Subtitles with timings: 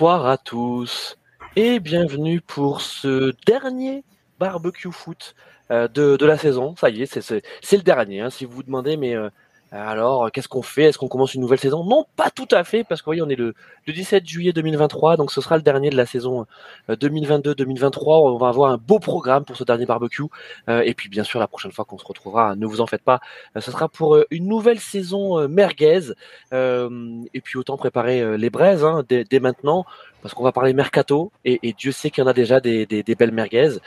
[0.00, 1.18] Bonsoir à tous
[1.56, 4.02] et bienvenue pour ce dernier
[4.38, 5.34] barbecue foot
[5.70, 6.74] euh, de, de, la saison.
[6.74, 8.22] Ça y est, c'est le dernier.
[8.22, 9.28] Hein, si vous vous demandez, mais euh,
[9.72, 10.84] alors qu'est-ce qu'on fait?
[10.84, 11.84] Est-ce qu'on commence une nouvelle saison?
[11.84, 13.54] Non, pas tout à fait, parce que voyez, on est le,
[13.86, 16.46] le 17 juillet 2023, donc ce sera le dernier de la saison
[16.88, 17.48] 2022-2023.
[17.48, 20.24] Euh, on va avoir un beau programme pour ce dernier barbecue.
[20.68, 23.20] et puis bien sûr, la prochaine fois qu'on se retrouvera, ne vous en faites pas,
[23.58, 26.12] ce sera pour une nouvelle saison merguez.
[26.52, 29.84] et puis autant préparer les braises hein, dès, dès maintenant
[30.22, 32.86] parce qu'on va parler mercato et, et Dieu sait qu'il y en a déjà des,
[32.86, 33.78] des, des, belles merguez.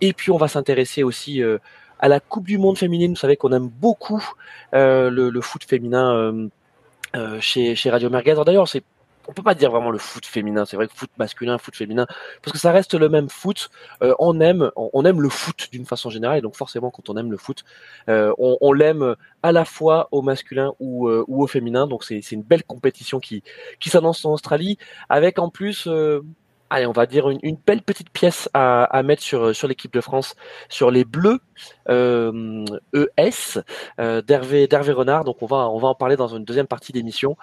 [0.00, 1.58] Et puis on va s'intéresser aussi euh,
[2.00, 3.12] à la Coupe du Monde féminine.
[3.12, 4.26] Vous savez qu'on aime beaucoup
[4.74, 6.48] euh, le, foot féminin euh,
[7.14, 8.36] euh chez, Radio Merguez.
[8.44, 8.82] D'ailleurs, c'est
[9.28, 10.64] on peut pas dire vraiment le foot féminin.
[10.64, 12.06] C'est vrai que foot masculin, foot féminin,
[12.42, 13.70] parce que ça reste le même foot.
[14.00, 17.30] On aime, on aime le foot d'une façon générale, et donc forcément, quand on aime
[17.30, 17.62] le foot,
[18.08, 21.86] on, l'aime à la fois au masculin ou, ou au féminin.
[21.86, 23.44] Donc c'est une belle compétition qui
[23.78, 24.78] qui s'annonce en Australie,
[25.08, 25.86] avec en plus
[26.70, 29.92] allez, on va dire une, une, belle petite pièce à, à mettre sur sur l'équipe
[29.92, 30.36] de France,
[30.68, 31.40] sur les Bleus
[31.88, 33.60] euh, ES
[33.98, 35.24] euh, d'Hervé d'Hervé Renard.
[35.24, 37.36] Donc on va on va en parler dans une deuxième partie d'émission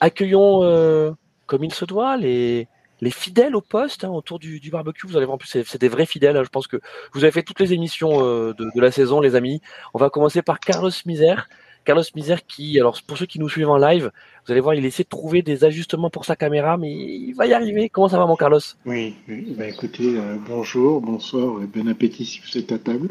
[0.00, 1.12] accueillons euh,
[1.46, 2.68] comme il se doit les,
[3.00, 5.06] les fidèles au poste hein, autour du, du, barbecue.
[5.06, 6.36] Vous allez voir, en plus, c'est des vrais fidèles.
[6.36, 6.44] Hein.
[6.44, 6.80] Je pense que
[7.12, 9.60] vous avez fait toutes les émissions euh, de, de, la saison, les amis.
[9.92, 11.48] On va commencer par Carlos Misère.
[11.84, 14.10] Carlos Misère qui, alors pour ceux qui nous suivent en live,
[14.44, 17.46] vous allez voir, il essaie de trouver des ajustements pour sa caméra, mais il va
[17.46, 17.88] y arriver.
[17.88, 18.60] Comment ça va, mon Carlos?
[18.86, 19.54] Oui, oui.
[19.56, 23.10] Bah, écoutez, euh, bonjour, bonsoir et bon appétit si vous êtes à table.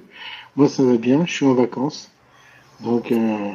[0.55, 2.11] Moi, ça va bien, je suis en vacances.
[2.83, 3.51] Donc, euh...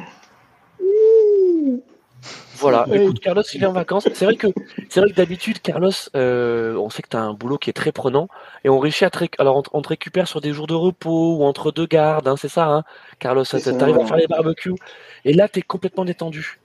[2.55, 4.09] Voilà, écoute, Carlos, il est en vacances.
[4.13, 4.47] C'est vrai que
[4.89, 7.73] c'est vrai que d'habitude, Carlos, euh, on sait que tu as un boulot qui est
[7.73, 8.27] très prenant
[8.65, 11.37] et on réussit à te, alors on, on, te récupère sur des jours de repos
[11.37, 12.83] ou entre deux gardes, hein, c'est ça, hein,
[13.19, 13.45] Carlos.
[13.45, 14.75] Tu arrives à faire les barbecues
[15.23, 16.59] et là, tu es complètement détendu.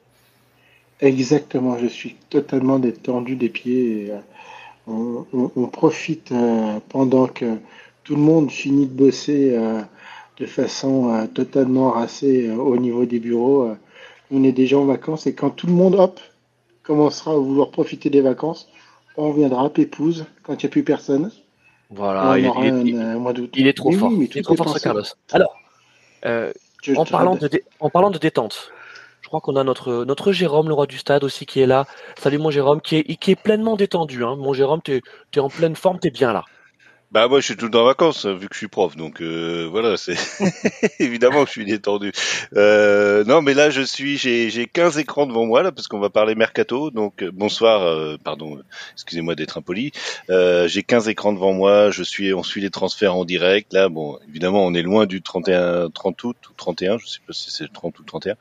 [1.00, 4.06] Exactement, je suis totalement détendu des pieds.
[4.06, 4.18] Et, euh,
[4.86, 7.58] on, on, on, profite euh, pendant que
[8.04, 9.80] tout le monde finit de bosser euh,
[10.38, 13.74] de façon euh, totalement racée euh, au niveau des bureaux
[14.34, 16.20] on est déjà en vacances et quand tout le monde, hop,
[16.82, 18.68] commencera à vouloir profiter des vacances,
[19.16, 21.30] on viendra pépouze quand il n'y a plus personne.
[21.90, 24.10] Voilà, il, il, un, un il, est trop mais fort.
[24.10, 25.04] Oui, il est trop fort, ce Carlos.
[25.32, 25.54] Alors,
[26.24, 26.52] euh,
[26.96, 28.72] en, parlant de en parlant de détente,
[29.20, 31.86] je crois qu'on a notre, notre Jérôme, le roi du stade aussi, qui est là.
[32.18, 34.24] Salut mon Jérôme, qui est, qui est pleinement détendu.
[34.24, 34.34] Hein.
[34.36, 35.02] Mon Jérôme, tu es,
[35.36, 36.44] es, en pleine forme, tu es bien là.
[37.14, 39.22] Bah moi je suis tout le temps en vacances vu que je suis prof donc
[39.22, 40.16] euh, voilà c'est
[40.98, 42.10] évidemment que je suis détendu.
[42.56, 46.00] Euh, non mais là je suis j'ai j'ai 15 écrans devant moi là parce qu'on
[46.00, 48.58] va parler mercato donc euh, bonsoir euh, pardon
[48.94, 49.92] excusez-moi d'être impoli.
[50.28, 53.88] Euh, j'ai 15 écrans devant moi, je suis on suit les transferts en direct là
[53.88, 57.52] bon évidemment on est loin du 31 30 août ou 31 je sais pas si
[57.52, 58.34] c'est le 30 ou le 31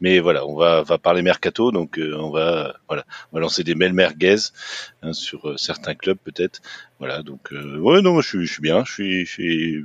[0.00, 3.74] mais voilà on va va parler mercato donc on va voilà on va lancer des
[3.74, 4.36] mails merguez
[5.02, 6.60] hein, sur certains clubs peut-être
[7.00, 9.84] voilà, donc euh, ouais, non, je suis, je suis bien, je suis, je suis,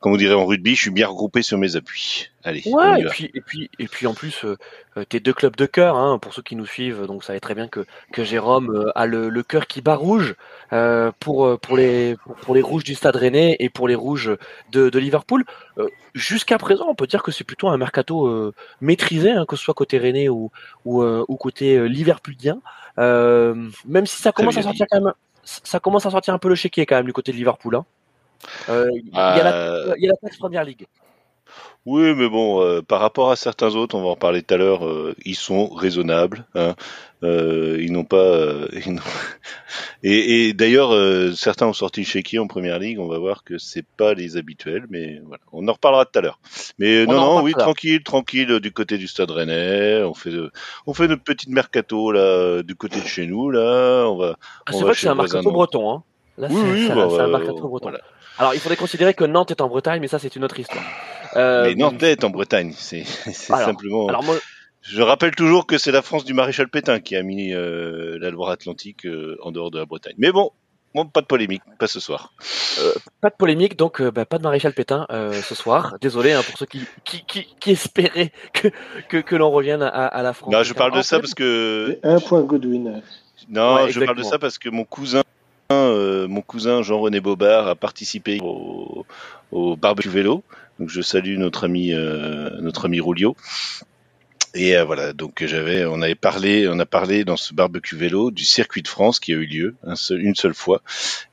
[0.00, 2.30] comme on dirait en rugby, je suis bien regroupé sur mes appuis.
[2.44, 2.62] Allez.
[2.64, 5.96] Ouais, et puis, et puis, et puis en plus, euh, tes deux clubs de cœur,
[5.96, 8.90] hein, pour ceux qui nous suivent, donc ça va très bien que que Jérôme euh,
[8.94, 10.34] a le, le cœur qui bat rouge
[10.72, 14.34] euh, pour pour les pour les rouges du Stade Rennais et pour les rouges
[14.72, 15.44] de, de Liverpool.
[15.76, 19.56] Euh, Jusqu'à présent, on peut dire que c'est plutôt un mercato euh, maîtrisé, hein, que
[19.56, 20.50] ce soit côté Rennais ou
[20.86, 22.62] ou, ou côté Liverpoolien.
[22.96, 25.12] même si ça commence à sortir quand même
[25.46, 27.76] ça commence à sortir un peu le chéquier quand même du côté de Liverpool.
[27.76, 27.84] Hein.
[28.68, 30.86] Euh, il y, a la, y a la taxe Première Ligue.
[31.86, 34.56] Oui, mais bon, euh, par rapport à certains autres, on va en parler tout à
[34.56, 36.44] l'heure, euh, ils sont raisonnables.
[36.56, 36.74] Hein.
[37.22, 38.50] Euh, ils n'ont pas.
[38.72, 39.00] Ils
[40.02, 40.92] et, et d'ailleurs,
[41.36, 42.98] certains ont sorti chez qui en première ligue.
[42.98, 46.22] On va voir que c'est pas les habituels, mais voilà, on en reparlera tout à
[46.22, 46.40] l'heure.
[46.78, 50.02] Mais on non, non, oui, tranquille, tranquille du côté du Stade Rennais.
[50.02, 50.32] On fait,
[50.86, 54.06] on fait notre petite mercato là du côté de chez nous là.
[54.08, 54.36] On va.
[54.66, 55.92] Ah, c'est vrai que c'est un mercato breton.
[55.92, 56.02] Hein.
[56.36, 57.88] Là, oui, oui, bah, un mercato breton.
[57.90, 58.00] Voilà.
[58.38, 60.84] Alors, il faudrait considérer que Nantes est en Bretagne, mais ça, c'est une autre histoire.
[61.36, 64.08] Euh, mais Nantes est en Bretagne, c'est simplement.
[64.08, 64.36] Alors moi...
[64.88, 68.30] Je rappelle toujours que c'est la France du maréchal Pétain qui a mis euh, la
[68.30, 70.14] Loire-Atlantique euh, en dehors de la Bretagne.
[70.16, 70.52] Mais bon,
[70.94, 72.32] bon, pas de polémique, pas ce soir.
[72.80, 75.96] Euh, pas de polémique, donc bah, pas de maréchal Pétain ce soir.
[76.00, 78.68] Désolé hein, pour ceux qui, qui, qui, qui espéraient que,
[79.08, 80.52] que, que l'on revienne à, à, la France.
[80.52, 81.98] Non, je parle de ça parce que.
[82.04, 83.02] Un point Goodwin.
[83.48, 85.22] Non, ouais, je parle de ça parce que mon cousin
[85.72, 89.04] euh, mon cousin Jean-René Bobard a participé au,
[89.50, 90.44] au barbecue vélo.
[90.78, 93.36] Donc je salue notre ami euh, notre ami Roulio.
[94.56, 98.30] Et euh, voilà, donc j'avais, on avait parlé, on a parlé dans ce barbecue vélo
[98.30, 99.76] du circuit de France qui a eu lieu
[100.10, 100.80] une seule fois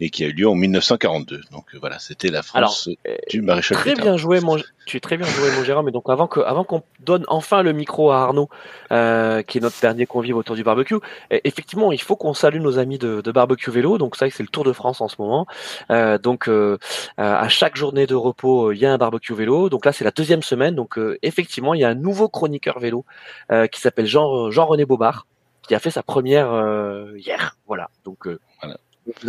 [0.02, 1.40] et qui a eu lieu en 1942.
[1.52, 4.04] Donc euh, voilà, c'était la France Alors, du maréchal Très Pétain.
[4.04, 5.86] bien joué, mon, tu es très bien joué, mon Jérôme.
[5.86, 8.50] Mais donc avant que, avant qu'on donne enfin le micro à Arnaud,
[8.92, 10.96] euh, qui est notre dernier convive autour du barbecue,
[11.32, 13.98] eh, effectivement, il faut qu'on salue nos amis de, de barbecue vélo.
[13.98, 15.48] Donc ça, c'est le Tour de France en ce moment.
[15.92, 16.78] Euh, donc euh,
[17.18, 19.70] à chaque journée de repos, il y a un barbecue vélo.
[19.70, 20.76] Donc là, c'est la deuxième semaine.
[20.76, 23.06] Donc euh, effectivement, il y a un nouveau chroniqueur vélo
[23.52, 25.28] euh, qui s'appelle Jean Jean René Bobard,
[25.68, 27.58] qui a fait sa première euh, hier.
[27.68, 27.90] Voilà.
[28.06, 28.78] Donc euh, Voilà.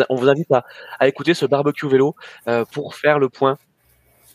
[0.09, 0.65] on vous- invite à,
[1.01, 2.15] à écouter ce barbecue vélo
[2.49, 3.59] euh, pour faire le point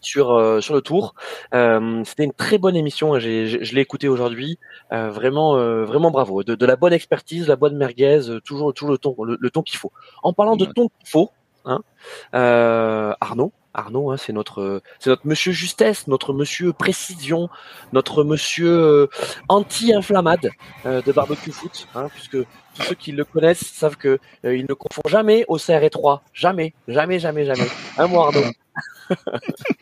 [0.01, 1.13] sur euh, sur le tour.
[1.53, 3.13] Euh, C'était une très bonne émission.
[3.15, 3.19] hein.
[3.19, 4.57] Je l'ai écouté aujourd'hui.
[4.93, 6.41] Euh, vraiment euh, vraiment bravo.
[6.43, 9.49] De, de la bonne expertise, la bonne merguez, euh, toujours toujours le ton le, le
[9.49, 9.91] ton qu'il faut.
[10.23, 11.31] En parlant de ton qu'il faut,
[11.65, 11.81] hein,
[12.33, 13.51] euh, Arnaud.
[13.73, 17.49] Arnaud, hein, c'est notre, c'est notre monsieur justesse, notre monsieur précision,
[17.93, 19.07] notre monsieur euh,
[19.47, 20.49] anti-inflammade
[20.85, 22.37] euh, de barbecue foot, hein, puisque
[22.75, 26.73] tous ceux qui le connaissent savent que euh, il ne confond jamais au CR3, jamais,
[26.87, 27.67] jamais, jamais, jamais.
[27.97, 28.43] Hein, mon Arnaud?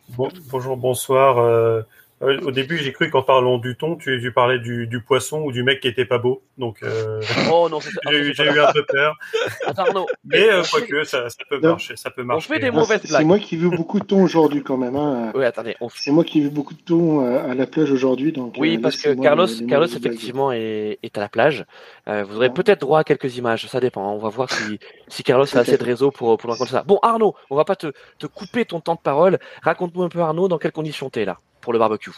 [0.10, 1.38] Bon- bonjour, bonsoir.
[1.38, 1.84] Euh, euh,
[2.20, 5.52] au début, j'ai cru qu'en parlant du thon, tu, tu parlais du, du poisson ou
[5.52, 6.42] du mec qui était pas beau.
[6.58, 7.22] Donc, euh,
[7.54, 9.16] Oh non, c'est j'ai ça, eu, un peu peur.
[9.68, 10.08] Attends, Arnaud.
[10.26, 11.70] Mais euh, on quoique, ça, ça peut Non.
[11.70, 11.96] marcher.
[11.96, 12.54] Ça peut On marcher.
[12.54, 13.22] fait des mauvaises c'est- blagues.
[13.22, 14.96] C'est moi qui ai vu beaucoup de thon aujourd'hui quand même.
[14.96, 15.32] Hein.
[15.36, 15.76] Oui, attendez.
[15.80, 15.90] On...
[15.90, 18.32] C'est moi qui ai vu beaucoup de thon euh, à la plage aujourd'hui.
[18.32, 18.56] donc.
[18.58, 21.66] Oui, euh, parce que Carlos, les- les Carlos effectivement est, est à la plage.
[22.08, 22.54] Euh, vous aurez Ouais.
[22.54, 24.12] peut-être droit à quelques images, ça dépend.
[24.14, 26.84] On va voir si, si Carlos a assez de réseau pour, pour nous raconter ça.
[26.84, 29.38] Bon, Arnaud, on va pas te, te couper ton temps de parole.
[29.62, 31.38] Raconte-nous un peu, Arnaud, dans quelles conditions t'es là
[31.68, 32.12] pour le barbecue.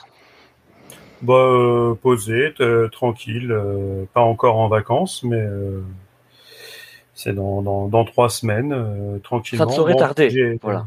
[1.23, 3.51] Bah, euh, posé, t- tranquille.
[3.51, 5.81] euh, pas encore en vacances, mais euh,
[7.15, 9.65] c'est dans, dans, dans trois semaines, euh, tranquillement.
[9.65, 9.99] Ça te saurait Bon,
[10.61, 10.85] voilà.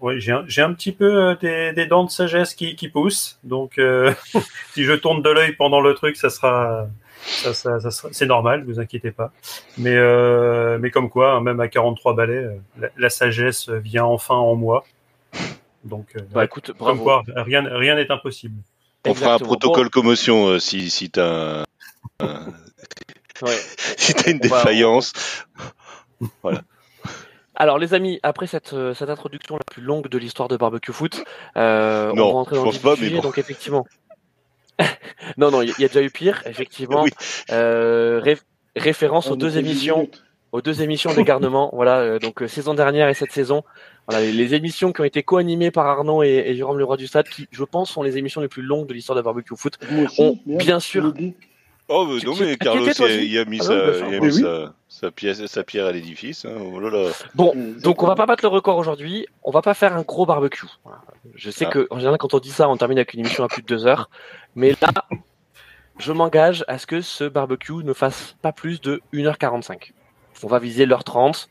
[0.00, 3.38] Ouais, j'ai un, un petit peu euh, des, des dents de sagesse qui, qui poussent,
[3.44, 4.12] donc euh,
[4.72, 6.88] si je tourne de l'œil pendant le truc, ça sera,
[7.22, 9.30] ça, ça, ça sera- c'est normal, vous inquiétez pas.
[9.78, 14.04] Mais euh, mais comme quoi, hein, même à 43 balais, euh, la, la sagesse vient
[14.06, 14.82] enfin en moi.
[15.84, 17.02] Donc euh, Bah écoute, comme bravo.
[17.04, 18.60] quoi, rien rien n'est impossible.
[19.06, 21.64] On fera un protocole commotion euh, si si un-
[22.18, 22.28] Bon,
[23.42, 23.56] ouais.
[23.96, 25.12] si t'as une On défaillance.
[27.54, 30.92] Alors les amis, après cette, euh, cette introduction la plus longue de l'histoire de barbecue
[30.92, 31.22] foot,
[31.56, 33.22] euh, Non, on va rentrer dans le pense vif pas, du mais sujet, bon.
[33.22, 33.86] donc effectivement.
[35.36, 37.02] non, non, il y, a déjà eu pire, effectivement.
[37.04, 37.10] Oui.
[37.50, 38.38] Euh, ré-
[38.76, 39.96] référence On aux deux émissions.
[39.98, 40.22] minutes.
[40.52, 41.70] Aux deux émissions des garnements.
[41.74, 43.62] voilà, euh, donc euh, saison dernière et cette saison.
[44.08, 47.06] Voilà, les, les émissions qui ont été co-animées par Arnaud et, et Jérôme Leroy du
[47.06, 49.78] Stade, qui, je pense, sont les émissions les plus longues de l'histoire de barbecue foot.
[50.04, 51.12] Aussi, On- merde, bien sûr.
[51.92, 54.06] Oh mais non mais Carlos il a, mis Ah sa, oui, bien sûr.
[54.08, 54.42] il a Mais mis oui.
[54.42, 56.44] sa, sa pièce, sa pierre à l'édifice.
[56.44, 56.54] Hein.
[56.72, 57.10] Oh là là.
[57.34, 59.26] Bon, Euh, donc on va pas battre le record aujourd'hui.
[59.42, 60.66] On va pas faire un gros barbecue.
[61.34, 61.70] Je sais Ah.
[61.70, 63.66] que en général, quand on dit ça, on termine avec une émission à plus de
[63.66, 64.08] deux heures.
[64.54, 64.92] Mais là,
[65.98, 69.90] je m'engage à ce que ce barbecue ne fasse pas plus de 1h45.
[70.42, 71.48] On va viser l'heure 30.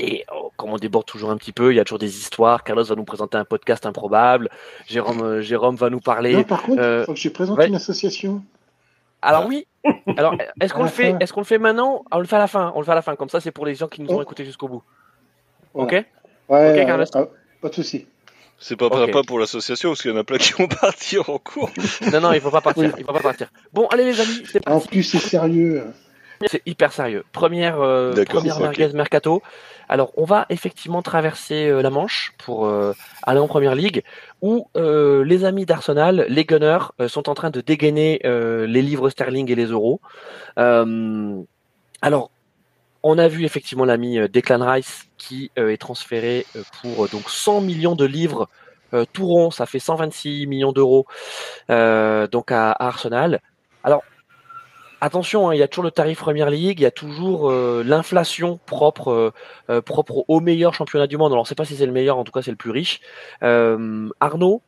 [0.00, 2.62] Et oh, comme on déborde toujours un petit peu, il y a toujours des histoires.
[2.62, 4.48] Carlos va nous présenter un podcast improbable.
[4.86, 6.34] Jérôme, euh, Jérôme va nous parler.
[6.34, 7.66] Non, par contre, euh, faut que je présente ouais.
[7.66, 8.42] une association.
[9.22, 9.66] Alors oui.
[10.16, 11.16] Alors est-ce qu'on le fait.
[11.18, 12.04] Est-ce qu'on le fait maintenant?
[12.12, 12.72] On le fait à la fin.
[12.76, 13.16] On le fait à la fin.
[13.16, 14.22] Comme ça, c'est pour les gens qui nous ont Oh.
[14.22, 14.82] écoutés jusqu'au bout.
[15.74, 15.98] Voilà.
[16.00, 16.06] Ok?
[16.48, 17.04] Ouais, Ok, Carlos.
[17.16, 17.26] euh, euh,
[17.60, 18.06] pas de souci.
[18.60, 19.10] C'est pas Ok.
[19.10, 21.70] pas pour l'association parce qu'il y en a plein qui vont partir en cours.
[22.12, 22.84] Non, non, il faut pas partir.
[22.84, 22.90] Oui.
[22.98, 23.48] Il faut pas partir.
[23.72, 25.82] Bon, allez les amis, c'est En plus, c'est sérieux.
[26.46, 27.24] C'est hyper sérieux.
[27.32, 28.60] Première, euh, première
[28.94, 29.42] mercato.
[29.88, 32.92] Alors, on va effectivement traverser euh, la Manche pour euh,
[33.22, 34.02] aller en première ligue,
[34.42, 39.50] où euh, les amis d'Arsenal, les Gunners, sont en train de dégainer les livres sterling
[39.50, 40.00] et les euros.
[40.56, 42.30] Alors,
[43.02, 46.46] on a vu effectivement l'ami Declan Rice qui est transféré
[46.80, 48.48] pour donc 100 millions de livres
[49.12, 51.06] tout rond, ça fait 126 millions d'euros
[51.68, 53.40] donc à, à Arsenal.
[53.84, 54.02] Alors
[55.00, 57.82] attention, hein, il y a toujours le tarif Première Ligue, il y a toujours euh,
[57.84, 59.30] l'inflation propre euh,
[59.70, 61.32] euh, propre au meilleur championnat du monde.
[61.32, 62.70] Alors on ne sait pas si c'est le meilleur, en tout cas c'est le plus
[62.70, 63.00] riche.
[63.42, 64.62] Euh, Arnaud,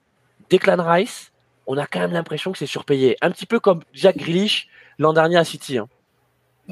[0.50, 1.32] Declan Rice,
[1.66, 4.68] on a quand même l'impression que c'est surpayé, un petit peu comme Jack Grealish
[4.99, 5.78] l'an dernier à City.
[5.78, 5.88] hein.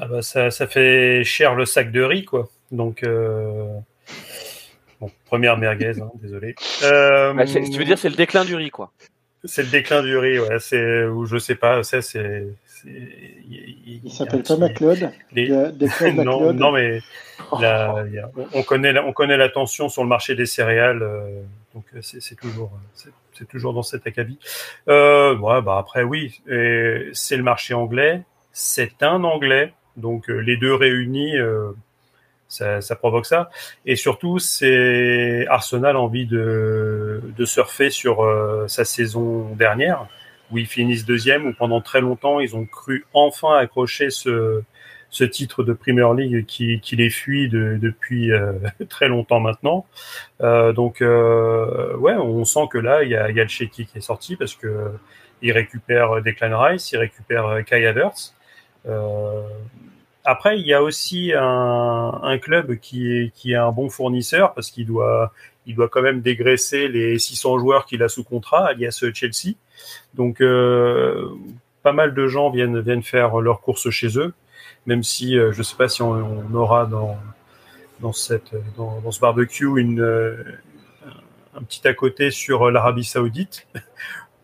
[0.01, 2.47] Ah bah ça, ça fait cher le sac de riz, quoi.
[2.71, 3.03] Donc,
[4.99, 6.55] bon, première merguez, hein, désolé.
[6.59, 8.91] C'est- tu veux dire c'est le déclin du riz, quoi.
[9.43, 10.59] c'est le déclin du riz, ouais.
[10.59, 12.45] C'est ou je sais pas, c'est.
[12.85, 15.11] Il, s'appelle pas McLeod.
[15.31, 15.49] les-
[16.13, 16.55] non, McLeod.
[16.57, 16.99] non, mais
[17.59, 20.35] la- il y a- on- on connaît, la- on connaît la tension sur le marché
[20.35, 21.41] des céréales, euh,
[21.73, 24.39] donc euh, c'est toujours, c'est- c'est toujours dans cet acabit.
[24.87, 26.41] Euh, ouais, bah après oui,
[27.13, 28.21] c'est le marché anglais,
[28.51, 31.71] c'est un anglais, donc euh, les deux réunis, euh,
[32.47, 33.49] ça, ça provoque ça.
[33.85, 40.07] Et surtout, c'est Arsenal a envie de, de surfer sur euh, sa saison dernière,
[40.51, 44.63] où ils finissent deuxième, où pendant très longtemps ils ont cru enfin accrocher ce,
[45.09, 48.53] ce titre de Premier League qui, qui les fuit depuis euh,
[48.89, 49.85] très longtemps maintenant.
[50.41, 53.85] Euh, donc euh, ouais, on sent que là il y a, y a le Shecky
[53.85, 54.91] qui est sorti parce que
[55.41, 58.35] il récupère Declan Rice, il récupère Kai Havertz.
[60.29, 65.33] Après, il y a aussi un, club qui est, un bon fournisseur parce qu'il doit,
[65.65, 69.55] il doit quand même dégraisser les 600 joueurs qu'il a sous contrat, alias Chelsea.
[70.13, 71.29] Donc, euh,
[71.83, 74.33] pas mal de gens viennent, faire leurs courses chez eux
[74.85, 77.17] même si euh, je ne sais pas si on, aura dans,
[77.99, 80.43] dans, cette, dans, ce barbecue euh,
[81.55, 83.67] un petit à côté sur l'Arabie Saoudite.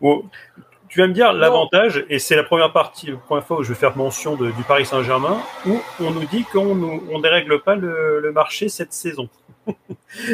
[0.96, 3.68] tu vas me dire l'avantage, et c'est la première partie, la première fois où je
[3.68, 5.36] vais faire mention du Paris Saint-Germain,
[5.66, 9.28] où on nous dit qu'on ne dérègle pas le, le, marché cette saison.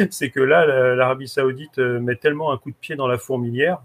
[0.09, 3.79] c'est que là, l'Arabie Saoudite euh, met tellement un coup de pied dans la fourmilière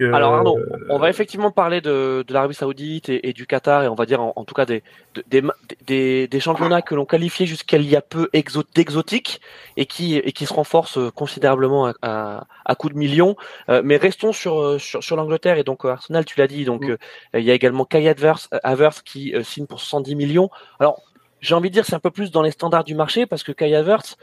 [0.00, 3.94] alors Arnaud, on va effectivement parler de, de l'Arabie Saoudite et, du Qatar et on
[3.94, 4.82] va dire en, tout cas des,
[5.26, 8.30] des, des, championnats que l'on qualifiait jusqu'à il y a peu
[8.74, 9.40] d'exotiques
[9.76, 13.36] et qui, et qui se renforcent considérablement à, à, coups de millions.
[13.68, 16.84] Euh, mais restons sur, sur, sur l'Angleterre et donc euh, Arsenal, tu l'as dit, donc
[16.84, 16.90] mm.
[16.90, 16.96] euh,
[17.34, 20.50] il y a également Kai Havertz qui signe pour 110 millions.
[20.78, 21.02] Alors
[21.40, 23.52] j'ai envie de dire c'est un peu plus dans les standards du marché parce que
[23.52, 24.16] Kai Havertz,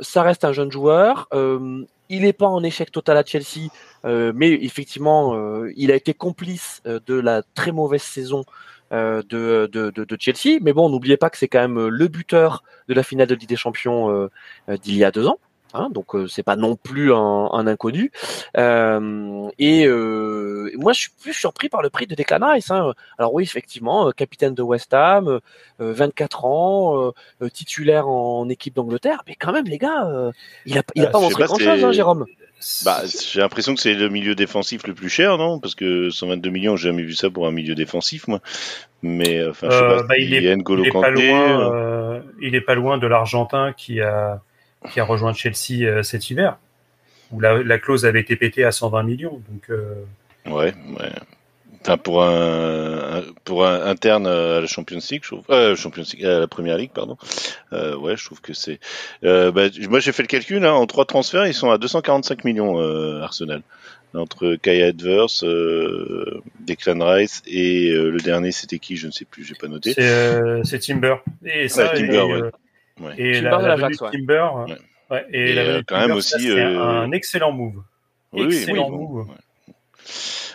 [0.00, 1.28] ça reste un jeune joueur.
[2.12, 3.70] Il n'est pas en échec total à Chelsea
[4.04, 8.44] euh, mais effectivement, euh, il a été complice euh, de la très mauvaise saison
[8.90, 9.22] de,
[9.72, 10.58] de, de, Chelsea.
[10.60, 13.48] Mais bon, n'oubliez pas que c'est quand même le buteur de la finale de Ligue
[13.48, 14.28] des Champions
[14.68, 15.38] d'il y a deux ans.
[15.74, 18.10] Hein, donc c'est pas non plus un, un inconnu.
[18.56, 19.86] Euh, et
[20.76, 22.70] moi je suis plus surpris par le prix de Declan Rice.
[22.70, 22.92] Hein.
[23.18, 25.40] Alors oui effectivement, capitaine de West Ham,
[25.78, 27.12] 24 ans,
[27.52, 30.32] titulaire en, équipe d'Angleterre, mais quand même les gars,
[30.66, 32.26] il a, il a pas montré grand chose, hein, Jérôme.
[32.84, 35.58] Bah, j'ai l'impression que c'est le milieu défensif le plus cher, non?
[35.58, 38.40] Parce que 122 millions, j'ai jamais vu ça pour un milieu défensif, moi.
[39.02, 40.02] Mais enfin, je sais pas.
[40.04, 41.60] Bah, il, est, il, est, pas loin.
[41.60, 44.40] Euh, euh, il est pas loin de l'Argentin qui a
[44.90, 46.58] qui a rejoint Chelsea euh, cet hiver,
[47.30, 49.42] où la, la, clause avait été pétée à 120 millions.
[49.48, 49.70] Donc.
[50.46, 51.12] Ouais, ouais.
[51.84, 56.24] Enfin, pour un, pour un interne à la Champions League, je trouve, euh, Champions League,
[56.24, 57.16] à la Première Ligue, pardon.
[57.72, 58.78] Euh, ouais, je trouve que c'est.
[59.24, 60.64] Euh, bah, moi, j'ai fait le calcul.
[60.64, 63.62] Hein, en trois transferts, ils sont à 245 millions euh, Arsenal
[64.14, 68.96] entre Kai Adverse, euh, Declan Rice et euh, le dernier, c'était qui?
[68.96, 69.94] Je ne sais plus, j'ai pas noté.
[69.94, 71.16] C'est Timber.
[71.44, 72.50] Et ça, Timber, et, ouais.
[73.00, 73.14] Ouais.
[73.18, 74.48] et Timber la, la, Timber.
[75.10, 75.26] Ouais.
[75.30, 77.82] et, et la quand même aussi un excellent move.
[78.32, 79.26] Oui, excellent oui, move.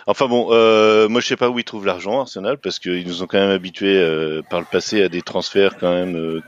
[0.08, 3.22] Enfin bon, euh, moi je sais pas où ils trouvent l'argent Arsenal parce qu'ils nous
[3.22, 6.42] ont quand même habitués euh, par le passé à des transferts quand même euh,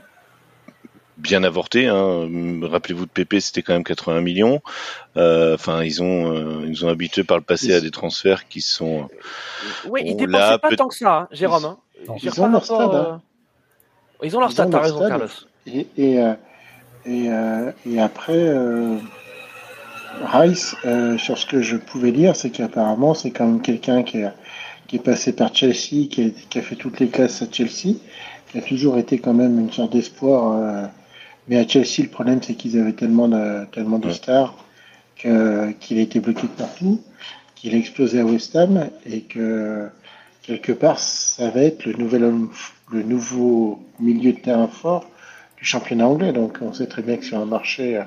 [1.17, 1.85] bien avortés.
[1.85, 2.27] Hein.
[2.63, 4.61] Rappelez-vous de Pépé, c'était quand même 80 millions.
[5.15, 8.61] Euh, enfin, ils ont ils nous ont habitués par le passé à des transferts qui
[8.61, 9.07] sont.
[9.85, 11.65] Oui, ils dépensaient pas tant que ça, hein, Jérôme.
[11.65, 11.77] Hein.
[12.23, 12.95] Ils, ont leur stade.
[12.95, 13.21] Hein.
[14.23, 15.27] Ils ont leur stade, t'as raison, Carlos.
[15.67, 16.19] Et, et,
[17.05, 17.29] et,
[17.85, 18.53] et après.
[20.19, 24.19] Rice, euh, sur ce que je pouvais lire, c'est qu'apparemment, c'est quand même quelqu'un qui,
[24.87, 27.95] qui, est passé par Chelsea, qui a, fait toutes les classes à Chelsea,
[28.51, 30.53] qui a toujours été quand même une sorte d'espoir.
[30.53, 30.85] Euh,
[31.47, 34.55] mais à Chelsea, le problème, c'est qu'ils avaient tellement de, tellement de stars
[35.15, 35.29] qu'il
[35.99, 36.99] a été bloqué de partout,
[37.55, 39.87] qu'il a explosé à West Ham et que
[40.41, 42.33] quelque part, ça va être le, nouvel
[42.91, 45.05] le nouveau milieu de terrain fort
[45.61, 46.33] du championnat anglais.
[46.33, 48.01] Donc, on sait très bien que sur un marché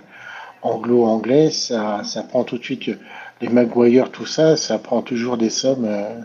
[0.60, 2.90] anglo-anglais, ça, ça prend tout de suite
[3.40, 6.20] les Maguire, tout ça, ça prend toujours des sommes euh,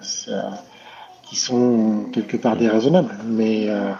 [1.24, 3.16] qui sont quelque part déraisonnables.
[3.26, 3.92] Mais euh,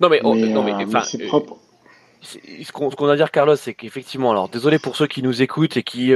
[0.00, 1.56] non mais, oh, non, mais, euh, c'est propre.
[2.22, 5.76] Ce qu'on a à dire, Carlos, c'est qu'effectivement, alors désolé pour ceux qui nous écoutent
[5.76, 6.10] et qui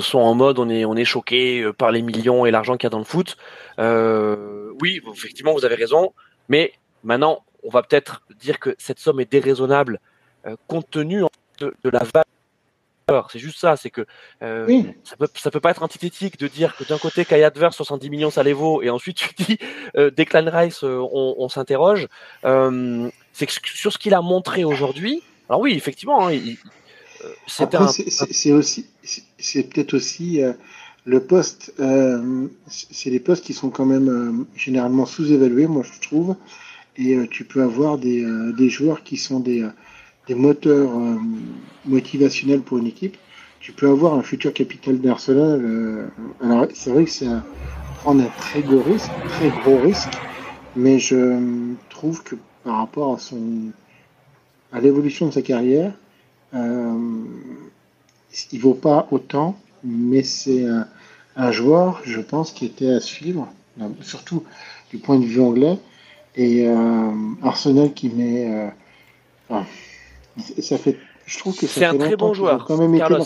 [0.00, 2.86] sont en mode on est on est choqué par les millions et l'argent qu'il y
[2.86, 3.36] a dans le foot.
[3.78, 6.14] oui, effectivement, vous avez raison,
[6.48, 6.72] mais
[7.04, 10.00] maintenant, on va peut-être dire que cette somme est déraisonnable
[10.66, 11.22] compte tenu
[11.58, 12.24] de, de la valeur
[13.30, 14.06] c'est juste ça, c'est que
[14.42, 17.76] euh, ça peut ça peut pas être antithétique de dire que d'un côté Kai Adverse
[17.76, 19.58] 70 millions ça les vaut et ensuite tu dis
[19.96, 22.08] euh, Declan Rice euh, on, s'interroge.
[22.42, 25.22] c'est que sur ce qu'il a montré aujourd'hui.
[25.48, 26.38] Alors oui, effectivement, hein,
[27.48, 28.86] c'est aussi
[29.38, 30.40] c'est peut-être aussi
[31.04, 31.74] le poste.
[32.68, 36.36] c'est les postes qui sont quand même généralement sous-évalués, moi je trouve.
[37.00, 38.24] Et tu peux avoir des,
[38.56, 39.66] des joueurs qui sont des
[40.30, 41.16] des moteurs euh,
[41.86, 43.16] motivationnels pour une équipe,
[43.58, 45.60] tu peux avoir un futur capital d'Arsenal.
[45.64, 46.06] Euh,
[46.40, 47.26] alors, c'est vrai que c'est
[47.96, 50.12] prendre un très gros risque, très gros risque,
[50.76, 53.72] mais je trouve que par rapport à son
[54.72, 55.92] à l'évolution de sa carrière,
[56.54, 57.24] euh,
[58.52, 60.64] il vaut pas autant, mais c'est
[61.34, 63.52] un, joueur, je pense, qui était à suivre
[64.00, 64.44] surtout
[64.90, 65.76] du point de vue anglais.
[66.36, 67.10] Et euh,
[67.42, 68.70] Arsenal qui met.
[69.50, 69.60] Euh,
[70.60, 70.98] ça fait.
[71.26, 72.64] Je trouve que c'est un très bon joueur.
[72.66, 73.24] Quand même Carlos.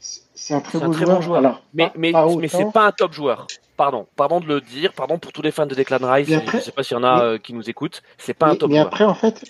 [0.00, 1.38] C'est un très, bon, joueur.
[1.38, 3.46] Alors, mais mais, mais c'est pas un top joueur.
[3.76, 6.32] Pardon, pardon de le dire, pardon pour tous les fans de Declan Rice.
[6.32, 8.02] Après, je sais pas s'il y en a euh, qui nous écoutent.
[8.16, 8.70] C'est pas un top joueur.
[8.70, 9.44] Mais après, en fait,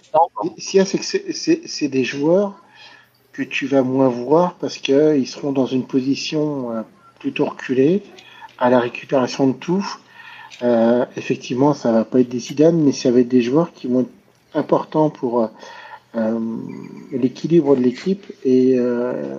[0.57, 2.55] s'il y a, c'est que c'est des joueurs
[3.33, 6.85] que tu vas moins voir parce qu'ils seront dans une position
[7.21, 8.03] plutôt reculée
[8.59, 9.87] à la récupération de tout.
[10.63, 13.87] Euh, effectivement, ça va pas être des Zidane, mais ça va être des joueurs qui
[13.87, 14.09] vont être
[14.55, 15.47] importants pour euh,
[16.17, 16.39] euh
[17.13, 19.39] l'équilibre de l'équipe et euh,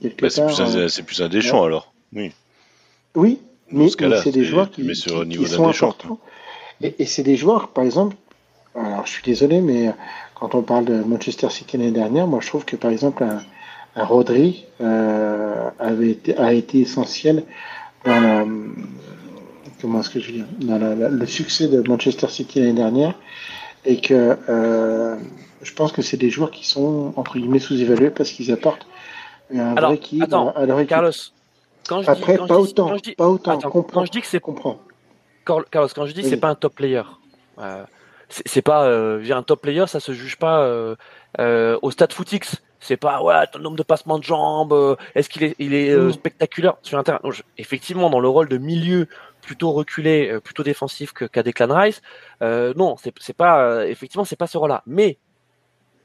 [0.00, 0.44] quelque bah, C'est
[1.02, 1.92] plus, un, un Deschamps alors.
[2.14, 2.32] Oui.
[3.14, 3.38] Oui,
[3.70, 6.18] mais, c'est des joueurs qui, mais sur qui, niveau qui sont importants.
[6.82, 8.16] Et, et c'est des joueurs, par exemple,
[8.74, 9.92] alors je suis désolé, mais
[10.34, 13.40] quand on parle de Manchester City l'année dernière, moi je trouve que par exemple un,
[13.94, 17.44] un Rodri avait été, a été essentiel
[18.04, 18.44] dans la,
[19.84, 23.12] comment est-ce que je veux dire, dans la, le succès de Manchester City l'année dernière
[23.84, 25.14] et que euh,
[25.60, 28.86] je pense que c'est des joueurs qui sont entre guillemets sous-évalués parce qu'ils apportent
[29.54, 30.88] un Alors, vrai équilibre attends, à leur équipe.
[30.88, 31.10] Carlos,
[31.86, 33.82] quand je Après, dis, quand pas, je dis- autant, quand je dis- pas autant, comprends,
[34.00, 34.80] quand je dis que c'est comprends.
[35.44, 36.40] Carlos, quand je dis que c'est Oui.
[36.40, 37.02] pas un top player,
[37.58, 37.84] euh,
[38.30, 40.96] c'est pas euh, un top player, ça se juge pas euh,
[41.82, 42.56] au stade footix.
[42.80, 46.12] C'est pas ouais, ton nombre de passements de jambes, est-ce qu'il est, il est Mm.
[46.12, 47.18] spectaculaire sur un terrain?
[47.24, 49.06] Non, je- effectivement, dans le rôle de milieu
[49.44, 52.02] plutôt reculé, euh, plutôt défensif que qu'à Declan Rice,
[52.42, 54.82] euh, non, c'est pas euh, effectivement c'est pas ce rôle-là.
[54.86, 55.18] Mais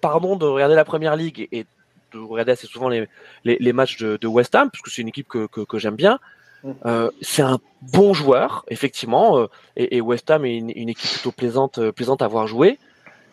[0.02, 1.66] pardon de regarder la première ligue et,
[2.12, 3.08] de regarder assez souvent les,
[3.44, 5.78] les, les matchs de, de West Ham, parce que c'est une équipe que, que, que
[5.78, 6.20] j'aime bien.
[6.64, 6.72] Mm.
[6.86, 11.10] Euh, c'est un bon joueur, effectivement, euh, et, et West Ham est une, une équipe
[11.12, 12.80] plutôt plaisante, euh, plaisante à voir jouer.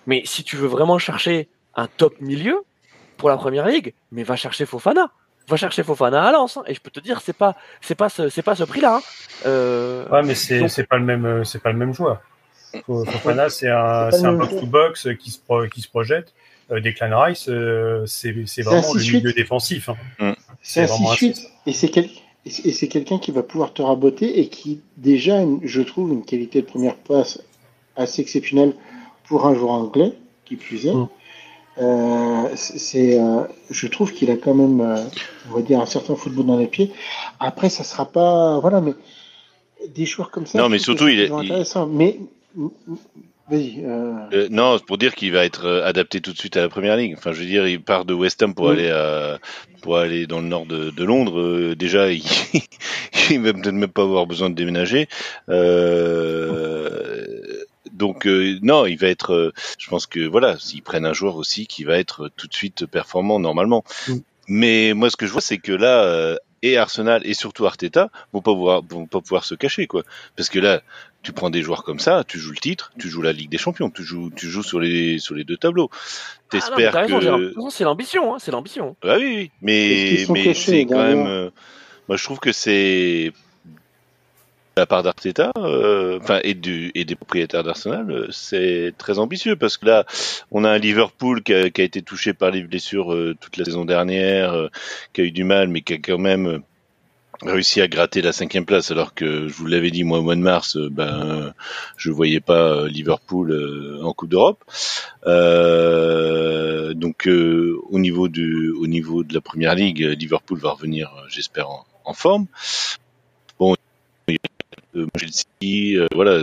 [0.06, 2.64] Mais si tu veux vraiment chercher un top milieu
[3.16, 5.10] pour la première ligue, mais va chercher Fofana.
[5.48, 6.64] Va chercher Fofana à Lens, hein.
[6.66, 8.96] et je peux te dire, c'est pas, c'est pas ce, c'est pas ce prix-là.
[8.96, 9.02] hein.
[9.46, 12.20] Euh, Ouais, mais c'est donc- c'est pas le même euh, c'est pas le même joueur.
[12.88, 14.60] Fo- Fofana c'est un C'est c'est un box joueur.
[14.62, 16.32] to box qui se pro- qui se projette.
[16.72, 19.88] Euh, Declan Rice euh, c'est c'est vraiment le milieu défensif.
[20.18, 20.34] hein.
[20.62, 21.36] C'est suite.
[21.36, 21.48] six.
[21.66, 22.10] Et c'est quel-
[22.44, 26.24] et c'est- c'est quelqu'un qui va pouvoir te raboter et qui déjà, je trouve, une
[26.24, 27.40] qualité de première passe
[27.94, 28.74] assez exceptionnelle
[29.28, 30.12] pour un joueur anglais,
[30.44, 30.92] qui plus est.
[30.94, 31.08] Mm.
[31.78, 34.96] Euh, c'est, euh, je trouve qu'il a quand même, euh,
[35.50, 36.90] on va dire, un certain football dans les pieds.
[37.38, 38.94] Après, ça sera pas, voilà, mais
[39.94, 40.58] des joueurs comme ça.
[40.58, 41.86] Non, mais surtout, il est- il-.
[41.90, 42.18] Mais,
[43.50, 43.84] vas-y.
[44.50, 47.14] Non, pour dire qu'il va être adapté tout de suite à la première ligue.
[47.18, 48.72] Enfin, je veux dire, il part de West Ham pour Oui.
[48.72, 49.38] aller à,
[49.82, 51.74] pour aller dans le nord de, de Londres.
[51.74, 52.22] Déjà, il,
[53.30, 55.08] il va peut-être même pas avoir besoin de déménager.
[55.50, 57.05] Euh,
[57.96, 59.32] donc euh, non, il va être.
[59.32, 62.54] euh, je pense que voilà, s'ils prennent un joueur aussi qui va être tout de
[62.54, 63.84] suite performant normalement.
[64.08, 64.14] Mm.
[64.48, 66.04] Mais moi, ce que je vois, c'est que là.
[66.04, 70.02] euh, et Arsenal et surtout Arteta vont pas pouvoir vont pas pouvoir se cacher quoi
[70.36, 70.80] parce que là
[71.22, 73.58] tu prends des joueurs comme ça tu joues le titre tu joues la Ligue des
[73.58, 75.98] Champions tu joues tu joues sur les sur les deux tableaux Ah
[76.50, 77.38] t'espères t'as raison, Gérard.
[77.38, 78.96] De que c'est l'ambition, hein, c'est l'ambition.
[79.04, 81.50] ah oui, oui mais mais c'est quand même euh,
[82.08, 83.32] moi je trouve que c'est
[84.76, 89.56] la part d'Arteta euh, enfin et du et des propriétaires d'Arsenal euh, c'est très ambitieux
[89.56, 90.04] parce que là
[90.50, 93.56] on a un Liverpool qui a, qui a été touché par les blessures euh, toute
[93.56, 94.68] la saison dernière
[95.14, 96.62] qui a eu du mal mais qui a quand même
[97.42, 98.90] réussi à gratter la cinquième place.
[98.90, 101.54] Alors que je vous l'avais dit moi au mois de mars ben
[101.96, 104.64] je voyais pas Liverpool en Coupe d'Europe.
[105.26, 111.12] Euh, donc euh, au niveau du au niveau de la première ligue Liverpool va revenir
[111.28, 112.46] j'espère en, en forme.
[113.58, 113.74] Bon
[115.18, 116.38] Chelsea euh, voilà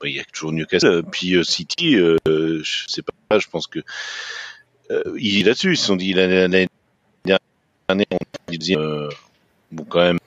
[0.00, 3.66] bah, il y a toujours Newcastle Euh, puis euh, City je sais pas je pense
[3.66, 3.80] que
[5.18, 6.68] il est là-dessus ils se sont dit l'année
[7.26, 8.06] dernière
[8.48, 8.76] on disait
[9.72, 10.18] bon quand même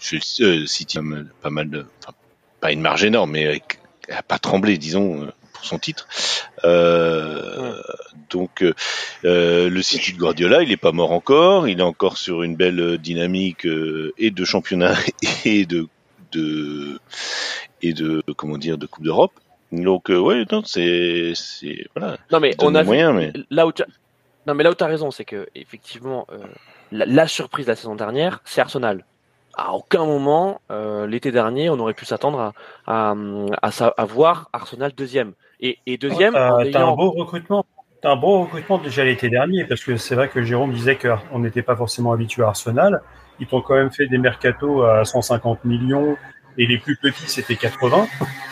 [0.00, 0.98] Chelsea, City
[1.42, 2.14] pas mal de enfin,
[2.60, 6.08] pas une marge énorme mais avec- elle a pas tremblé disons pour son titre.
[6.64, 7.80] Euh,
[8.30, 8.62] donc
[9.24, 12.56] euh, le City de Guardiola il est pas mort encore il est encore sur une
[12.56, 14.94] belle dynamique euh, et de championnat
[15.44, 15.86] et de
[16.32, 16.98] de
[17.82, 19.32] et de comment dire de Coupe d'Europe
[19.72, 23.72] donc euh, ouais non c'est c'est voilà Non, mais on a moyens mais là où
[23.72, 23.86] tu as...
[24.46, 26.38] non mais là où tu as raison c'est que effectivement euh,
[26.90, 29.04] la, la surprise de la saison dernière c'est Arsenal
[29.54, 32.52] à aucun moment euh, l'été dernier on aurait pu s'attendre
[32.86, 33.14] à, à,
[33.62, 37.64] à, à voir Arsenal deuxième et, et deuxième en T'as t'as un beau recrutement.
[38.02, 41.38] T'as un beau recrutement déjà l'été dernier parce que c'est vrai que Jérôme disait qu'on
[41.38, 43.00] n'était pas forcément habitué à Arsenal.
[43.42, 46.16] Ils t'ont quand même fait des mercatos à 150 millions
[46.56, 48.06] et les plus petits c'était 80.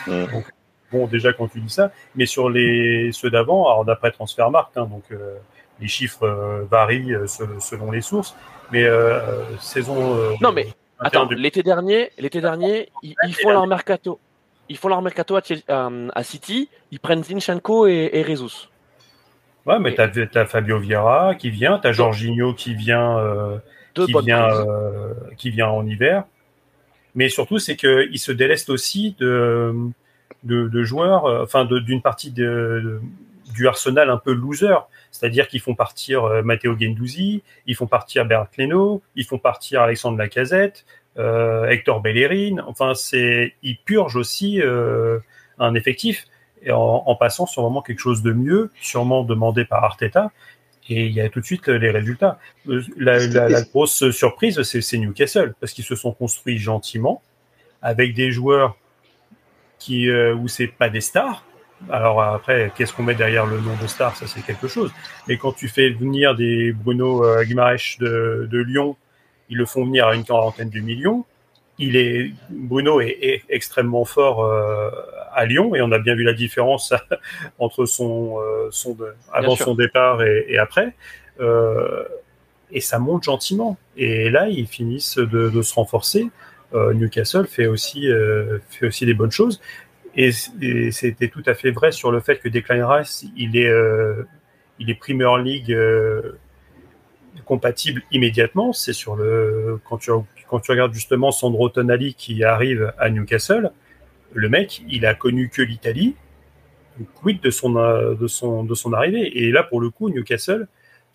[0.08, 0.26] Mm.
[0.32, 0.44] Donc,
[0.90, 4.86] bon, déjà quand tu dis ça, mais sur les ceux d'avant, alors d'après Transfermarkt, hein,
[4.86, 5.36] donc euh,
[5.80, 8.34] les chiffres euh, varient euh, se- selon les sources,
[8.72, 9.20] mais euh,
[9.60, 9.96] saison.
[10.16, 10.66] euh, Non, mais
[10.98, 14.18] attends de- l'été dernier l'été dernier ils, ils font leur mercato
[14.68, 15.40] ils font leur mercato à,
[16.14, 18.68] à City, ils prennent Zinchenko et, et Rezus.
[19.66, 23.58] Ouais, mais t'as as Fabio Vieira qui vient, t'as Jorginho qui vient, euh,
[23.94, 26.24] qui vient, euh, qui vient en hiver.
[27.14, 29.74] Mais surtout, c'est qu'ils se délestent aussi de,
[30.44, 33.00] de, de joueurs, euh, enfin, d'une partie de,
[33.52, 34.76] du Arsenal un peu loser.
[35.10, 39.82] C'est-à-dire qu'ils font partir euh, Matteo Gendouzi, ils font partir Bert Leno, ils font partir
[39.82, 40.84] Alexandre Lacazette,
[41.18, 42.62] euh, Hector Bellerin.
[42.66, 44.60] Enfin, c'est, ils purgent aussi
[45.58, 46.26] un effectif
[46.62, 50.30] et en, en, passant sur vraiment quelque chose de mieux, sûrement demandé par Arteta.
[50.92, 52.38] Et il y a tout de suite les résultats.
[52.68, 57.22] Euh, la, la, la grosse surprise, c'est Newcastle, parce qu'ils se sont construits gentiment,
[57.80, 58.76] avec des joueurs
[59.78, 61.44] qui euh, où c'est pas des stars.
[61.88, 64.14] Alors après, qu'est-ce qu'on met derrière le nom de star?
[64.16, 64.92] Ça, c'est quelque chose.
[65.28, 68.96] Mais quand tu fais venir des Bruno euh, Guimaraes de, de Lyon,
[69.48, 71.24] ils le font venir à une quarantaine de millions
[71.80, 74.90] il est Bruno est, est extrêmement fort euh,
[75.32, 76.92] à Lyon et on a bien vu la différence
[77.58, 78.96] entre son, euh, son
[79.32, 80.94] avant son départ et, et après.
[81.40, 82.04] Euh,
[82.70, 83.78] et ça monte gentiment.
[83.96, 86.28] Et là, ils finissent de, de se renforcer.
[86.74, 89.60] Euh, Newcastle fait aussi euh, fait aussi des bonnes choses.
[90.14, 93.68] Et, et c'était tout à fait vrai sur le fait que Declan Rice, il est
[93.68, 94.24] euh,
[94.78, 95.76] il est Premier League
[97.44, 98.72] compatible immédiatement.
[98.72, 100.10] C'est sur le quand tu
[100.50, 103.70] quand tu regardes justement Sandro Tonali qui arrive à Newcastle,
[104.34, 106.16] le mec, il a connu que l'Italie.
[107.14, 110.66] Quid de son, de, son, de son arrivée Et là, pour le coup, Newcastle,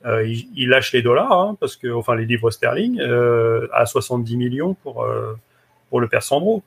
[0.05, 3.85] euh, il, il, lâche les dollars, hein, parce que, enfin, les livres sterling, euh, à
[3.85, 5.37] 70 millions pour, euh,
[5.89, 6.63] pour le père Sandro.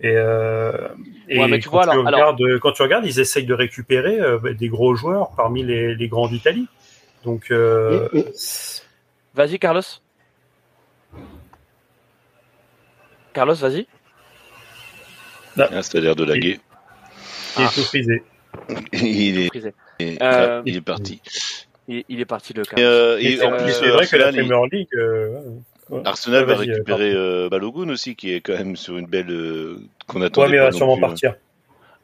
[0.00, 0.72] Et, euh,
[1.28, 2.60] et ouais, quand, vois, tu alors, regardes, alors...
[2.60, 6.28] quand tu regardes, ils essayent de récupérer euh, des gros joueurs parmi les, les grands
[6.28, 6.68] d'Italie.
[7.24, 8.08] Donc, euh,
[9.34, 9.82] Vas-y, Carlos.
[13.36, 13.86] Carlos, vas-y.
[15.58, 16.58] Ah, ça a l'air de laguer.
[17.58, 17.70] il est Ah.
[17.74, 18.22] tout frisé.
[18.94, 19.74] il, est, Frisé.
[20.00, 21.20] il- Euh, il est parti.
[21.86, 24.16] Il, il est parti le euh, Et et c'est en plus, c'est euh, vrai que
[24.16, 24.88] la il- Premier League.
[24.96, 25.38] euh,
[25.90, 26.00] ouais.
[26.06, 29.30] Arsenal Ouais, va vas-y, récupérer euh, Balogun aussi, qui est quand même sur une belle
[29.30, 31.08] euh, qu'on Ouais, mais il va sûrement plus, hein.
[31.08, 31.34] partir.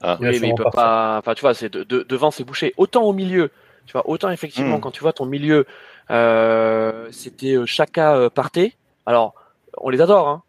[0.03, 0.19] Ah.
[0.21, 0.83] Oui, mais il peut partir.
[0.83, 1.17] pas.
[1.19, 2.75] Enfin, tu vois, c'est de, de- devant, c'est bouché.
[2.77, 3.51] Autant au milieu,
[3.87, 4.81] tu vois, autant effectivement, Mm.
[4.83, 5.65] quand tu vois ton milieu,
[6.11, 8.75] euh, c'était euh, Chaka euh, Partey.
[9.07, 9.35] Alors,
[9.79, 10.43] on les adore, hein.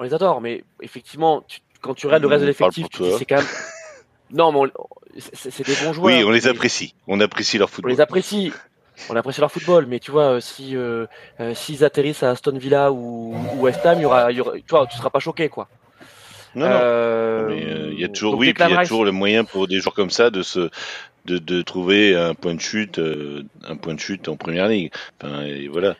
[0.00, 2.88] On les adore, mais effectivement, tu- quand tu regardes le reste de Mm, parle l'effectif,
[2.88, 3.44] tu dis c'est quand même.
[4.32, 6.06] Non, mais on- c'est des bons joueurs.
[6.06, 6.94] Oui, on les apprécie.
[7.08, 7.90] On apprécie leur On football.
[7.92, 8.52] les apprécie.
[9.08, 11.06] On apprécie leur football, mais tu vois, euh, si euh,
[11.40, 14.40] euh, s'ils atterrissent à Aston Villa ou, ou West Ham, il y aura, il y
[14.40, 15.68] aura, tu vois, tu seras pas choqué, quoi.
[16.54, 16.78] Non, non.
[16.80, 19.66] Euh, il y a toujours, donc oui, puis il y a toujours le moyen pour
[19.68, 20.70] des joueurs comme ça de se,
[21.26, 24.92] de, de trouver un point de chute, euh, un point de chute en première ligue.
[25.20, 25.96] Enfin, et voilà.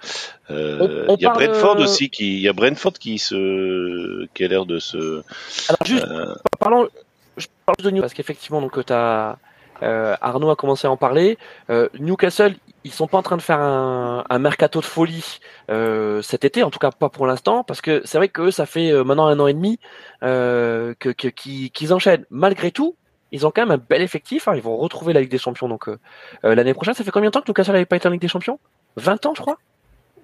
[0.51, 4.45] Euh, il y a Brentford euh, aussi qui, il y a Brentford qui se, qui
[4.45, 5.23] a l'air de se.
[5.69, 6.89] Alors juste, euh, parlons,
[7.37, 9.37] je parle de Newcastle parce qu'effectivement, donc t'as
[9.83, 11.39] euh, Arnaud a commencé à en parler.
[11.71, 12.55] Euh, Newcastle,
[12.85, 15.39] ils sont pas en train de faire un, un mercato de folie
[15.71, 18.67] euh, cet été, en tout cas pas pour l'instant, parce que c'est vrai que ça
[18.67, 19.79] fait maintenant un an et demi
[20.23, 22.27] euh, que qu'ils enchaînent.
[22.31, 22.97] Malgré tout,
[23.33, 24.49] ils ont quand même un bel effectif.
[24.49, 25.99] hein, ils vont retrouver la Ligue des Champions donc euh,
[26.45, 26.95] euh, l'année prochaine.
[26.95, 28.59] Ça fait combien de temps que Newcastle n'avait pas été en Ligue des Champions?
[28.97, 29.59] 20 ans, je crois?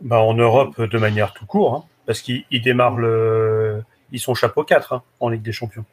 [0.02, 3.82] Bah, en Europe, de manière tout court, hein, parce qu'ils ils démarrent le.
[4.12, 5.84] Ils sont chapeau 4 hein, en Ligue des Champions.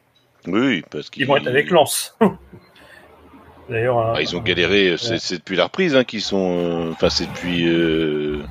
[0.46, 2.16] oui, parce qu'ils Ils vont être avec Lens.
[3.70, 4.96] D'ailleurs, Ah, ils ont galéré.
[4.98, 5.18] C'est Ouais.
[5.18, 6.58] c'est depuis la reprise hein, qu'ils sont.
[6.58, 8.42] euh, Enfin, c'est depuis euh,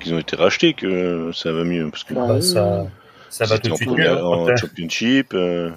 [0.00, 2.14] qu'ils ont été rachetés que ça va mieux parce que.
[2.14, 2.86] Bah, ça,
[3.28, 4.24] ça va tout de suite en, mieux.
[4.24, 5.34] en t'as- championship.
[5.34, 5.70] euh,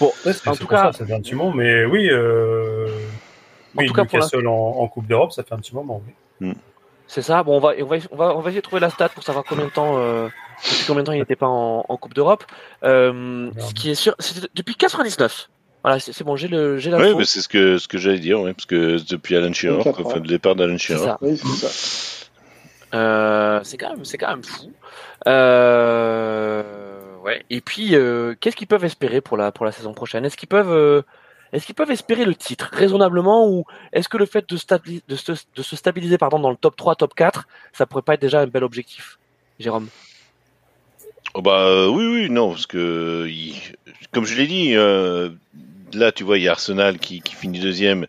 [0.00, 0.12] Bon,
[0.46, 2.86] en tout cas- ça, ça fait un petit moment, mais oui, euh...
[3.76, 6.02] En oui tout cas, pour Newcastle en, en Coupe d'Europe, ça fait un petit moment.
[6.40, 6.52] oui.
[7.06, 7.42] C'est ça.
[7.42, 9.22] Bon, on va, on va, on va, on va essayer de trouver la stat pour
[9.24, 10.26] savoir combien de temps, euh,
[10.64, 12.44] depuis combien de temps il n'était pas en, en Coupe d'Europe.
[12.82, 15.50] Euh, ce qui est sûr, c'est depuis 99.
[15.82, 17.18] Voilà, c'est bon, j'ai le, j'ai Oui, l'info.
[17.18, 20.14] mais c'est ce que ce que j'allais dire, ouais, parce que depuis Alan Shearer, enfin
[20.16, 21.04] le départ d'Alan C'est Shearer.
[21.04, 21.18] ça.
[21.20, 22.96] Oui, c'est ça.
[22.96, 24.72] Euh, c'est quand même, c'est quand même fou.
[25.26, 26.62] Euh,
[27.50, 30.24] Et puis, euh, qu'est-ce qu'ils peuvent espérer pour la, pour la saison prochaine?
[30.24, 31.02] Est-ce qu'ils peuvent, euh,
[31.52, 32.70] est-ce peuvent espérer le titre?
[32.72, 34.56] Raisonnablement ou est-ce que le fait de,
[35.08, 38.14] de, se, de se stabiliser pardon dans le top 3, top 4, ça pourrait pas
[38.14, 39.18] être déjà un bel objectif,
[39.58, 39.88] Jérôme?
[41.32, 43.28] Oh bah oui, oui, non, parce que
[44.12, 45.30] comme je l'ai dit, euh,
[45.92, 48.06] là tu vois, il y a Arsenal qui, qui finit deuxième,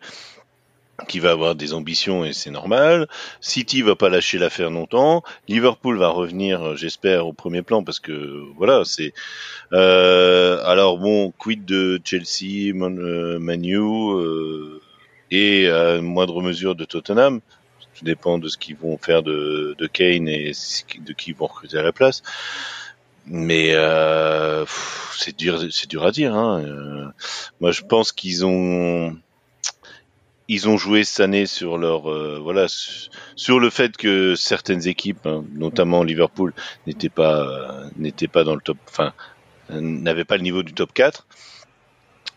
[1.08, 3.06] qui va avoir des ambitions et c'est normal.
[3.40, 5.22] City va pas lâcher l'affaire longtemps.
[5.48, 9.12] Liverpool va revenir, euh, j'espère, au premier plan parce que voilà, c'est.
[9.72, 14.80] Euh, alors bon, quid de Chelsea, Man, euh, Manu euh,
[15.30, 17.40] et à moindre mesure de Tottenham?
[17.94, 20.52] Tout dépend de ce qu'ils vont faire de, de Kane et
[21.00, 22.22] de qui ils vont recruter à la place.
[23.26, 24.64] mais euh,
[25.16, 26.34] c'est dur, c'est dur à dire.
[26.34, 26.62] Hein.
[26.64, 27.06] Euh,
[27.60, 29.16] moi, je pense qu'ils ont
[30.48, 32.66] ils ont joué cette année sur leur euh, voilà
[33.36, 36.52] sur le fait que certaines équipes, hein, notamment Liverpool,
[36.86, 39.12] n'étaient pas n'étaient pas dans le top, enfin
[39.70, 41.26] n'avaient pas le niveau du top 4.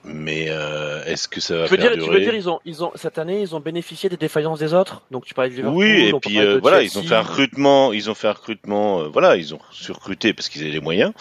[0.05, 2.83] Mais euh, est-ce que ça va tu veux dire, Tu veux dire ils ont ils
[2.83, 5.03] ont cette année ils ont bénéficié des défaillances des autres?
[5.11, 5.77] Donc tu parlais de Liverpool.
[5.77, 6.91] Oui et puis euh, voilà Chelsea.
[6.93, 10.33] ils ont fait un recrutement ils ont fait un recrutement euh, voilà ils ont surrecruté
[10.33, 11.11] parce qu'ils avaient les moyens.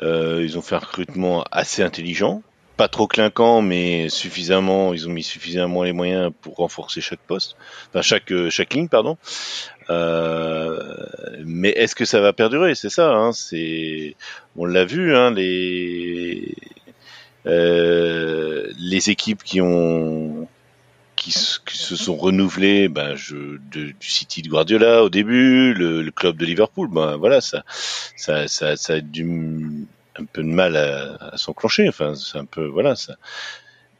[0.00, 2.42] Euh, ils ont fait un recrutement assez intelligent
[2.76, 7.56] pas trop clinquant, mais suffisamment, ils ont mis suffisamment les moyens pour renforcer chaque poste,
[7.88, 9.16] enfin chaque euh, chaque ligne, pardon.
[9.90, 10.82] Euh,
[11.44, 12.74] mais est-ce que ça va perdurer?
[12.74, 14.16] C'est ça, hein, c'est,
[14.56, 16.54] on l'a vu, hein, les
[17.46, 20.48] euh, les équipes qui ont
[21.16, 21.32] qui,
[21.66, 23.36] qui se sont renouvelées, ben je
[23.72, 27.64] de, du City de Guardiola au début, le, le club de Liverpool, ben voilà, ça
[28.16, 29.86] ça ça, ça a du
[30.18, 31.88] un peu de mal à, à s'enclencher.
[31.88, 33.16] Enfin, c'est un peu voilà ça.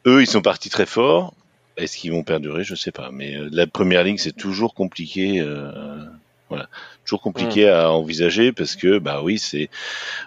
[0.07, 1.35] Eux, ils sont partis très forts.
[1.77, 2.63] Est-ce qu'ils vont perdurer?
[2.65, 3.11] Je sais pas.
[3.13, 5.41] Mais euh, la première ligne, c'est toujours compliqué.
[5.41, 6.05] euh,
[6.51, 6.69] voilà,
[7.05, 9.71] toujours compliqué à envisager parce que bah oui, c'est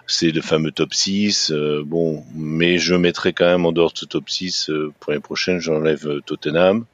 [0.06, 1.52] c'est le fameux top 6.
[1.52, 5.12] euh, bon, mais je mettrai quand même en dehors de ce top 6 euh, pour
[5.12, 5.60] l'année prochaine.
[5.60, 6.84] J'enlève euh, Tottenham.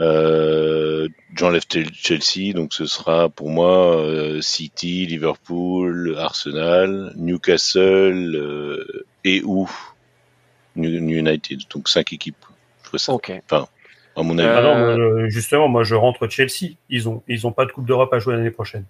[0.00, 1.62] Euh, J'enlève
[1.94, 9.68] Chelsea, donc ce sera pour moi euh, City, Liverpool, Arsenal, Newcastle euh, et ou
[10.76, 11.60] United.
[11.72, 12.36] Donc cinq équipes.
[12.92, 13.12] Je ça.
[13.12, 13.32] Ok.
[14.14, 14.48] À mon avis.
[14.48, 16.74] Euh, Ah non, moi, je- justement, moi je rentre Chelsea.
[16.90, 18.84] Ils ont, ils ont pas de Coupe d'Europe à jouer l'année prochaine.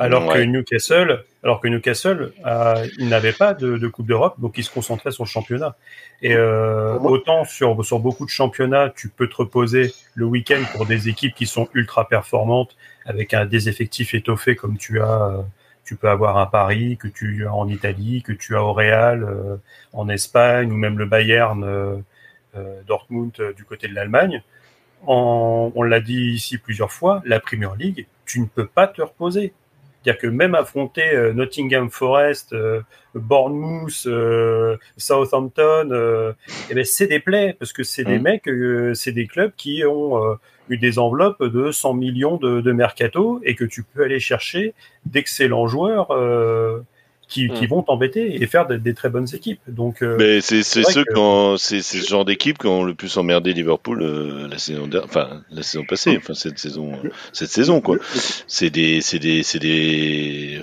[0.00, 0.38] Alors que.
[0.40, 4.70] Newcastle, alors que Newcastle, euh, ils n'avaient pas de, de Coupe d'Europe, donc ils se
[4.70, 5.76] concentraient sur le championnat.
[6.22, 10.86] Et euh, autant sur sur beaucoup de championnats, tu peux te reposer le week-end pour
[10.86, 15.22] des équipes qui sont ultra performantes avec un des effectifs étoffés comme tu as.
[15.22, 15.42] euh,
[15.84, 19.24] tu peux avoir un Paris que tu as en Italie, que tu as au Real,
[19.24, 19.56] euh,
[19.92, 22.02] en Espagne ou même le Bayern.
[22.86, 24.42] Dortmund euh, du côté de l'Allemagne.
[25.06, 29.00] En- on l'a dit ici plusieurs fois, la Premier League, tu ne peux pas te
[29.00, 29.52] reposer.
[30.02, 32.80] C'est-à-dire que même affronter euh, Nottingham Forest, euh,
[33.14, 36.32] Bournemouth, euh, Southampton, euh,
[36.70, 38.22] eh ben, c'est des plaies parce que c'est des Mhm.
[38.22, 40.34] mecs, euh, c'est des clubs qui ont euh,
[40.68, 44.72] eu des enveloppes de 100 millions de, de mercato et que tu peux aller chercher
[45.04, 46.08] d'excellents joueurs
[47.30, 47.68] qui, qui Mhm.
[47.68, 49.60] vont t'embêter et faire des, des très bonnes équipes.
[49.68, 53.16] Donc euh, Mais c'est ceux que- c'est c'est ce genre d'équipe qui ont le plus
[53.16, 57.50] emmerdé Liverpool euh, la saison der- enfin la saison passée, enfin cette saison euh, cette
[57.50, 57.96] saison quoi.
[58.46, 60.62] C'est des c'est des c'est des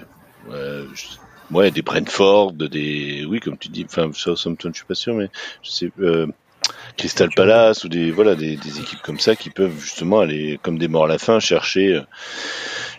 [0.51, 4.95] euh, je- ouais des Brentford, des oui comme tu dis, enfin Southampton je suis pas
[4.95, 5.29] sûr mais
[5.63, 6.27] je sais euh,
[6.97, 10.77] Crystal Palace ou des voilà des, des équipes comme ça qui peuvent justement aller comme
[10.77, 12.01] des morts à la fin chercher euh,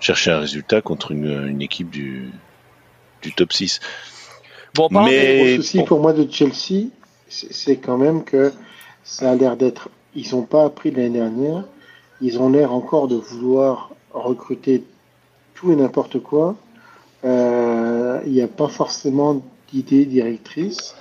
[0.01, 2.31] chercher un résultat contre une, une équipe du
[3.23, 3.81] du top 6.
[4.75, 5.85] Bon, Mais- Le souci bon.
[5.85, 6.89] pour moi de Chelsea,
[7.29, 8.53] c'est quand même que
[9.05, 9.89] ça a l'air d'être.
[10.15, 11.65] Ils n'ont pas appris l'année dernière.
[12.21, 14.83] Ils ont l'air encore de vouloir recruter
[15.55, 16.57] tout et n'importe quoi.
[17.25, 20.95] Euh, Il n'y a pas forcément d'idée directrice.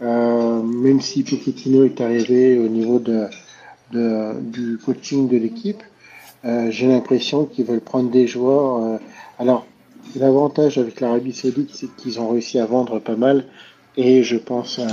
[0.00, 3.26] Euh, même si Pochettino est arrivé au niveau de,
[3.92, 5.82] de- du coaching de l'équipe,
[6.44, 8.98] euh, j'ai l'impression qu'ils veulent prendre des joueurs.
[9.38, 9.66] alors,
[10.16, 13.44] l'avantage avec l'Arabie Saoudite, c'est qu'ils ont réussi à vendre pas mal,
[13.96, 14.86] et je pense euh,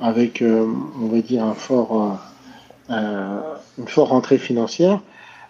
[0.00, 0.66] avec, euh,
[1.00, 2.18] on va dire, un fort,
[2.90, 3.40] euh,
[3.78, 5.00] une forte rentrée financière,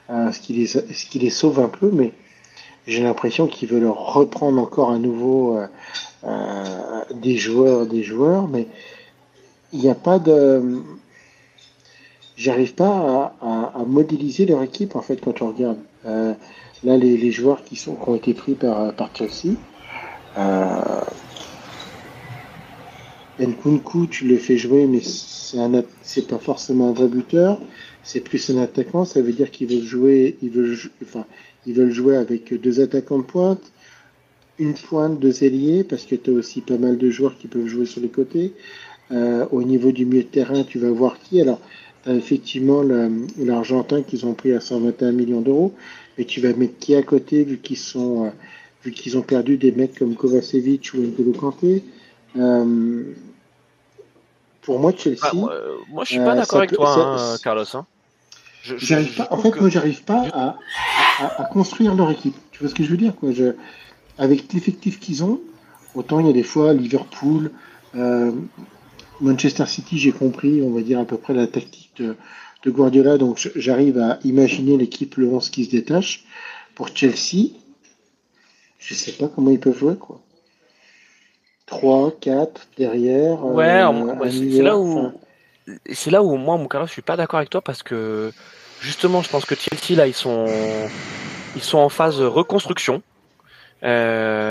[0.09, 2.13] ce, qui les, ce qui les sauve un peu, mais
[2.87, 5.59] j'ai l'impression qu'ils veulent reprendre encore à nouveau
[7.15, 8.67] des joueurs, des joueurs, mais
[9.73, 10.83] il n'y a pas de.
[12.37, 12.89] J'arrive pas
[13.41, 15.79] à, à- à modéliser leur équipe en fait quand on regarde.
[16.85, 19.57] Là, les, joueurs qui ont été pris par, Chelsea.
[20.37, 21.01] Euh,
[23.41, 27.59] Nkunku, tu le fais jouer, mais c'est pas forcément un vrai buteur.
[28.03, 29.07] C'est plus un attaquant.
[29.07, 33.73] Ça veut dire qu'ils veulent jouer, ils veulent, jouer avec deux attaquants de pointe,
[34.59, 37.67] une pointe, deux ailiers, parce que tu as aussi pas mal de joueurs qui peuvent
[37.67, 38.53] jouer sur les côtés.
[39.11, 41.41] Euh, au niveau du milieu de terrain, tu vas voir qui.
[41.41, 41.61] Alors,
[42.05, 42.83] tu as effectivement
[43.39, 45.73] l'Argentin qu'ils ont pris à 121 millions d'euros,
[46.19, 48.31] mais tu vas mettre qui à côté vu qu'ils sont, euh,
[48.85, 51.83] vu qu'ils ont perdu des mecs comme Kovacevic ou N'Golo Kanté.
[52.37, 53.03] Euh,
[54.63, 56.77] pour moi, Chelsea, Ah, moi, euh, moi, je suis Euh, pas ça d'accord avec peut-
[56.77, 57.65] toi, hein, Carlos.
[57.75, 57.87] hein.
[58.63, 59.29] Je- je- j'arrive je pas.
[59.31, 60.57] En fait, que- moi, j'arrive pas à,
[61.21, 62.35] à, à construire leur équipe.
[62.51, 63.33] Tu vois ce que je veux dire, quoi?
[63.33, 63.53] Je,
[64.17, 65.41] Avec l'effectif qu'ils ont,
[65.97, 67.51] autant il y a des fois Liverpool,
[67.97, 68.31] euh,
[69.21, 72.15] Manchester City, j'ai compris, on va dire à peu près la tactique de,
[72.65, 76.25] de Guardiola, donc j'arrive à imaginer l'équipe le 11 qui se détache.
[76.75, 77.51] Pour Chelsea,
[78.79, 80.21] je sais pas comment ils peuvent jouer, quoi.
[81.67, 83.45] 3, 4 derrière.
[83.45, 85.15] Ouais, euh, ouais, c'est là où enfin,
[85.91, 88.33] c'est là où moi, mon je suis pas d'accord avec toi parce que
[88.81, 90.47] justement, je pense que Chelsea là, ils sont
[91.57, 93.03] ils sont en phase reconstruction.
[93.83, 94.51] Euh,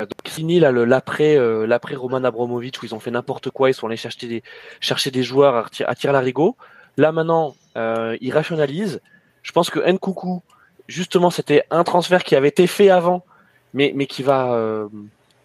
[0.00, 3.70] donc fini là le l'après euh, l'après Roman Abramovich où ils ont fait n'importe quoi,
[3.70, 4.42] ils sont allés chercher des
[4.80, 6.56] chercher des joueurs à à tir larigot.
[6.98, 9.00] Là maintenant, euh, ils rationalisent.
[9.42, 10.42] Je pense que Nkoukou,
[10.88, 13.24] justement, c'était un transfert qui avait été fait avant,
[13.72, 14.88] mais mais qui va euh,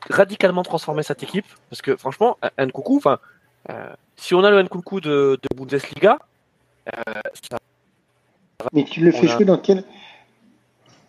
[0.10, 3.20] radicalement transformer cette équipe parce que franchement, Nkoukou, enfin,
[3.70, 6.18] euh, si on a le Nkoukou de, de Bundesliga,
[7.50, 7.60] ça-
[8.74, 9.84] Mais tu le fais a- jouer dans quel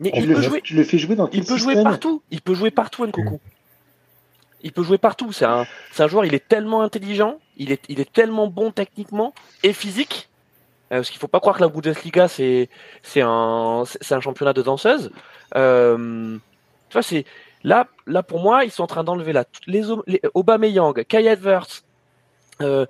[0.01, 1.83] mais il tu peut le, jouer, tu le fais jouer dans quel il peut jouer
[1.83, 2.21] partout.
[2.33, 3.41] Il peut jouer partout, Nkoukou.
[4.63, 5.31] Il peut jouer partout.
[5.33, 6.25] C'est un, c'est un joueur.
[6.25, 7.39] Il est tellement intelligent.
[7.57, 10.29] Il est, il est tellement bon techniquement et physique.
[10.95, 12.69] Euh, parce qu'il faut pas croire que la Bundesliga c'est,
[13.03, 15.11] c'est un, c'est c'est un championnat de danseuses.
[15.57, 16.37] Euh,
[16.89, 17.25] tu vois, c'est
[17.65, 21.85] là, là pour moi, ils sont en train d'enlever là les, les Aubameyang, Kai Havertz.
[22.63, 22.87] Euh,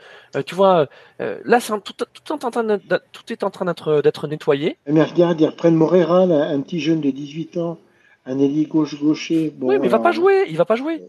[0.46, 0.86] tu vois,
[1.22, 4.28] euh, là, c'est tout, tout, est en train d'être- tout est en train d'être, d'être
[4.28, 4.76] nettoyé.
[4.86, 7.78] Mais regarde, ils reprennent Morera, là, un petit jeune de 18 ans,
[8.26, 9.50] un ailier gauche-gaucher.
[9.56, 10.44] Bon, oui, mais il va pas jouer.
[10.48, 11.00] Il va pas jouer.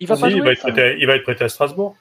[0.00, 0.40] Il va Si, pas il, jouer.
[0.46, 1.94] va être prêté, il va être prêté à Strasbourg.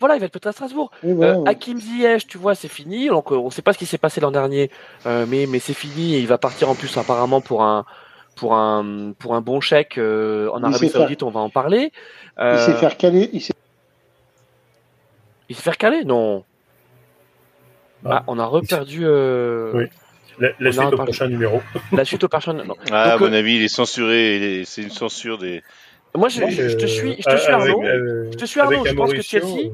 [0.00, 0.90] Voilà, il va être peut-être à Strasbourg.
[1.02, 1.50] oui, voilà, Euh, ouais.
[1.50, 3.08] Hakim Ziyech, tu vois, c'est fini.
[3.08, 4.70] Donc, euh, on ne sait pas ce qui s'est passé l'an dernier,
[5.06, 6.14] euh, mais, mais c'est fini.
[6.14, 7.84] Et il va partir en plus apparemment pour un
[8.36, 11.00] pour un pour un bon chèque euh, en Arabie faire.
[11.02, 11.22] Saoudite.
[11.24, 11.92] On va en parler.
[12.40, 13.28] Il sait faire caler.
[13.32, 13.52] Il sait...
[15.48, 16.04] il sait faire caler?
[16.04, 16.44] Non.
[18.04, 18.18] Ah.
[18.18, 19.84] Ah, on a reperdu euh, Oui.
[20.38, 21.60] La, la suite au prochain numéro.
[21.92, 22.62] la suite aux personnes.
[22.64, 22.76] Non.
[22.92, 24.62] Ah, à Donc, mon euh, avis, il est censuré.
[24.66, 25.62] C'est une censure des.
[26.14, 26.46] Moi, je, te
[26.86, 27.82] suis, je te suis avec- Arnaud.
[27.84, 28.84] euh, Je te suis, Arnaud.
[28.86, 29.70] Je pense que Mauricio, Chelsea- euh,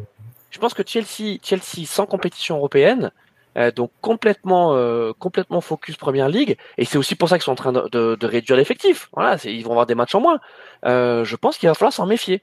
[0.54, 3.10] Je pense que Chelsea, Chelsea sans compétition européenne,
[3.58, 7.50] euh, donc complètement, euh, complètement focus Première Ligue, et c'est aussi pour ça qu'ils sont
[7.50, 9.08] en train de, réduire l'effectif.
[9.14, 10.38] Voilà, ils vont avoir des matchs en moins.
[10.86, 12.40] Euh, je pense qu'il va falloir s'en méfier.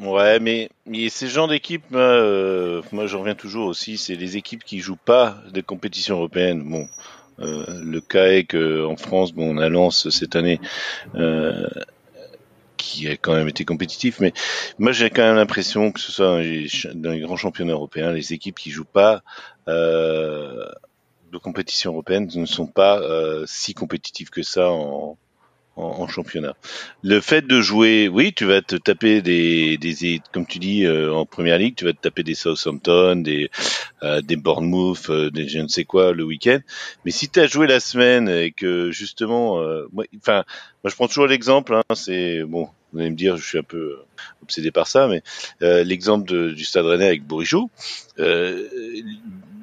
[0.00, 0.70] Ouais, mais,
[1.10, 5.36] ces genres d'équipes, moi, moi j'en reviens toujours aussi, c'est les équipes qui jouent pas
[5.50, 6.62] des compétitions européennes.
[6.64, 6.88] Bon,
[7.38, 10.58] le CAEC euh, en France, bon, on a Lens cette année,
[12.82, 14.32] qui a quand même été compétitif, mais
[14.78, 16.26] moi j'ai quand même l'impression que ce soit
[16.94, 19.22] dans les, grands championnats européens, les équipes qui jouent pas
[19.68, 20.66] euh,
[21.30, 25.16] de compétition européenne ne sont pas euh, si compétitives que ça en,
[25.76, 26.54] en, en championnat.
[27.02, 31.12] Le fait de jouer, oui, tu vas te taper des, des comme tu dis euh,
[31.12, 33.50] en première ligue, tu vas te taper des Southampton, des
[34.02, 36.58] euh, des Bournemouth, euh, des je ne sais quoi le week-end.
[37.04, 40.44] Mais si tu as joué la semaine et que justement, euh, moi, enfin,
[40.82, 43.62] moi je prends toujours l'exemple, hein, c'est bon, vous allez me dire, je suis un
[43.62, 43.98] peu
[44.42, 45.22] obsédé par ça, mais
[45.62, 47.70] euh, l'exemple du Stade Rennais avec Bourigeau.
[48.18, 48.68] Euh,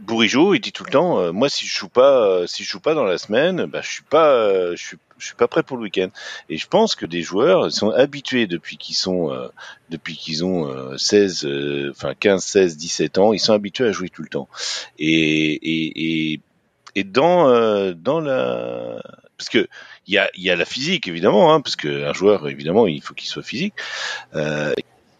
[0.07, 2.69] Bourigeau, il dit tout le temps, euh, moi si je joue pas, euh, si je
[2.69, 5.47] joue pas dans la semaine, bah je suis pas, euh, je suis, je suis pas
[5.47, 6.09] prêt pour le week-end.
[6.49, 9.47] Et je pense que des joueurs sont habitués depuis qu'ils sont, euh,
[9.89, 13.91] depuis qu'ils ont euh, 16, euh, enfin 15, 16, 17 ans, ils sont habitués à
[13.91, 14.47] jouer tout le temps.
[14.97, 16.41] Et et et,
[16.95, 19.01] et dans euh, dans la,
[19.37, 19.67] parce que
[20.07, 22.87] il y a il y a la physique évidemment, hein, parce que un joueur évidemment
[22.87, 23.73] il faut qu'il soit physique.
[24.35, 24.73] Euh,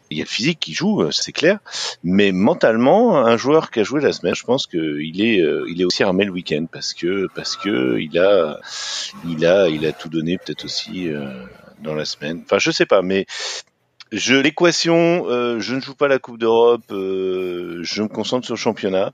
[0.10, 1.60] il y a le physique qui joue, euh, c'est clair.
[2.04, 5.82] Mais mentalement, un joueur qui a joué la semaine, je pense qu'il est, euh, il
[5.82, 8.60] est aussi armé le week-end parce que parce que il a,
[9.28, 11.30] il a, il a tout donné peut-être aussi euh,
[11.84, 12.42] dans la semaine.
[12.46, 13.26] Enfin, je sais pas, mais
[14.12, 18.56] je l'équation, euh, je ne joue pas la Coupe d'Europe, euh, je me concentre sur
[18.56, 19.14] le championnat.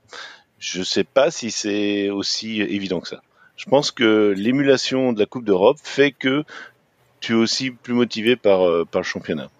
[0.58, 3.22] Je sais pas si c'est aussi évident que ça.
[3.56, 6.44] Je pense que l'émulation de la Coupe d'Europe fait que
[7.20, 9.50] tu es aussi plus motivé par par le championnat.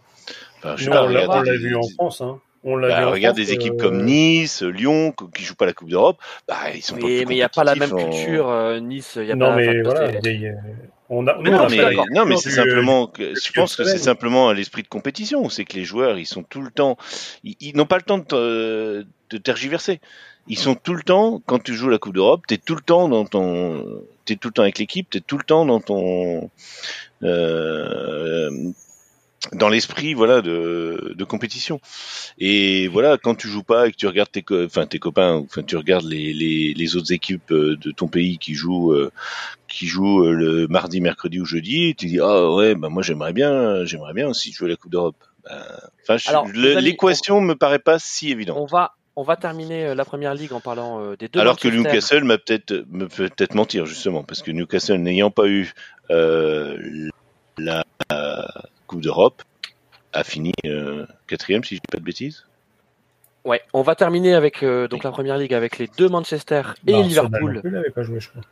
[0.66, 1.08] Enfin, je sais Nous, pas, on
[1.42, 2.20] l'a des- vu en France.
[2.20, 2.38] Hein.
[2.68, 5.54] On l'a bah, vu en regarde France, des équipes euh, comme Nice, Lyon, qui jouent
[5.54, 7.62] pas la Coupe d'Europe, bah ils sont pas Mais plus mais il n'y a pas
[7.62, 8.48] la même en- culture.
[8.50, 9.56] euh, nice, il y a Non, pas.
[9.56, 10.10] mais voilà.
[11.08, 14.82] on a, Mais non, mais, non, c'est simplement que je pense que c'est simplement l'esprit
[14.82, 16.96] de compétition, c'est que les joueurs ils sont tout le temps,
[17.44, 20.00] ils, ils n'ont pas le temps de, te- de tergiverser.
[20.48, 23.08] Ils sont tout le temps quand tu joues la Coupe d'Europe, t'es tout le temps
[23.08, 23.84] dans ton,
[24.24, 26.50] t'es tout le temps avec l'équipe, t'es tout le temps dans ton,
[27.22, 28.50] euh,
[29.52, 31.80] dans l'esprit voilà de, de compétition.
[32.38, 35.62] Et voilà, quand tu joues pas et que tu regardes tes, enfin tes copains, enfin
[35.62, 39.10] tu regardes les, les, les autres équipes euh, de ton pays qui jouent, euh,
[39.68, 43.02] qui jouent euh, le mardi, mercredi ou jeudi, et tu dis ah ouais, bah moi
[43.02, 45.16] j'aimerais bien, j'aimerais bien aussi jouer la Coupe d'Europe.
[45.44, 45.62] Ben,
[46.08, 48.58] Enfin, amis, l'équation me paraît pas si évidente.
[48.60, 51.40] On va, on va terminer euh, la première ligue en parlant euh, des deux.
[51.40, 51.68] Alors que.
[51.68, 55.72] Newcastle m'a peut-être me peut peut-être mentir justement parce que Newcastle n'ayant pas eu
[56.10, 57.08] euh,
[57.58, 57.84] la
[58.86, 59.42] Coupe d'Europe
[60.12, 62.46] a fini euh, quatrième si je dis pas de bêtises.
[63.44, 66.92] Ouais, on va terminer avec euh, donc la première ligue avec les deux Manchester et
[66.92, 67.54] Non, Arsenal Liverpool.
[67.54, 68.42] non plus n'avait pas joué, je crois.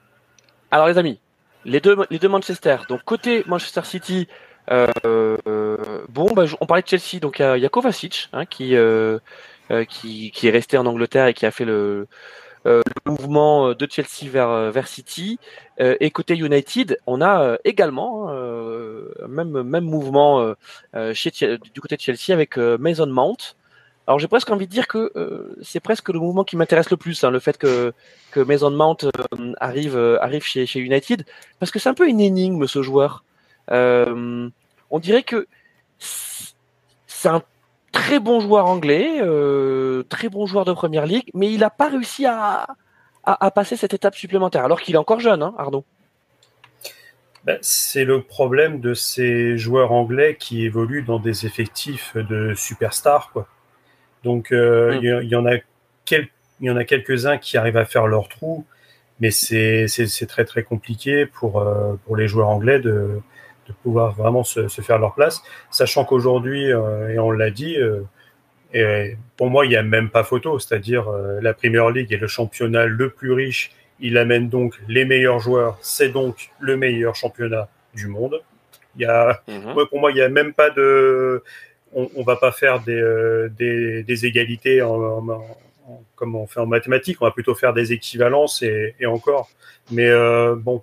[0.71, 1.19] Alors les amis,
[1.65, 2.77] les deux, les deux Manchester.
[2.89, 4.29] Donc côté Manchester City,
[4.69, 8.77] bon, bah, on parlait de Chelsea, donc il y, a Kovacic hein, qui,
[9.89, 12.07] qui, qui est resté en Angleterre et qui a fait le,
[12.65, 15.39] le mouvement de Chelsea vers, vers City.
[15.79, 20.55] et côté United, on a également hein, même même mouvement
[21.13, 23.55] chez du côté de Chelsea avec Mason Mount.
[24.07, 26.99] Alors j'ai presque envie de dire que euh, c'est presque le mouvement qui m'intéresse le
[26.99, 27.95] plus, hein, le fait que,
[28.33, 31.25] que Mason Mount euh, arrive, euh, arrive chez, chez United,
[31.59, 33.25] parce que c'est un peu une énigme ce joueur.
[33.71, 35.47] on dirait que
[35.99, 37.43] c'est un
[37.95, 39.21] très bon joueur anglais,
[40.11, 42.67] très bon joueur de première ligue, mais il n'a pas réussi à,
[43.23, 45.85] à, à, passer cette étape supplémentaire, alors qu'il est encore jeune, hein, Arnaud.
[47.45, 53.31] Ben, c'est le problème de ces joueurs anglais qui évoluent dans des effectifs de superstars,
[53.33, 53.47] quoi.
[54.23, 55.57] Donc euh, il y, en a
[56.11, 56.29] il
[56.61, 58.65] y en a quelques-uns qui arrivent à faire leur trou,
[59.21, 59.87] mais c'est
[60.27, 63.21] très très compliqué pour euh, pour les joueurs anglais de
[63.67, 67.77] de pouvoir vraiment se, se faire leur place, sachant qu'aujourd'hui euh, et on l'a dit.
[68.73, 71.07] et pour moi, il n'y a même pas photo, c'est-à-dire
[71.41, 73.73] la Premier League est le championnat le plus riche.
[74.01, 75.79] Il amène donc les meilleurs joueurs.
[75.81, 78.41] C'est donc le meilleur championnat du monde.
[78.97, 79.89] Il y a, mm-hmm.
[79.89, 81.43] pour moi, il n'y a même pas de,
[81.95, 85.25] on, on va pas faire des, euh, des, des égalités en,
[86.17, 89.51] comme on fait en mathématiques, on va plutôt faire des équivalences et, et encore.
[89.91, 90.83] Mais euh, bon,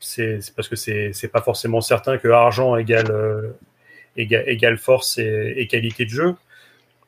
[0.00, 3.50] c'est parce que c'est pas forcément certain que argent égale euh,
[4.16, 6.34] égale, force et, et, qualité de jeu.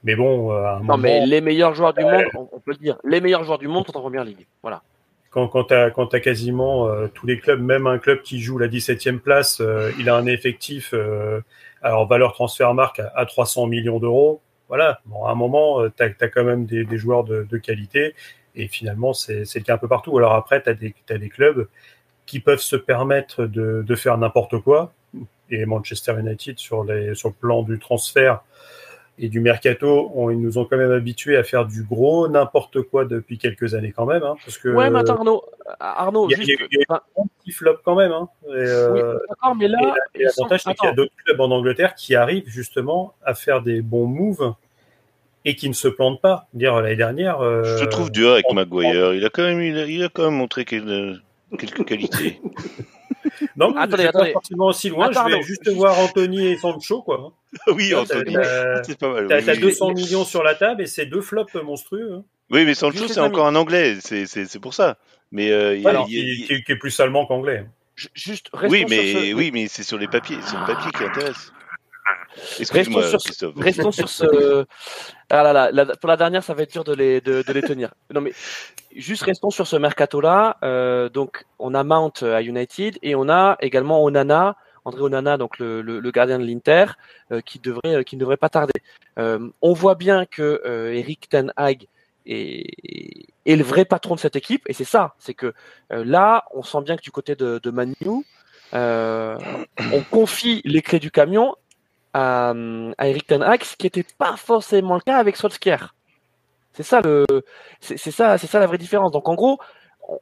[0.02, 2.98] Mais bon, à un non, mais les meilleurs joueurs du monde, on, peut le dire,
[3.04, 4.46] les meilleurs joueurs du monde sont en première ligue.
[4.62, 4.82] Voilà.
[5.30, 9.18] Quand, quand tu as, quasiment tous les clubs, même un club qui joue la 17e
[9.18, 9.60] place,
[9.98, 10.94] il a un effectif
[11.84, 14.40] alors, valeur transfert marque à, 300 millions d'euros.
[14.68, 18.14] Voilà, bon, à un moment, euh, tu as, quand même des, joueurs de, qualité.
[18.56, 20.16] Et finalement, c'est le cas un peu partout.
[20.16, 20.72] Alors après, tu as,
[21.14, 21.68] as, des clubs
[22.26, 24.92] qui peuvent se permettre de, de faire n'importe quoi.
[25.50, 28.40] Et Manchester United, sur, les, sur le plan du transfert,
[29.18, 32.82] et du mercato, on, ils nous ont quand même habitués à faire du gros n'importe
[32.82, 34.24] quoi depuis quelques années quand même.
[34.24, 35.44] Hein, parce que, ouais, mais attends, Arnaud,
[35.78, 38.10] Arnaud il y a, juste, il y a, un petit flop quand même.
[38.10, 41.94] Hein, et, euh, d'accord, mais là, l'avantage, c'est qu'il y a d'autres clubs en Angleterre
[41.94, 44.54] qui arrivent justement à faire des bons moves
[45.44, 46.48] et qui ne se plantent pas.
[46.52, 47.40] Dire l'année dernière.
[47.40, 49.14] Euh, Je te trouve dur avec Maguire.
[49.14, 51.20] Il a quand même, il a, il a quand même montré quelques,
[51.56, 52.40] quelques qualités.
[53.56, 54.26] Non, mais attendez, attendez.
[54.26, 55.10] Pas forcément aussi loin.
[55.10, 57.32] je vais juste voir Anthony et Sancho, quoi.
[57.68, 58.34] oui, Anthony,
[58.84, 59.26] c'est pas mal.
[59.28, 62.12] T'as oui, 200 millions sur la table et c'est deux flops monstrueux.
[62.12, 62.24] Hein.
[62.50, 63.98] Oui, mais Sancho, c'est encore un anglais.
[64.00, 64.98] C'est pour ça.
[65.32, 67.66] Mais euh, il, Alors, il, qui, qui, est plus allemand qu'anglais.
[68.14, 69.34] Juste, oui, mais ce...
[69.34, 70.36] oui, mais c'est sur les papiers.
[70.42, 71.52] C'est le papier qui intéresse.
[72.70, 74.64] Restons sur, restons sur ce.
[75.30, 77.52] Ah là là, la, pour la dernière, ça va être dur de les, de, de
[77.52, 77.94] les tenir.
[78.12, 78.32] Non mais
[78.94, 80.58] juste restons sur ce mercato-là.
[80.62, 85.58] Euh, donc on a Mount à United et on a également Onana, André Onana, donc
[85.58, 86.86] le, le, le gardien de l'Inter,
[87.32, 88.80] euh, qui devrait, euh, qui ne devrait pas tarder.
[89.18, 91.86] Euh, on voit bien que euh, Eric Ten Hag
[92.26, 95.54] est, est, le vrai patron de cette équipe et c'est ça, c'est que
[95.92, 98.24] euh, là, on sent bien que du côté de, de Manu,
[98.72, 101.54] on confie les clés du camion
[102.14, 102.54] à,
[102.96, 105.94] à Eric Ten Hag, ce qui n'était pas forcément le cas avec Solskjaer.
[106.72, 107.26] C'est ça le,
[107.80, 109.12] c'est ça, c'est ça la vraie différence.
[109.12, 109.58] Donc en gros,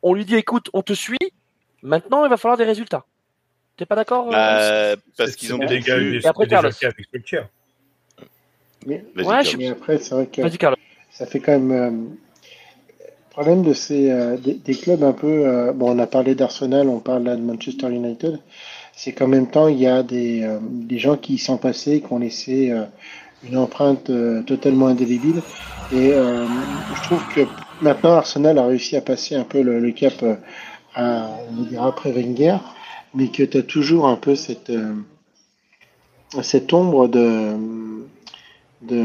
[0.02, 1.32] on lui dit écoute, on te suit.
[1.82, 3.04] Maintenant, il va falloir des résultats.
[3.76, 6.70] T'es pas d'accord euh, Parce qu'ils ont des gars et après Carlos.
[8.84, 9.56] Mais, ouais, je...
[9.56, 10.42] mais après, c'est vrai que
[11.10, 11.70] ça fait quand même.
[11.70, 12.16] Euh,
[13.32, 15.46] problème de ces euh, des, des, clubs un peu.
[15.46, 18.38] Euh, bon, on a parlé d'Arsenal, on parle là de Manchester United
[18.94, 22.12] c'est qu'en même temps, il y a des, euh, des gens qui sont passés, qui
[22.12, 22.84] ont laissé euh,
[23.44, 25.42] une empreinte euh, totalement indélébile.
[25.92, 27.40] Et je trouve que
[27.82, 30.24] maintenant, Arsenal a réussi à passer un peu le, le cap
[30.94, 32.56] à, on dira après Wenger,
[33.14, 34.72] mais que tu as toujours un peu cette,
[36.40, 37.58] cette ombre de,
[38.80, 39.04] de,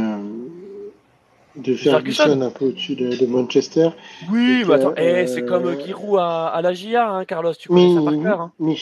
[1.58, 3.90] de Ferguson un peu au-dessus de, de, Manchester.
[4.32, 7.94] Oui, mais attends, eh, c'est comme Giroud à, à la GIA, hein, Carlos, tu connais
[7.96, 8.42] ça par cœur.
[8.42, 8.52] Hein.
[8.60, 8.76] Mais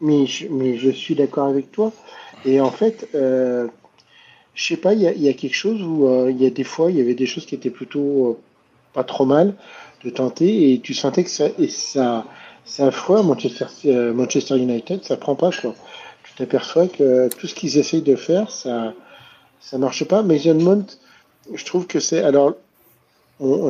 [0.00, 1.92] mais je suis d'accord avec toi.
[2.44, 3.68] Et en fait, euh,
[4.54, 6.90] je sais pas, il y a, quelque chose où euh, il y a des fois,
[6.90, 8.38] il y avait des choses qui étaient plutôt euh,
[8.92, 9.54] pas trop mal
[10.04, 12.26] de tenter et tu sentais que ça, et ça,
[12.78, 15.74] affreux Manchester, euh, Manchester United, ça prend pas quoi.
[16.24, 18.94] Tu t'aperçois que tout ce qu'ils essayent de faire, ça,
[19.60, 20.22] ça marche pas.
[20.22, 20.98] Mason Mount,
[21.54, 22.54] je trouve que c'est, alors,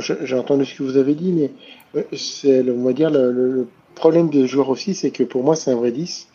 [0.01, 3.69] j'ai entendu ce que vous avez dit, mais c'est, on va dire, le
[4.01, 6.27] problème de joueur aussi, c'est que pour moi, c'est un vrai 10.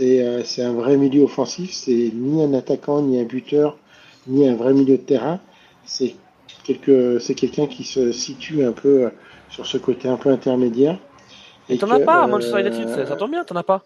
[0.00, 1.72] Euh, c'est un vrai milieu offensif.
[1.72, 3.76] C'est ni un attaquant, ni un buteur,
[4.28, 5.40] ni un vrai milieu de terrain.
[5.84, 6.14] C'est
[6.64, 9.10] quelqu'un qui se situe un peu euh,
[9.50, 10.98] sur ce côté un peu intermédiaire.
[11.68, 13.82] Et t'en as pas, Manchester United, ça, tombe bien, t'en as pas.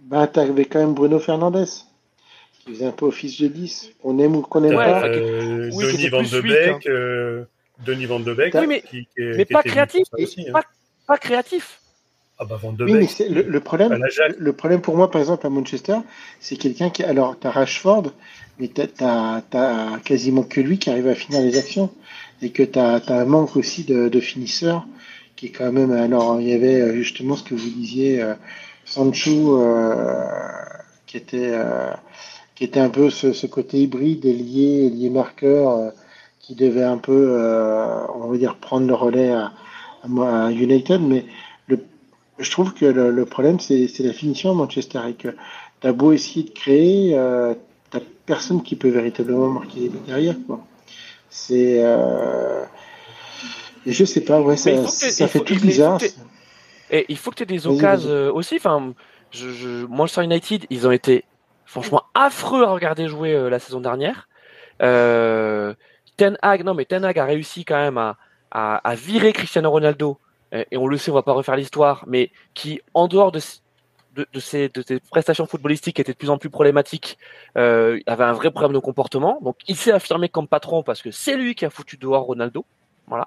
[0.00, 1.66] Bah, t'avais quand même Bruno Fernandez,
[2.64, 3.90] qui faisait un peu office de 10.
[4.02, 5.06] On aime ou qu'on aime Ouais, pas.
[5.06, 7.44] euh, oui, Denis Van de Beek, euh,
[7.84, 10.46] Denis Van de Beek, Oui, mais- qui, qui est- mais qui pas créatif, ça aussi,
[10.48, 10.60] hein.
[11.06, 11.79] pas créatif.
[12.42, 14.02] Ah bah Van de Oui, mais Beek, c'est- le, le problème,
[14.38, 15.96] le pour moi, par exemple, à Manchester,
[16.40, 17.04] c'est quelqu'un qui.
[17.04, 18.12] Alors, t'as Rashford,
[18.58, 21.90] mais t'as, t'as quasiment que lui qui arrive à finir les actions.
[22.42, 24.86] Et que t'as, t'as un manque aussi de, de finisseurs
[25.36, 25.92] qui est quand même.
[25.92, 28.34] Alors, il y avait euh, justement ce que vous disiez, euh,
[28.86, 30.24] Sancho, euh,
[31.06, 31.50] qui était.
[31.52, 31.90] euh,
[32.54, 35.92] qui était un peu ce, ce côté hybride, lié, lié marqueur,
[36.40, 37.34] qui devait un peu,
[38.14, 39.52] on va dire, prendre le relais à,
[40.04, 41.24] à, United, mais
[42.40, 45.28] je trouve que le, le problème, c'est la finition à Manchester, et que
[45.80, 47.54] t'as beau essayer de créer, euh,
[47.90, 50.60] t'as personne qui peut véritablement marquer les buts derrière, quoi.
[51.28, 52.64] C'est, euh,
[53.86, 56.00] et je sais pas, ouais, ça, fait faut- tout bizarre.
[56.90, 58.56] Et il faut que tu aies des occasions euh, aussi.
[58.56, 58.94] Enfin,
[59.30, 61.24] je, je, Manchester United, ils ont été
[61.64, 64.28] franchement affreux à regarder jouer euh, la saison dernière.
[64.82, 65.74] Euh,
[66.16, 68.16] Ten Hag, non mais Ten Hag a réussi quand même à,
[68.50, 70.18] à, à virer Cristiano Ronaldo.
[70.52, 73.40] Et, et on le sait, on va pas refaire l'histoire, mais qui, en dehors de,
[74.14, 77.18] de, de, ses, de ses prestations footballistiques qui étaient de plus en plus problématiques,
[77.56, 79.38] euh, avait un vrai problème de comportement.
[79.42, 82.64] Donc il s'est affirmé comme patron parce que c'est lui qui a foutu dehors Ronaldo.
[83.06, 83.26] Voilà.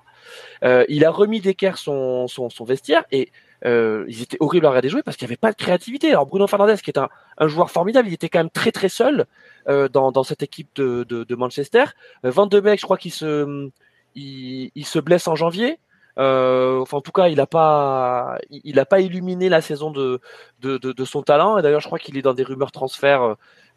[0.63, 3.31] Euh, il a remis d'équerre son, son, son vestiaire et
[3.65, 6.09] euh, ils étaient horribles à regarder jouer parce qu'il n'y avait pas de créativité.
[6.09, 8.87] Alors Bruno Fernandes, qui est un, un joueur formidable, il était quand même très très
[8.87, 9.25] seul
[9.67, 11.83] euh, dans, dans cette équipe de, de, de Manchester.
[12.25, 13.69] Euh, Van de Beek, je crois qu'il se,
[14.15, 15.79] il se blesse en janvier.
[16.19, 20.19] Euh, enfin, en tout cas, il n'a pas, il a pas illuminé la saison de,
[20.61, 21.57] de, de, de son talent.
[21.57, 23.23] Et d'ailleurs, je crois qu'il est dans des rumeurs transferts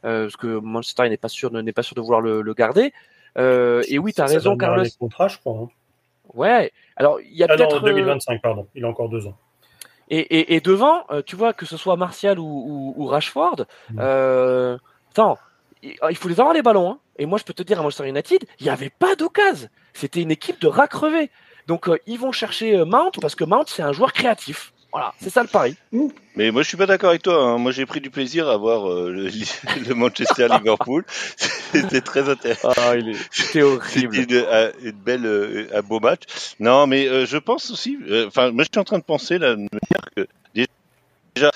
[0.04, 2.92] euh, parce que Manchester n'est pas sûr, n'est pas sûr de vouloir le, le garder.
[3.38, 4.82] Euh, et oui, tu as Ça raison, Carlos.
[4.82, 5.54] les contrats, je crois.
[5.62, 5.68] hein.
[6.34, 6.72] Ouais.
[6.96, 7.76] Alors, il y a Ah peut-être.
[7.76, 8.66] euh, 2025, pardon.
[8.74, 9.36] Il a encore deux ans.
[10.08, 13.64] et, et, et devant, euh, tu vois, que ce soit Martial ou, ou, ou Rashford,
[13.90, 13.98] Mm.
[14.00, 14.76] euh,
[15.12, 15.38] attends,
[15.82, 16.90] il il faut les avoir les ballons.
[16.92, 16.98] Hein.
[17.18, 19.68] Et moi, je peux te dire, à Manchester United, il n'y avait pas d'occasion.
[19.94, 21.30] C'était une équipe de ras crevés.
[21.66, 24.72] Donc, euh, ils vont chercher euh, Mount parce que Mount, c'est un joueur créatif.
[24.92, 25.76] Voilà, c'est ça le pari.
[26.36, 27.42] Mais moi, je suis pas d'accord avec toi.
[27.42, 27.58] hein.
[27.58, 29.24] Moi, j'ai pris du plaisir à voir euh, le,
[29.86, 31.04] le Manchester Liverpool.
[31.36, 32.70] C'était très intéressant.
[32.78, 33.16] Ah, il est...
[33.30, 34.14] C'était horrible.
[34.16, 36.22] C'était une, euh, une belle, euh, un beau match.
[36.60, 37.98] Non, mais euh, je pense aussi.
[38.08, 40.26] euh, Enfin, moi, je suis en train de penser là, de me dire que
[41.34, 41.50] déjà,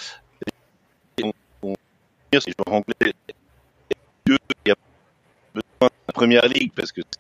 [1.23, 1.33] on,
[1.63, 1.75] on
[2.33, 3.15] dire ces joueurs anglais,
[4.27, 4.37] il
[4.67, 4.75] y a
[5.55, 7.19] besoin de la première ligue parce que c'est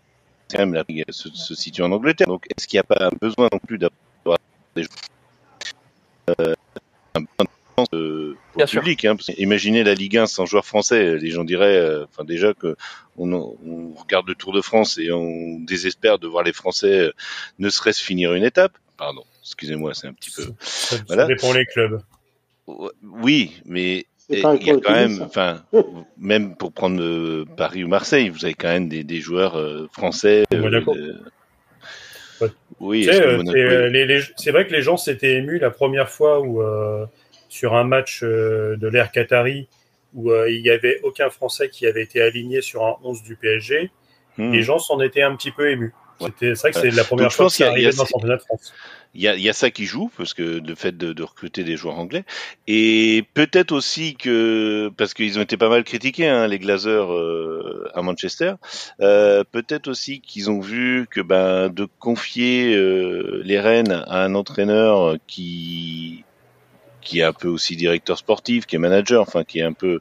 [0.56, 2.26] quand même la ligue se, se situe en Angleterre.
[2.26, 4.38] Donc, est-ce qu'il n'y a pas un besoin non plus d'avoir
[4.76, 6.54] des joueurs euh,
[7.14, 8.80] un besoin de France, euh, pour Bien le sûr.
[8.82, 11.16] public hein, parce que Imaginez la Ligue 1 sans joueurs français.
[11.18, 12.76] Les gens diraient, euh, enfin déjà que
[13.16, 17.12] on, on regarde le Tour de France et on désespère de voir les Français euh,
[17.58, 18.72] ne serait-ce finir une étape.
[18.96, 20.42] Pardon, excusez-moi, c'est un petit peu.
[20.60, 21.26] Ça, ça Voilà.
[21.26, 22.00] dépend les clubs.
[23.02, 25.24] Oui, mais Il y a quand même, ça.
[25.24, 25.62] enfin,
[26.18, 29.88] même pour prendre euh, Paris ou Marseille, vous avez quand même des, des joueurs euh,
[29.92, 30.44] français.
[30.52, 30.94] Monaco.
[30.96, 31.14] euh,
[32.40, 32.48] Ouais.
[32.80, 37.04] Oui, euh, c'est euh, vrai que les gens s'étaient émus la première fois où, euh,
[37.50, 39.68] sur un match euh, de l'ère Qatari
[40.14, 43.36] où euh, il n'y avait aucun Français qui avait été aligné sur un 11 du
[43.36, 43.90] PSG,
[44.38, 44.52] Hmm.
[44.52, 45.92] les gens s'en étaient un petit peu émus.
[46.38, 48.72] C'est vrai que c'est la première dans le championnat de France.
[49.14, 51.22] Il y a, il y a ça qui joue, parce que le fait de, de
[51.24, 52.24] recruter des joueurs anglais,
[52.68, 57.90] et peut-être aussi que, parce qu'ils ont été pas mal critiqués, hein, les Glazers euh,
[57.94, 58.54] à Manchester,
[59.00, 64.36] euh, peut-être aussi qu'ils ont vu que ben de confier euh, les rênes à un
[64.36, 66.24] entraîneur qui
[67.00, 70.00] qui est un peu aussi directeur sportif, qui est manager, enfin qui est un peu,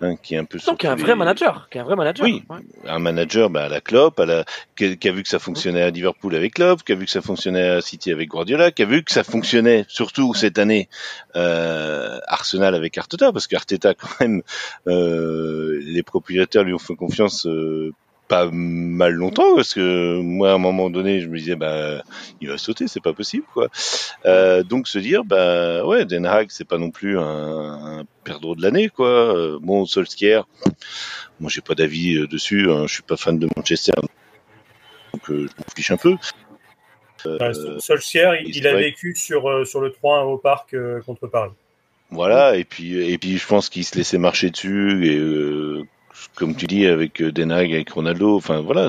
[0.00, 1.68] hein, qui est un peu Donc, qui est un vrai les- manager.
[1.70, 2.24] Qui est un vrai manager.
[2.24, 2.42] Oui.
[2.50, 2.58] Ouais.
[2.88, 4.44] un manager bah, à la Klopp, à la,
[4.76, 7.10] qui, qui a vu que ça fonctionnait à Liverpool avec Klopp, qui a vu que
[7.10, 10.88] ça fonctionnait à City avec Guardiola, qui a vu que ça fonctionnait surtout cette année
[11.36, 14.42] euh, Arsenal avec Arteta, parce qu'Arteta quand même,
[14.88, 17.92] euh, les propriétaires lui ont fait confiance euh,
[18.28, 22.02] pas mal longtemps, parce que moi à un moment donné je me disais bah
[22.40, 23.68] il va sauter, c'est pas possible quoi.
[24.24, 28.54] Euh, donc se dire bah ouais Den Haag c'est pas non plus un, un perdreau
[28.54, 29.08] de l'année quoi.
[29.08, 30.46] Euh, Bon Solskjaer
[31.40, 32.70] moi, j'ai pas d'avis euh, dessus.
[32.70, 32.86] Hein.
[32.86, 33.92] Je suis pas fan de Manchester,
[35.12, 36.16] donc euh, je m'en fiche un peu.
[37.26, 41.52] Enfin, Solskjaer, il, a vécu sur, euh, sur le 3-1 au parc euh, contre Paris.
[42.10, 42.56] Voilà.
[42.56, 45.06] Et puis, et puis, je pense qu'il se laissait marcher dessus.
[45.06, 45.82] Et euh,
[46.34, 48.36] comme tu dis, avec euh, Den Haag, avec Ronaldo.
[48.36, 48.86] Enfin, voilà.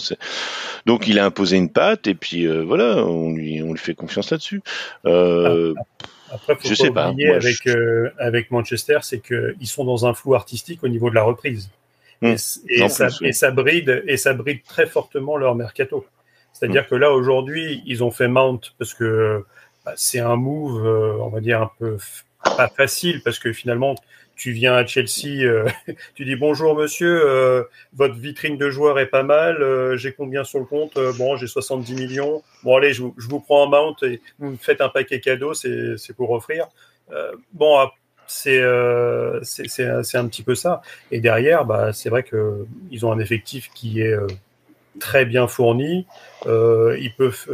[0.86, 2.07] Donc, il a imposé une patte.
[2.07, 4.61] Et puis, euh, voilà, on lui, on lui fait confiance là-dessus.
[5.05, 5.73] Euh,
[6.32, 9.86] Après, faut Je pas sais pas, moi, avec, je- euh, avec Manchester, c'est qu'ils sont
[9.86, 11.69] dans un flou artistique au niveau de la reprise.
[12.21, 12.34] Hmm.
[12.69, 13.28] Et, ça, plus, oui.
[13.28, 16.05] et ça bride et ça bride très fortement leur mercato.
[16.53, 16.89] C'est-à-dire Hmm.
[16.89, 19.43] que là aujourd'hui, ils ont fait Mount parce que
[19.86, 21.97] bah, c'est un move, euh, on va dire un peu
[22.57, 23.95] pas facile parce que finalement,
[24.36, 25.68] tu viens à Chelsea, euh,
[26.16, 27.64] tu dis bonjour monsieur, euh,
[27.94, 31.48] votre vitrine de joueur est pas mal, euh, j'ai combien sur le compte Bon, j'ai
[31.48, 32.44] 70 millions.
[32.64, 36.14] Bon, allez, je vous, prends en mount et vous me faites un paquet cadeau, c'est
[36.16, 36.68] pour offrir.
[37.54, 37.92] bon, ah,
[38.28, 40.82] c'est un petit peu ça.
[41.12, 44.16] Et derrière, bah, c'est vrai que ils ont un effectif qui est
[45.00, 46.06] très bien fourni.
[46.46, 47.46] ils peuvent,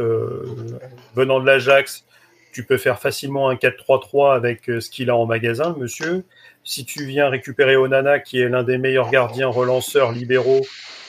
[1.14, 2.04] venant de l'Ajax,
[2.52, 6.24] tu peux faire facilement un 4-3-3 avec ce qu'il a en magasin, monsieur
[6.64, 10.62] si tu viens récupérer Onana, qui est l'un des meilleurs gardiens relanceurs libéraux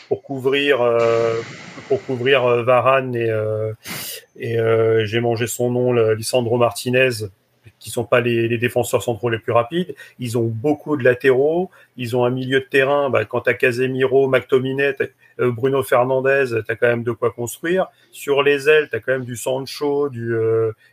[0.08, 1.42] pour couvrir euh,
[1.88, 3.74] pour couvrir euh, Varane et euh,
[4.36, 4.58] et
[5.06, 7.10] j'ai mangé son nom, Lisandro Martinez,
[7.78, 9.94] qui sont pas les, les, défenseurs centraux les plus rapides.
[10.18, 11.70] Ils ont beaucoup de latéraux.
[11.98, 13.12] Ils ont un milieu de terrain.
[13.12, 14.96] Bah, quand t'as Casemiro, McTominay,
[15.38, 17.88] Bruno Fernandez, t'as quand même de quoi construire.
[18.12, 20.36] Sur les ailes, t'as quand même du Sancho, du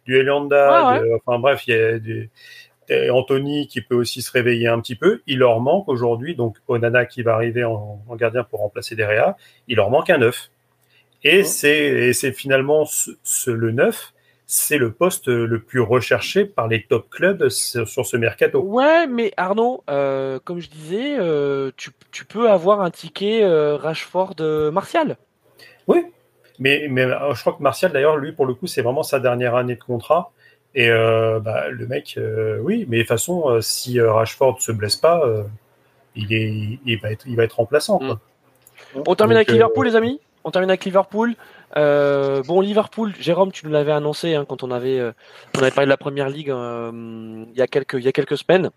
[0.04, 1.02] du Elanda.
[1.24, 2.28] enfin bref, il y a des
[3.10, 5.22] Anthony qui peut aussi se réveiller un petit peu.
[5.26, 9.36] Il leur manque aujourd'hui, donc Onana qui va arriver en, gardien pour remplacer Derrea,
[9.68, 10.50] il leur manque un neuf.
[11.22, 14.14] Et c'est finalement ce, le neuf,
[14.46, 18.60] c'est le poste le plus recherché par les top clubs sur, ce mercato.
[18.60, 24.36] Ouais, mais Arnaud, euh, comme je disais, euh, tu, peux avoir un ticket euh, Rashford
[24.72, 25.16] Martial.
[25.86, 26.06] Oui,
[26.58, 29.54] mais, mais je crois que Martial, d'ailleurs, lui, pour le coup, c'est vraiment sa dernière
[29.54, 30.32] année de contrat.
[30.74, 34.70] Et euh, bah, le mec, euh, oui, mais de toute façon, euh, si Rashford se
[34.70, 35.22] blesse pas,
[36.14, 37.98] il, est, il, va être, il va être remplaçant.
[37.98, 38.14] Quoi.
[38.94, 39.02] Mm.
[39.06, 40.20] On termine avec Liverpool, les amis.
[40.44, 41.34] On termine avec Liverpool.
[41.74, 45.00] bon, Liverpool, Jérôme, tu nous l'avais annoncé hein, quand on avait,
[45.56, 48.38] on avait parlé de la première ligue il, y a quelques, il y a quelques
[48.38, 48.70] semaines.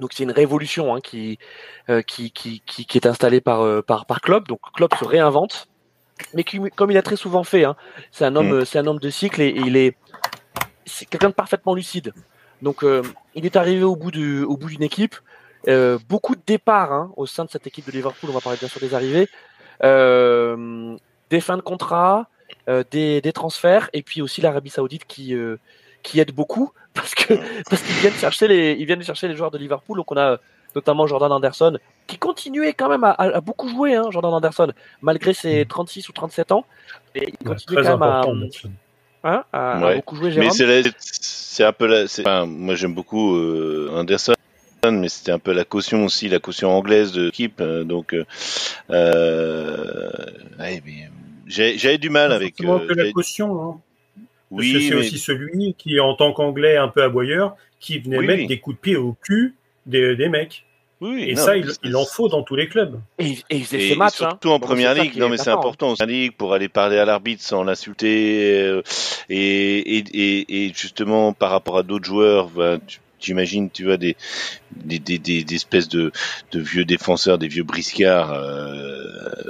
[0.00, 1.38] Donc c'est une révolution hein, qui,
[2.06, 4.46] qui, qui, qui, est installée par, par, par Klopp.
[4.48, 5.68] Donc Klopp se réinvente,
[6.34, 6.44] mais
[6.74, 7.76] comme il a très souvent fait, hein,
[8.12, 8.64] c'est un homme, mm.
[8.64, 9.96] c'est un homme de cycle et il est,
[10.88, 12.12] c'est quelqu'un de parfaitement lucide.
[12.62, 13.02] Donc, euh,
[13.34, 15.14] il est arrivé au bout du, au bout d'une équipe.
[15.68, 18.30] Euh, beaucoup de départs hein, au sein de cette équipe de Liverpool.
[18.30, 19.28] On va parler bien sûr des arrivées,
[19.84, 20.96] euh,
[21.30, 22.28] des fins de contrat,
[22.90, 25.34] des, des, transferts, et puis aussi l'Arabie Saoudite qui
[26.02, 27.34] qui aide beaucoup parce que
[27.68, 29.96] parce qu'ils viennent chercher les ils viennent chercher les joueurs de Liverpool.
[29.96, 30.38] Donc on a
[30.74, 34.72] notamment Jordan Anderson qui continuait quand même à, beaucoup jouer, hein, Jordan Anderson,
[35.02, 36.64] malgré ses 36 ou 37 ans.
[37.14, 38.22] Et il continue quand même à,
[39.24, 39.44] Hein,
[39.96, 42.04] beaucoup joué, Mais c'est un peu la.
[42.04, 44.34] Enfin, moi, j'aime beaucoup euh, Anderson
[44.86, 47.60] mais c'était un peu la caution aussi, la caution anglaise de l'équipe.
[47.60, 48.24] Euh, donc, euh,
[48.90, 50.10] euh
[51.46, 52.60] j'avais du mal avec.
[52.60, 53.62] Euh, que la caution.
[53.62, 53.80] Hein.
[54.50, 58.58] Oui, c'est aussi celui qui, en tant qu'anglais un peu aboyeur, qui venait mettre des
[58.58, 59.54] coups de pied au cul
[59.86, 60.64] des, des mecs.
[61.00, 63.00] Oui, et ça, il, en faut dans tous les clubs.
[63.18, 64.16] Et, et il faisait matchs.
[64.16, 65.16] Surtout en première ligue.
[65.16, 65.90] Non, mais c'est important.
[65.90, 68.62] En première ligue, pour aller parler à l'arbitre sans l'insulter.
[68.62, 68.82] Euh,
[69.28, 72.80] et, et, et, justement, par rapport à d'autres joueurs, ben,
[73.20, 74.16] j'imagine, tu vois, des,
[74.72, 76.10] des, des, des, espèces de,
[76.50, 79.04] de vieux défenseurs, des vieux briscards, euh,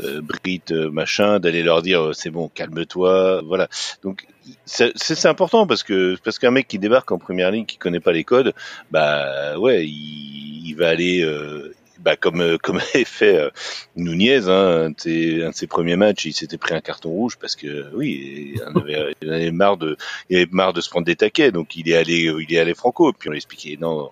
[0.05, 3.69] euh Brit, euh, machin, d'aller leur dire c'est bon, calme-toi, voilà.
[4.03, 4.27] Donc
[4.65, 8.13] c'est important parce que parce qu'un mec qui débarque en première ligne, qui connaît pas
[8.13, 8.55] les codes,
[8.91, 13.51] bah ouais, il, il va aller euh, bah, comme euh, comme avait fait euh,
[13.97, 17.91] Nunez, hein, un, de ses, premiers matchs, il s'était pris un carton rouge parce que
[17.95, 19.97] oui, il avait, il avait marre de
[20.31, 22.75] il avait marre de se prendre des taquets, donc il est allé il est allé
[22.75, 24.11] franco, puis on lui expliqué non.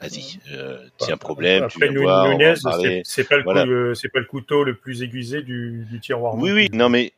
[0.00, 0.78] Vas-y, euh,
[1.10, 2.54] un problème, Après, tu Nunez,
[3.04, 6.36] c'est pas le c'est pas le couteau le plus aiguisé du, du tiroir.
[6.36, 7.12] Oui, oui, non mais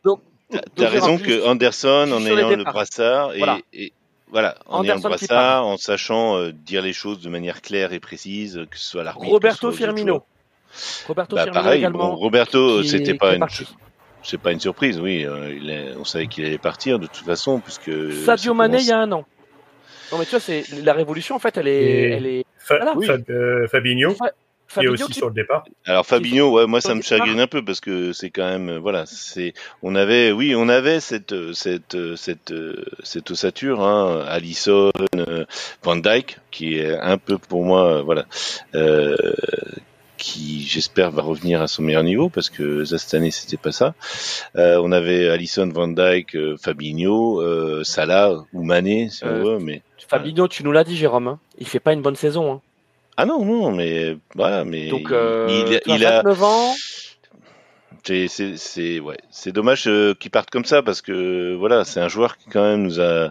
[0.75, 3.33] t'as raison que Anderson, en ayant le brassard
[3.73, 3.93] et
[4.33, 8.67] voilà, en ayant ça, en sachant euh, dire les choses de manière claire et précise,
[8.71, 9.31] que ce soit l'arbitre.
[9.31, 10.25] Roberto Firmino.
[11.07, 12.17] Roberto bah, Firmino pareil, également.
[12.17, 13.45] Roberto, c'était pas une,
[14.23, 15.27] c'est pas une surprise, oui.
[15.27, 17.93] Euh, on savait qu'il allait partir de toute façon, puisque.
[18.25, 19.27] Sadio Mané, il y a un an.
[20.11, 22.45] Non mais tu vois, c'est la révolution en fait, elle est, elle est.
[23.31, 24.15] Euh, Fabinho
[24.81, 25.65] est aussi sur le départ.
[25.85, 29.07] Alors Fabinho, ouais, moi ça me chagrine un peu parce que c'est quand même, voilà,
[29.07, 32.55] c'est, on avait, oui, on avait cette, cette, cette,
[33.03, 34.91] cette ossature, hein, Allison,
[35.83, 38.27] Van Dyke, qui est un peu pour moi, voilà,
[38.75, 39.17] euh,
[40.23, 43.95] qui j'espère va revenir à son meilleur niveau parce que cette année c'était pas ça.
[44.57, 49.59] Euh, on avait Allison, Van Dyke, euh, Fabinho, euh, Salah ou Mané si on veut,
[49.59, 51.39] mais Fabinho, tu nous l'as dit Jérôme, hein.
[51.59, 52.53] il fait pas une bonne saison.
[52.53, 52.61] Hein.
[53.17, 55.47] Ah non, non, mais voilà, mais Donc, euh,
[55.87, 56.75] il, il a 29 ans.
[58.05, 62.09] C'est c'est ouais, c'est dommage euh, qu'il parte comme ça parce que voilà, c'est un
[62.09, 63.31] joueur qui quand même nous a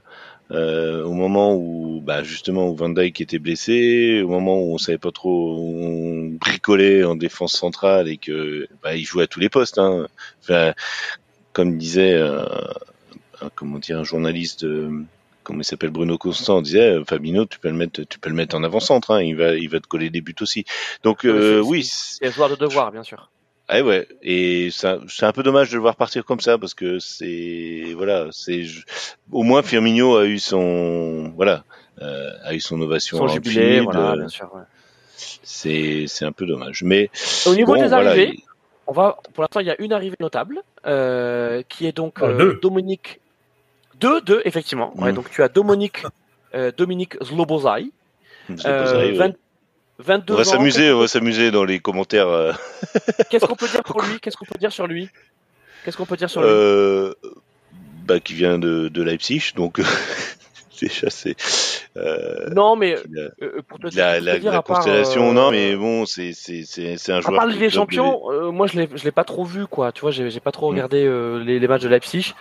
[0.51, 4.77] euh, au moment où bah justement où Van Dijk était blessé, au moment où on
[4.77, 9.27] savait pas trop où on bricolait en défense centrale et que bah, il jouait à
[9.27, 9.77] tous les postes.
[9.77, 10.07] Hein.
[10.41, 10.73] Enfin,
[11.51, 12.45] comme disait euh,
[13.55, 14.89] comment dire un journaliste de
[15.43, 18.55] comment il s'appelle Bruno Constant disait Fabinho tu peux le mettre tu peux le mettre
[18.55, 20.65] en avant-centre hein, il va il va te coller des buts aussi
[21.03, 23.29] donc oui c'est un joueur de devoir bien sûr
[23.73, 26.99] ah ouais, et c'est un peu dommage de le voir partir comme ça parce que
[26.99, 28.65] c'est voilà, c'est
[29.31, 31.63] au moins Firmino a eu son voilà,
[32.01, 34.53] euh, a eu son ovation son jubilé, voilà, bien sûr.
[34.53, 34.63] Ouais.
[35.15, 37.09] C'est c'est un peu dommage, mais
[37.45, 38.43] au niveau des arrivées,
[38.87, 42.59] on va pour l'instant il y a une arrivée notable euh, qui est donc euh,
[42.61, 43.20] Dominique
[44.01, 44.91] deux deux effectivement.
[44.97, 45.15] Ouais, mmh.
[45.15, 46.03] donc tu as Dominique
[46.53, 47.91] euh, Dominique Zlobozai.
[48.49, 49.33] Zlobozai 20,
[49.99, 52.27] 22 on va s'amuser, on va s'amuser dans les commentaires.
[52.27, 52.51] Euh.
[53.29, 54.19] Qu'est-ce qu'on peut dire pour lui?
[54.19, 55.09] Qu'est-ce qu'on peut dire sur lui?
[55.85, 56.49] Qu'est-ce qu'on peut dire sur lui?
[56.49, 57.13] Euh,
[58.05, 59.79] Bah, qui vient de, de Leipzig, donc
[60.81, 61.35] déjà c'est.
[61.97, 62.95] Euh, non, mais
[63.67, 67.33] pour te la, la, dire, la constellation, non, mais bon, c'est c'est c'est un joueur.
[67.33, 69.91] À part les champions, moi je l'ai je l'ai pas trop vu, quoi.
[69.91, 70.75] Tu vois, j'ai pas trop mm.
[70.75, 71.03] regardé
[71.45, 72.33] les, les, matchs de Leipzig.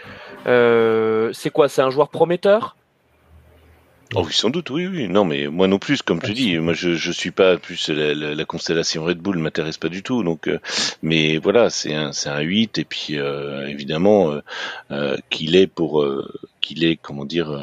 [0.44, 1.68] c'est quoi?
[1.68, 2.76] C'est un joueur prometteur?
[4.16, 5.08] Oh oui, sans doute, oui, oui.
[5.08, 8.12] Non, mais moi non plus, comme tu dis, moi je je suis pas plus la,
[8.12, 10.24] la, constellation Red Bull m'intéresse pas du tout.
[10.24, 10.58] Donc, euh,
[11.00, 14.40] mais voilà, c'est un c'est un 8 et puis euh, évidemment euh,
[14.90, 16.04] euh qu'il est pour
[16.60, 17.56] qu'il est comment dire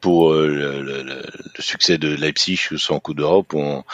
[0.00, 1.22] pour le, le, le,
[1.58, 3.84] succès de Leipzig, soit en Coupe d'Europe ou en,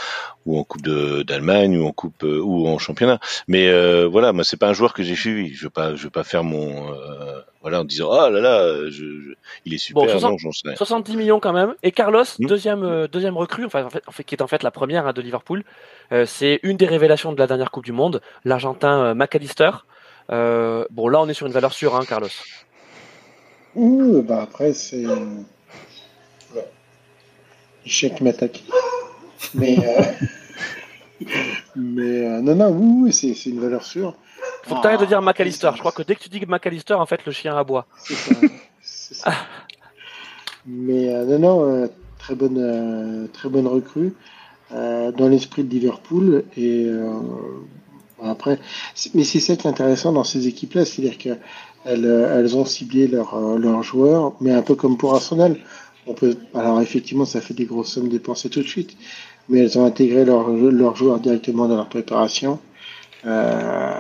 [0.47, 3.19] ou en Coupe d'Allemagne ou en Coupe ou en championnat.
[3.49, 3.71] Mais
[4.07, 5.55] voilà, moi c'est pas un joueur que j'ai suivi.
[5.55, 6.93] Je veux pas, je veux pas faire mon
[7.63, 10.03] voilà, en disant ah là là, je, il est super.
[10.21, 10.39] Bon,
[10.77, 11.75] 70 millions quand même.
[11.85, 12.47] Et Carlos, hmm.
[12.47, 15.23] deuxième euh, deuxième recrue, enfin en fait, qui est en fait la première hein, de
[15.23, 15.63] Liverpool.
[16.11, 19.71] Euh, c'est une des révélations de la dernière Coupe du Monde, l'Argentin euh, McAllister.
[20.29, 22.29] bon là, on est sur une valeur sûre, hein, Carlos.
[23.75, 26.69] Ouh, bah après c'est ouais.
[27.87, 28.63] échec m'attaque.
[29.55, 29.77] Mais
[31.77, 34.17] mais non non oui, c'est c'est une valeur sûre.
[34.65, 35.71] Faut que de dire McAllister.
[35.75, 37.87] Je crois que dès que tu dis McAllister, en fait, le chien aboie.
[38.83, 39.33] C'est ça.
[40.67, 41.87] Mais euh, non, non, euh,
[42.19, 44.15] très bonne, euh, très bonne recrue
[44.71, 46.45] dans l'esprit de Liverpool.
[46.57, 46.87] Et
[48.25, 48.59] après,
[49.13, 51.41] mais c'est ça qui est intéressant dans ces équipes-là, c'est-à-dire qu'elles
[51.85, 55.57] elles ont ciblé leurs leurs joueurs, mais un peu comme pour Arsenal.
[56.07, 58.97] On peut, alors effectivement, ça fait des grosses sommes dépensées tout de suite,
[59.49, 62.59] mais elles ont intégré leurs leurs joueurs directement dans leur préparation.
[63.25, 63.93] Euh,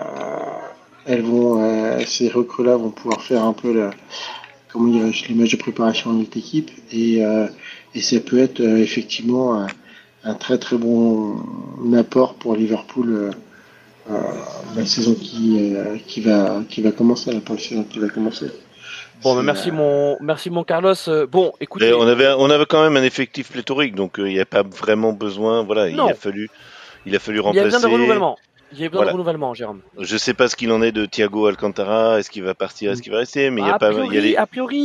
[1.06, 3.90] elles vont, euh, ces recrues-là vont pouvoir faire un peu la,
[4.72, 7.46] comment dire, les matchs de préparation avec l'équipe et, euh,
[7.94, 9.66] et ça peut être effectivement un,
[10.24, 11.36] un, très très bon
[11.94, 13.30] apport pour Liverpool euh,
[14.08, 15.74] la saison qui,
[16.06, 18.46] qui va qui va commencer la saison qui va commencer.
[19.22, 20.94] Bon, ben merci mon merci mon Carlos.
[21.30, 24.46] Bon, écoutez, on avait on avait quand même un effectif pléthorique, donc il n'y a
[24.46, 25.62] pas vraiment besoin.
[25.62, 26.50] Voilà, il a fallu
[27.06, 27.68] il a fallu remplacer.
[27.68, 28.38] Il y a besoin de renouvellement.
[28.72, 29.80] Il y a besoin de renouvellement, Jérôme.
[29.98, 32.18] Je sais pas ce qu'il en est de Thiago Alcantara.
[32.18, 33.92] Est-ce qu'il va partir Est-ce qu'il va rester Mais il y a, pas.
[33.92, 34.78] il y a A priori,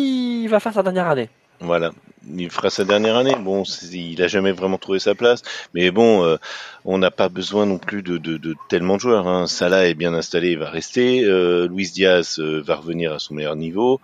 [0.43, 1.29] il va faire sa dernière année.
[1.59, 1.91] Voilà
[2.35, 3.35] il fera sa dernière année.
[3.39, 5.41] Bon, il a jamais vraiment trouvé sa place,
[5.73, 6.37] mais bon, euh,
[6.85, 9.27] on n'a pas besoin non plus de, de, de tellement de joueurs.
[9.27, 9.47] Hein.
[9.47, 11.23] Salah est bien installé, il va rester.
[11.23, 13.99] Euh, Luis Diaz euh, va revenir à son meilleur niveau.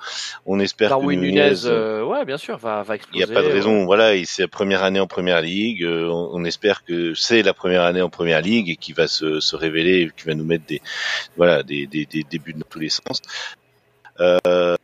[0.45, 3.24] On espère Darwin que Nunez, euh, ouais, bien sûr, va, va exploser.
[3.24, 3.86] Il n'y a pas de raison.
[3.86, 5.86] Voilà, c'est la première année en première ligue.
[5.86, 9.39] On, on, espère que c'est la première année en première ligue et qui va se,
[9.39, 10.82] se révéler, qui va nous mettre des,
[11.38, 13.21] voilà, des, des, des, des buts dans tous les sens.
[14.19, 14.76] Euh,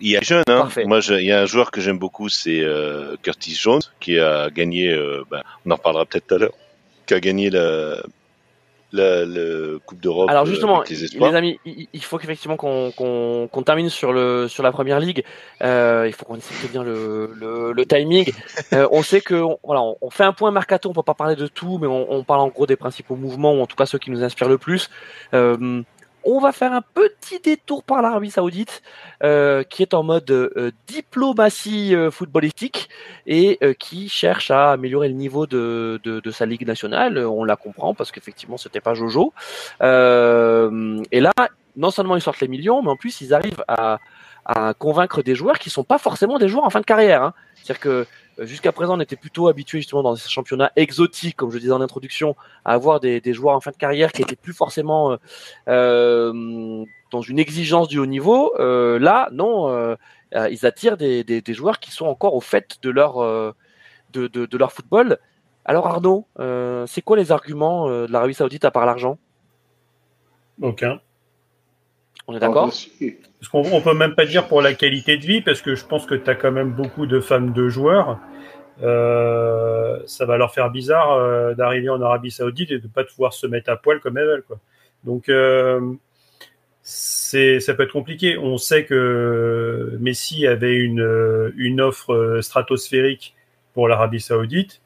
[0.00, 0.68] il y a jeune, hein.
[0.86, 4.50] Moi, il y a un joueur que j'aime beaucoup, c'est euh, Curtis Jones, qui a
[4.50, 4.90] gagné.
[4.90, 6.54] Euh, ben, on en reparlera peut-être tout à l'heure.
[7.06, 7.96] Qui a gagné la,
[8.92, 10.30] la, la Coupe d'Europe.
[10.30, 15.00] Alors justement, les, amis, il, faut qu'effectivement qu'on qu'on termine sur le sur la première
[15.00, 15.24] ligue.
[15.62, 18.30] Euh, il faut qu'on essaie de bien le, le, le timing.
[18.72, 20.88] euh, on sait que voilà, on, fait un point mercato.
[20.88, 23.54] On peut pas parler de tout, mais on, on, parle en gros des principaux mouvements
[23.54, 24.90] ou en tout cas ceux qui nous inspirent le plus.
[25.34, 25.82] Euh,
[26.24, 28.82] on va faire un petit détour par l'Arabie Saoudite,
[29.22, 32.88] euh, qui est en mode euh, diplomatie euh, footballistique
[33.26, 37.18] et qui cherche à améliorer le niveau de, de, sa ligue nationale.
[37.18, 39.32] On la comprend parce qu'effectivement, c'était pas Jojo.
[39.80, 39.84] et
[41.20, 41.32] là,
[41.76, 43.98] non seulement ils sortent les millions, mais en plus ils arrivent à,
[44.78, 47.22] convaincre des joueurs qui sont pas forcément des joueurs en fin de carrière.
[47.22, 47.34] Hein.
[47.54, 48.06] C'est-à-dire que
[48.40, 51.80] jusqu'à présent, on était plutôt habitué justement dans ces championnats exotiques, comme je disais en
[51.80, 55.16] introduction, à avoir des, joueurs en fin de carrière qui étaient plus forcément euh,
[55.68, 58.54] euh dans une exigence du haut niveau.
[58.60, 59.96] Euh, là, non, euh,
[60.32, 63.18] ils attirent des, joueurs qui sont encore au fait de leur
[64.12, 65.18] de, de, leur football.
[65.64, 66.26] Alors Arnaud,
[66.86, 69.18] c'est quoi les arguments de l'Arabie Saoudite à part l'argent?
[70.62, 71.00] Aucun.
[72.30, 75.40] On est d'accord Parce qu'on on peut même pas dire pour la qualité de vie,
[75.40, 78.20] parce que je pense que tu as quand même beaucoup de femmes de joueurs.
[78.82, 83.32] Euh, ça va leur faire bizarre euh, d'arriver en Arabie Saoudite et de pas pouvoir
[83.32, 84.44] se mettre à poil comme elles veulent.
[84.46, 84.60] Quoi.
[85.02, 85.80] Donc, euh,
[86.82, 88.38] c'est ça peut être compliqué.
[88.38, 93.34] On sait que Messi avait une une offre stratosphérique
[93.74, 94.80] pour l'Arabie Saoudite.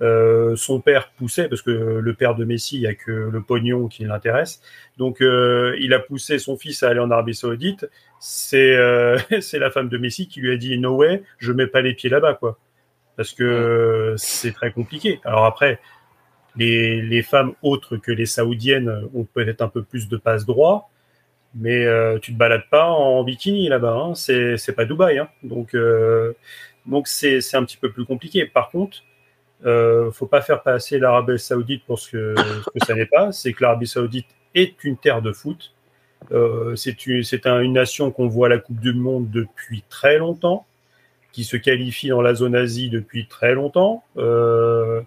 [0.00, 3.86] Euh, son père poussait parce que le père de Messi, il a que le pognon
[3.88, 4.60] qui l'intéresse.
[4.98, 7.88] Donc euh, il a poussé son fils à aller en Arabie Saoudite.
[8.20, 11.66] C'est euh, c'est la femme de Messi qui lui a dit no way, je mets
[11.66, 12.58] pas les pieds là-bas quoi,
[13.16, 15.20] parce que c'est très compliqué.
[15.24, 15.80] Alors après,
[16.56, 20.90] les les femmes autres que les saoudiennes ont peut-être un peu plus de passe droit,
[21.54, 21.86] mais
[22.20, 23.94] tu te balades pas en bikini là-bas.
[23.94, 24.14] Hein.
[24.14, 25.28] C'est c'est pas Dubaï, hein.
[25.44, 25.76] donc
[26.86, 28.46] donc c'est c'est un petit peu plus compliqué.
[28.46, 29.04] Par contre
[29.64, 32.34] euh, faut pas faire passer l'Arabie Saoudite pour ce que,
[32.86, 33.32] ça n'est pas.
[33.32, 35.72] C'est que l'Arabie Saoudite est une terre de foot.
[36.32, 40.66] Euh, c'est une, un, une nation qu'on voit la Coupe du Monde depuis très longtemps,
[41.32, 44.04] qui se qualifie dans la zone Asie depuis très longtemps.
[44.16, 45.02] Euh,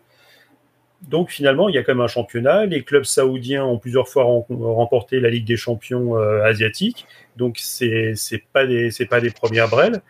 [1.03, 2.65] donc finalement, il y a quand même un championnat.
[2.65, 7.05] Les clubs saoudiens ont plusieurs fois remporté la Ligue des champions euh, asiatiques.
[7.35, 10.01] Donc c'est c'est pas des pas des premières brelles.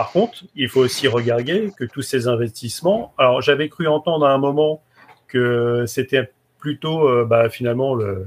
[0.00, 3.12] Par contre, il faut aussi regarder que tous ces investissements.
[3.18, 4.82] Alors, j'avais cru entendre à un moment
[5.28, 8.26] que c'était plutôt euh, bah, finalement le,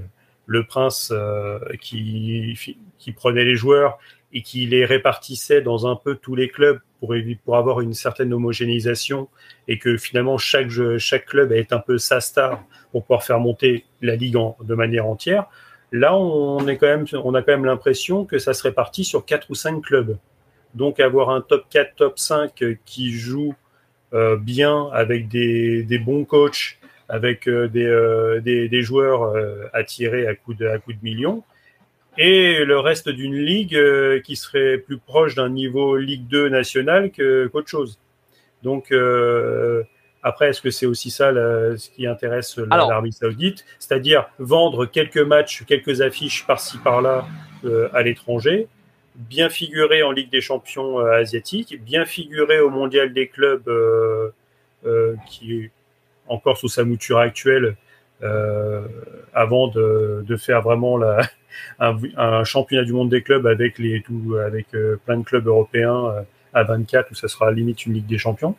[0.67, 2.77] prince euh, qui,
[3.15, 3.97] prenait les joueurs
[4.33, 9.27] et qui les répartissait dans un peu tous les clubs pour, avoir une certaine homogénéisation
[9.67, 10.69] et que finalement chaque,
[10.99, 15.07] chaque club est un peu sa star pour pouvoir faire monter la ligue de manière
[15.07, 15.47] entière.
[15.91, 19.25] Là, on, est quand même, on a quand même l'impression que ça se répartit sur
[19.25, 20.19] quatre ou cinq clubs.
[20.75, 23.55] Donc avoir un top 4, top 5 qui joue
[24.13, 26.77] euh, bien avec des, des, bons coachs,
[27.09, 29.33] avec euh, des, euh, des, des, joueurs
[29.73, 31.43] attirés à coup de, à coup de millions,
[32.19, 33.75] et le reste d'une ligue
[34.21, 37.99] qui serait plus proche d'un niveau Ligue 2 national qu'autre chose.
[38.61, 38.93] Donc
[40.21, 45.63] après, est-ce que c'est aussi ça ce qui intéresse l'Arabie Saoudite, c'est-à-dire vendre quelques matchs,
[45.65, 47.25] quelques affiches par-ci par-là
[47.93, 48.67] à l'étranger,
[49.15, 54.29] bien figuré en Ligue des champions euh, asiatiques, bien figuré au Mondial des clubs euh,
[54.85, 55.71] euh, qui est
[56.27, 57.75] encore sous sa mouture actuelle
[59.33, 61.27] avant de, de, faire vraiment la,
[61.79, 64.67] un, un, championnat du monde des clubs avec les tout avec
[65.05, 68.55] plein de clubs européens à 24 où ça sera limite une Ligue des champions.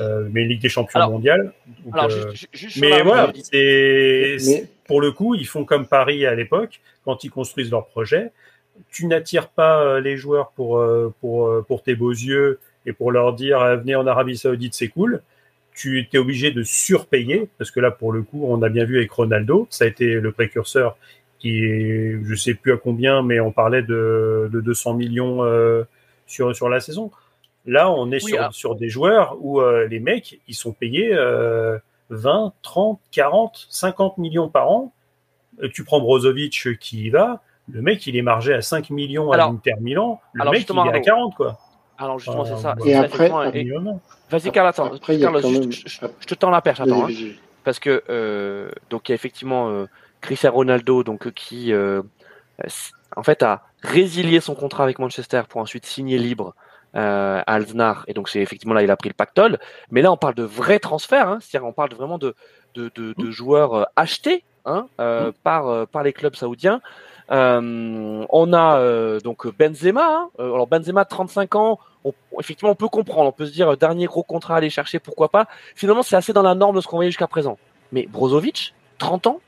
[0.00, 1.52] Euh, mais une Ligue des champions mondiale.
[1.92, 2.10] alors,
[2.80, 7.70] mais voilà, c'est pour le coup, ils font comme Paris à l'époque quand ils construisent
[7.70, 8.30] leur projet
[8.90, 12.92] tu n'attires pas euh, les joueurs pour, euh, pour, euh, pour tes beaux yeux et
[12.92, 15.22] pour leur dire venez en Arabie Saoudite, c'est cool.
[15.74, 18.98] Tu es obligé de surpayer parce que là, pour le coup, on a bien vu
[18.98, 20.96] avec Ronaldo, ça a été le précurseur
[21.38, 25.38] qui est, je sais plus à combien, mais on parlait de, de 200 millions
[26.26, 27.12] sur, sur la saison.
[27.64, 28.48] Là, on est sur, ah.
[28.50, 31.16] sur des joueurs où les mecs, ils sont payés
[32.10, 34.92] 20, 30, 40, 50 millions par an.
[35.72, 37.40] Tu prends Brozovic qui y va,
[37.70, 40.20] le mec, il est margé à 5 millions à l'Inter Milan.
[40.32, 41.58] Le mec, il est à 40, quoi.
[41.98, 42.76] Alors justement, c'est ça.
[42.84, 43.28] Et après,
[44.30, 44.90] vas-y, Carl, attends.
[44.98, 47.08] Carl, je, te tends la perche, attends.
[47.08, 47.12] Hein.
[47.64, 49.86] parce que euh, donc il y a effectivement euh,
[50.20, 52.02] Cristiano Ronaldo, donc euh, qui euh,
[53.16, 56.54] en fait a résilié son contrat avec Manchester pour ensuite signer libre
[56.94, 58.04] euh, à Alznar.
[58.06, 59.58] Et donc c'est effectivement là il a pris le pactole.
[59.90, 62.34] Mais là on parle de vrais transferts, hein, c'est-à-dire on parle vraiment de
[62.74, 66.80] de, de, de joueurs achetés hein, euh, par par les clubs saoudiens.
[67.30, 70.04] Euh, on a euh, donc Benzema.
[70.04, 70.30] Hein.
[70.40, 71.78] Euh, alors Benzema, 35 ans.
[72.38, 73.28] effectivement, on peut comprendre.
[73.28, 75.46] On peut se dire dernier gros contrat à aller chercher, pourquoi pas.
[75.74, 77.58] Finalement, c'est assez dans la norme de ce qu'on voyait jusqu'à présent.
[77.92, 79.40] Mais Brozovic, 30 ans,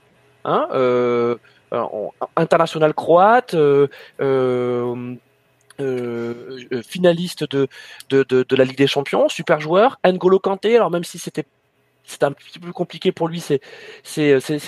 [0.44, 0.68] hein,
[2.36, 3.56] international croate.
[6.84, 7.68] finaliste de,
[8.10, 9.98] de, de, de, la Ligue des Champions, super joueur.
[10.04, 11.44] N'Golo Kanté, alors même si c'était
[12.04, 13.60] c'était un petit peu plus compliqué pour lui ces,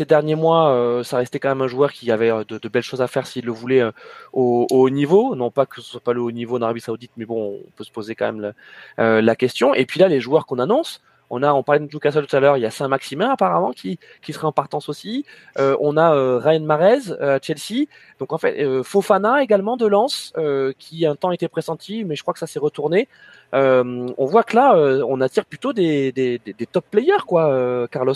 [0.07, 0.71] derniers mois.
[0.71, 3.27] Euh, ça restait quand même un joueur qui avait euh, de, belles choses à faire
[3.27, 3.91] s'il le voulait euh,
[4.33, 5.35] au, au, haut niveau.
[5.35, 7.71] Non pas que ce soit pas le haut niveau en Arabie Saoudite, mais bon, on
[7.77, 8.53] peut se poser quand même
[8.99, 9.75] la question.
[9.75, 11.01] Et puis là, les joueurs qu'on annonce,
[11.33, 13.99] on a, on parlait de Newcastle tout à l'heure, il y a Saint-Maximin apparemment qui,
[14.21, 15.25] qui serait en partance aussi.
[15.59, 17.87] Euh, on a euh, Ryan Marez euh, Chelsea.
[18.19, 20.35] Donc en fait, euh, Fofana également de Lens,
[20.79, 23.09] qui un temps était pressenti, mais je crois que ça s'est retourné.
[23.55, 24.77] on voit que là,
[25.09, 28.15] on attire plutôt des, des, des, top players, quoi, Carlos.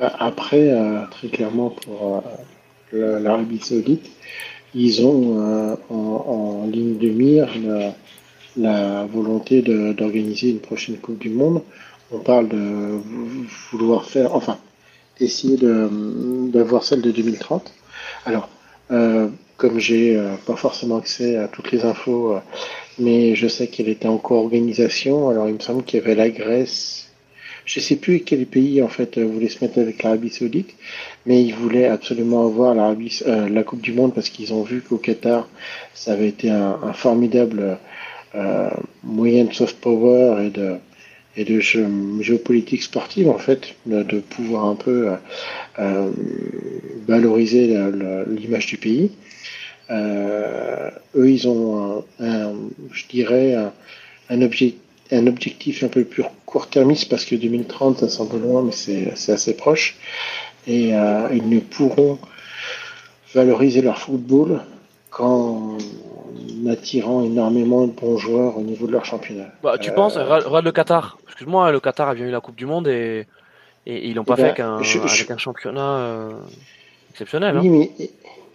[0.00, 0.74] Après,
[1.10, 2.24] très clairement pour
[2.92, 4.10] l'Arabie Saoudite,
[4.74, 7.48] ils ont en, en, ligne de mire
[8.58, 11.62] la volonté d'organiser une prochaine Coupe du Monde.
[12.10, 12.98] On parle de
[13.70, 14.58] vouloir faire, enfin,
[15.20, 17.72] essayer d'avoir celle de 2030.
[18.26, 18.48] Alors,
[18.90, 22.40] euh, comme j'ai euh, pas forcément accès à toutes les infos, euh,
[22.98, 25.28] mais je sais qu'elle était en co-organisation.
[25.28, 27.08] Alors, il me semble qu'il y avait la Grèce,
[27.64, 30.74] je sais plus quel pays en fait voulait se mettre avec l'Arabie Saoudite,
[31.26, 34.80] mais ils voulaient absolument avoir l'Arabie, euh, la Coupe du Monde parce qu'ils ont vu
[34.80, 35.46] qu'au Qatar,
[35.92, 37.78] ça avait été un formidable
[38.34, 38.70] euh,
[39.02, 40.50] moyen de soft power
[41.36, 45.16] et de géopolitique sportive en fait, de, pouvoir un peu euh,
[45.78, 46.10] euh
[47.06, 47.74] valoriser
[48.28, 49.12] l'image du pays.
[49.90, 52.52] Euh, eux, ils ont, un,
[52.92, 53.72] je dirais, un,
[54.30, 59.56] un, objectif un peu plus court-termiste parce que 2030, ça semble loin, mais c'est assez
[59.56, 59.96] proche.
[60.66, 62.18] Et euh, ils ne pourront
[63.34, 64.60] valoriser leur football
[65.10, 65.78] qu'en
[66.70, 69.48] attirant énormément de bons joueurs au niveau de leur championnat.
[69.62, 71.18] Bah, tu penses, euh, regarde le Qatar.
[71.26, 73.26] Excuse-moi, le Qatar a bien eu la Coupe du Monde et,
[73.86, 76.30] et ils l'ont pas eh fait ben, qu'un avec un championnat euh,
[77.10, 77.58] exceptionnel.
[77.58, 77.88] Oui, hein.
[77.98, 78.10] mais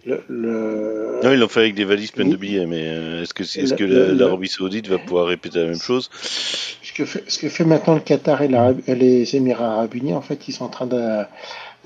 [0.05, 3.43] le, Non, ils l'ont fait avec des valises pleines de billets, mais euh, est-ce que,
[3.43, 6.09] est -ce que l'Arabie Saoudite va pouvoir répéter la même chose?
[6.13, 8.49] ce que, fait, ce que fait maintenant le Qatar et
[8.95, 11.24] les Émirats Arabes Unis, en fait, ils sont en train de,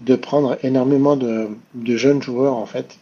[0.02, 2.98] de prendre énormément de, de jeunes joueurs, en fait.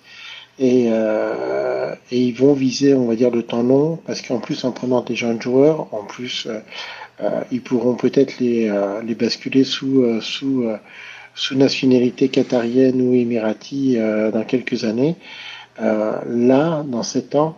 [0.57, 4.63] Et, euh, et ils vont viser, on va dire, le temps long, parce qu'en plus,
[4.63, 6.59] en prenant des jeunes joueurs, en plus, euh,
[7.21, 8.71] euh ils pourront peut-être les,
[9.05, 10.65] les basculer sous, sous
[11.37, 15.15] sous nationalité qatarienne ou émirati dans quelques années.
[15.79, 17.57] Là, dans ces temps,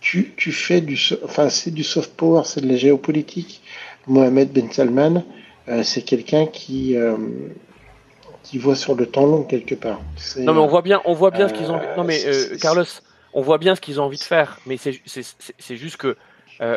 [0.00, 3.60] tu, tu fais du, enfin c'est du soft power, c'est de la géopolitique.
[4.06, 5.24] Mohamed Ben Salman,
[5.82, 6.96] c'est quelqu'un qui
[8.48, 10.00] qui voit sur le temps long quelque part.
[10.38, 11.80] Non mais on voit bien, on voit bien ce qu'ils ont.
[11.96, 12.18] Non mais
[12.60, 12.84] Carlos,
[13.34, 16.16] on voit bien ce qu'ils ont envie de faire, mais c'est juste que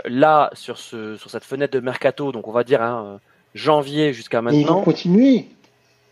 [0.05, 3.19] là sur ce sur cette fenêtre de mercato, donc on va dire hein,
[3.55, 4.57] janvier jusqu'à maintenant.
[4.57, 5.45] Mais ils vont continuer.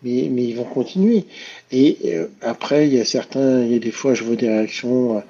[0.02, 1.26] Mais, mais ils vont continuer.
[1.70, 4.48] Et euh, après, il y a certains, il y a des fois, je vois des
[4.48, 5.20] réactions euh,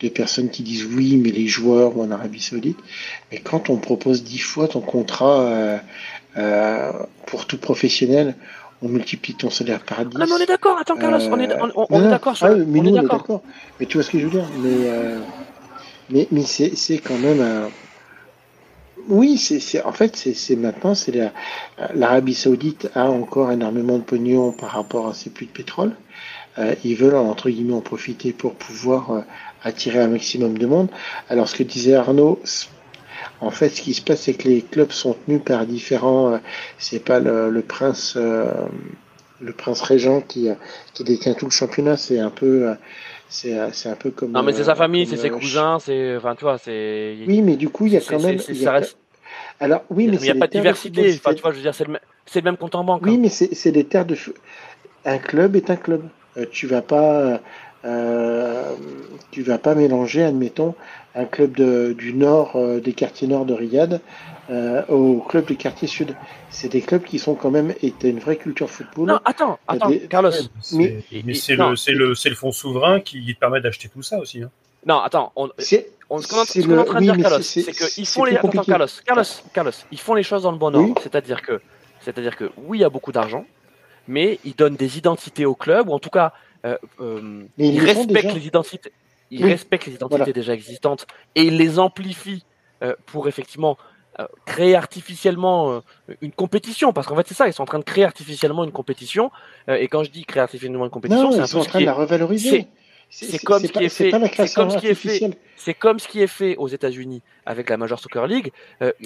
[0.00, 2.78] de personnes qui disent oui, mais les joueurs ou en Arabie Saoudite.
[3.32, 5.78] Mais quand on propose dix fois ton contrat euh,
[6.36, 6.92] euh
[7.24, 8.34] pour tout professionnel,
[8.82, 10.16] on multiplie ton salaire par dix.
[10.16, 10.78] Non, mais on est d'accord.
[10.78, 12.36] Attends, Carlos, on est, on, on est d'accord.
[12.40, 13.42] Ah, mais on nous, est on est d'accord.
[13.80, 15.18] Mais tu vois ce que je veux dire Mais,
[16.10, 17.68] mais, mais c'est quand même un
[19.08, 21.12] oui, c'est en fait c'est maintenant c'est
[21.94, 25.96] l'Arabie Saoudite a encore énormément de pognon par rapport à ses puits de pétrole.
[26.58, 29.20] Euh, ils veulent entre guillemets en profiter pour pouvoir euh,
[29.62, 30.88] attirer un maximum de monde.
[31.30, 32.40] Alors ce que disait Arnaud,
[33.40, 36.34] en fait ce qui se passe c'est que les clubs sont tenus par différents.
[36.34, 36.38] Euh,
[36.78, 38.46] c'est pas le, le prince euh,
[39.40, 40.48] le prince régent qui
[40.94, 41.96] qui détient tout le championnat.
[41.96, 42.74] C'est un peu
[43.28, 44.32] c'est un peu comme.
[44.32, 46.16] Non, mais c'est sa famille, c'est ses cousins, c'est.
[46.16, 47.16] Enfin, tu vois, c'est.
[47.26, 48.38] Oui, mais du coup, il y a quand même.
[48.38, 48.96] ça reste...
[49.60, 51.14] Alors, oui, mais il n'y a pas de diversité.
[51.14, 51.98] Enfin, tu vois, je veux dire, c'est le,
[52.34, 53.02] le, même compte en banque.
[53.04, 53.18] Oui, hein.
[53.20, 54.16] mais c'est des terres de.
[55.04, 56.02] Un club est un club.
[56.36, 57.40] Euh, tu vas pas.
[57.84, 58.72] Euh,
[59.30, 60.74] tu vas pas mélanger, admettons,
[61.14, 64.00] un club de, du nord, euh, des quartiers nord de Riyad,
[64.50, 66.14] euh, au club du quartier sud.
[66.50, 69.08] C'est des clubs qui sont quand même étaient une vraie culture football.
[69.08, 70.30] Non, attends, attends, Carlos.
[70.72, 74.42] Mais, mais c'est le, le, le fonds souverain qui permet d'acheter tout ça aussi.
[74.42, 74.50] Hein.
[74.86, 75.50] Non, attends, on,
[76.08, 78.62] on, ce qu'on est, est, en train de dire, Carlos, c'est qu'ils font les attends,
[78.62, 80.94] Carlos, Carlos, Carlos, ils font les choses dans le bon ordre.
[81.02, 81.60] C'est-à-dire que,
[82.00, 83.44] c'est-à-dire que oui, il y a beaucoup d'argent,
[84.06, 86.32] mais ils donnent des identités au club, ou en tout cas,
[86.64, 88.92] euh, euh, ils, ils respectent les identités,
[89.30, 89.50] ils oui.
[89.50, 90.32] respectent les identités voilà.
[90.32, 92.44] déjà existantes et ils les amplifient
[92.82, 93.76] euh, pour effectivement
[94.20, 95.80] euh, créer artificiellement euh,
[96.20, 98.72] une compétition, parce qu'en fait c'est ça, ils sont en train de créer artificiellement une
[98.72, 99.30] compétition.
[99.68, 101.86] Et quand je dis créer artificiellement une compétition, c'est un ils sont en train de
[101.86, 102.68] la revaloriser.
[103.10, 104.10] C'est comme ce qui est fait.
[104.36, 105.38] C'est comme ce qui est fait.
[105.56, 108.52] C'est comme ce qui est fait aux États-Unis avec la Major Soccer League,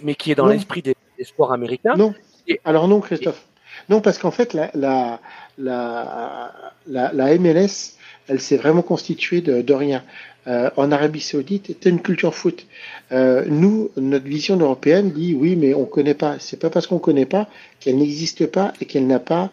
[0.02, 1.94] mais qui est dans l'esprit des, des, sports américains.
[1.96, 2.14] Non.
[2.48, 3.46] Et, Alors non, Christophe.
[3.46, 3.52] Et...
[3.92, 5.20] Non, parce qu'en fait, la, la,
[5.56, 6.52] la,
[6.86, 7.96] la, la MLS,
[8.28, 10.02] elle s'est vraiment constituée de, de rien.
[10.48, 12.66] Euh, en Arabie Saoudite, c'était une culture foot.
[13.12, 16.36] Euh, nous, notre vision européenne dit oui, mais on connaît pas.
[16.40, 17.48] C'est pas parce qu'on connaît pas
[17.78, 19.50] qu'elle n'existe pas et qu'elle n'a pas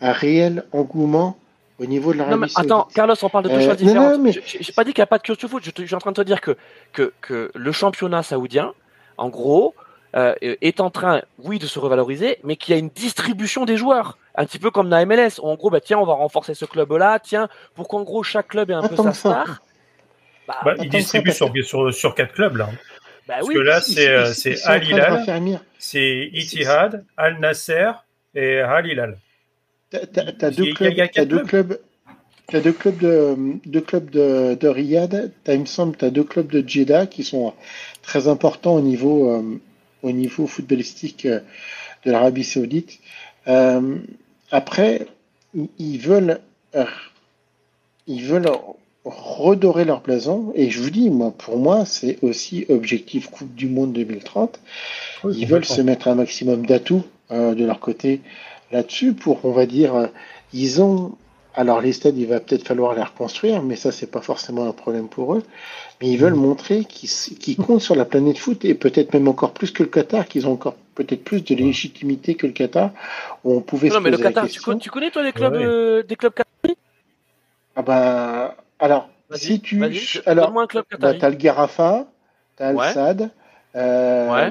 [0.00, 1.36] un réel engouement
[1.78, 4.20] au niveau de l'Arabie mais attends, Carlos, on parle de deux euh, choses différentes.
[4.20, 4.32] Mais...
[4.32, 5.62] J'ai pas dit qu'il n'y a pas de culture foot.
[5.64, 6.56] Je, te, je, suis en train de te dire que,
[6.92, 8.72] que, que le championnat saoudien,
[9.18, 9.74] en gros,
[10.14, 13.76] euh, est en train, oui, de se revaloriser, mais qu'il y a une distribution des
[13.76, 14.18] joueurs.
[14.34, 15.40] Un petit peu comme dans la MLS.
[15.42, 17.18] En gros, bah, tiens, on va renforcer ce club-là.
[17.18, 19.62] Tiens, pour qu'en gros, chaque club ait un attends peu sa star.
[20.48, 22.68] Bah, bah, il distribue sur, sur, sur quatre clubs, là.
[23.26, 27.92] Bah, Parce oui, que là, c'est Al Hilal, c'est Itihad, Al Nasser
[28.34, 29.18] et Al Hilal.
[29.90, 31.78] T'as deux, clubs, as deux clubs.
[32.48, 33.36] Tu as deux clubs de,
[33.66, 37.06] deux clubs de, de Riyad, as, il me semble, tu as deux clubs de Jeddah
[37.06, 37.54] qui sont
[38.02, 39.60] très importants au niveau, euh,
[40.02, 41.40] au niveau footballistique euh,
[42.04, 42.98] de l'Arabie Saoudite.
[43.48, 43.98] Euh,
[44.50, 45.06] après,
[45.78, 46.40] ils veulent,
[48.06, 48.50] ils veulent
[49.04, 50.52] redorer leur blason.
[50.54, 54.60] Et je vous dis, moi, pour moi, c'est aussi objectif Coupe du Monde 2030.
[55.24, 58.20] Ils veulent se mettre un maximum d'atouts euh, de leur côté
[58.70, 60.06] là-dessus pour, on va dire, euh,
[60.52, 61.16] ils ont.
[61.54, 64.72] Alors les stades, il va peut-être falloir les reconstruire, mais ça, c'est pas forcément un
[64.72, 65.42] problème pour eux.
[66.00, 66.36] Mais ils veulent mm.
[66.36, 70.26] montrer qu'ils comptent sur la planète foot et peut-être même encore plus que le Qatar,
[70.26, 72.90] qu'ils ont encore peut-être plus de légitimité que le Qatar,
[73.44, 75.54] où on pouvait non, se mais le Qatar, tu, connais, tu connais toi des clubs,
[75.54, 76.78] euh, des clubs qataris?
[77.76, 79.82] Ah bah alors si tu
[80.26, 80.52] alors
[80.98, 82.06] bah, t'as le Garafa,
[82.56, 83.30] t'as le Sad,
[83.74, 84.50] euh,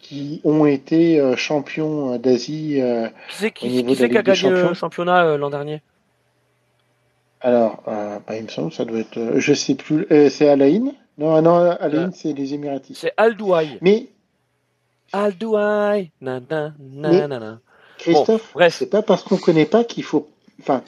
[0.00, 2.80] qui ont été euh, champions d'Asie.
[2.80, 5.80] Euh, qui c'est qui, qui, qui a gagné le championnat l'an dernier?
[7.40, 10.92] Alors, bah, il me semble ça doit être, je sais plus, c'est Alain.
[11.18, 12.98] Non, non, Alain, c'est les Émiratis.
[12.98, 13.78] C'est Al Douai.
[13.80, 14.08] Mais
[15.12, 16.10] Al Douai.
[16.20, 17.58] Na, na, na, na,
[17.98, 20.28] Christophe, bon, c'est pas parce qu'on connaît pas qu'il faut.
[20.60, 20.82] Enfin,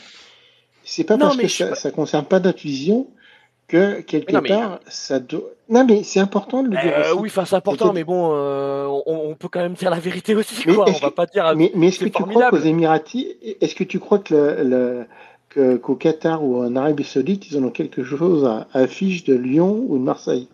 [0.84, 3.08] c'est pas parce que ça, ça concerne pas notre vision
[3.70, 5.42] que quelque part, ça doit.
[5.68, 6.92] Non, mais c'est important de le dire.
[6.96, 10.34] Euh, oui, enfin, c'est important, mais bon, euh, on, peut quand même dire la vérité
[10.34, 10.86] aussi, quoi.
[10.88, 11.52] On va pas dire.
[11.56, 13.28] Mais, mais est-ce que tu crois qu'aux Émiratis,
[13.60, 15.06] est-ce que tu crois que le, que,
[15.54, 19.84] qu'au Qatar ou en Arabie Saoudite, ils en ont quelque chose à affiche de Lyon
[19.88, 20.48] ou de Marseille.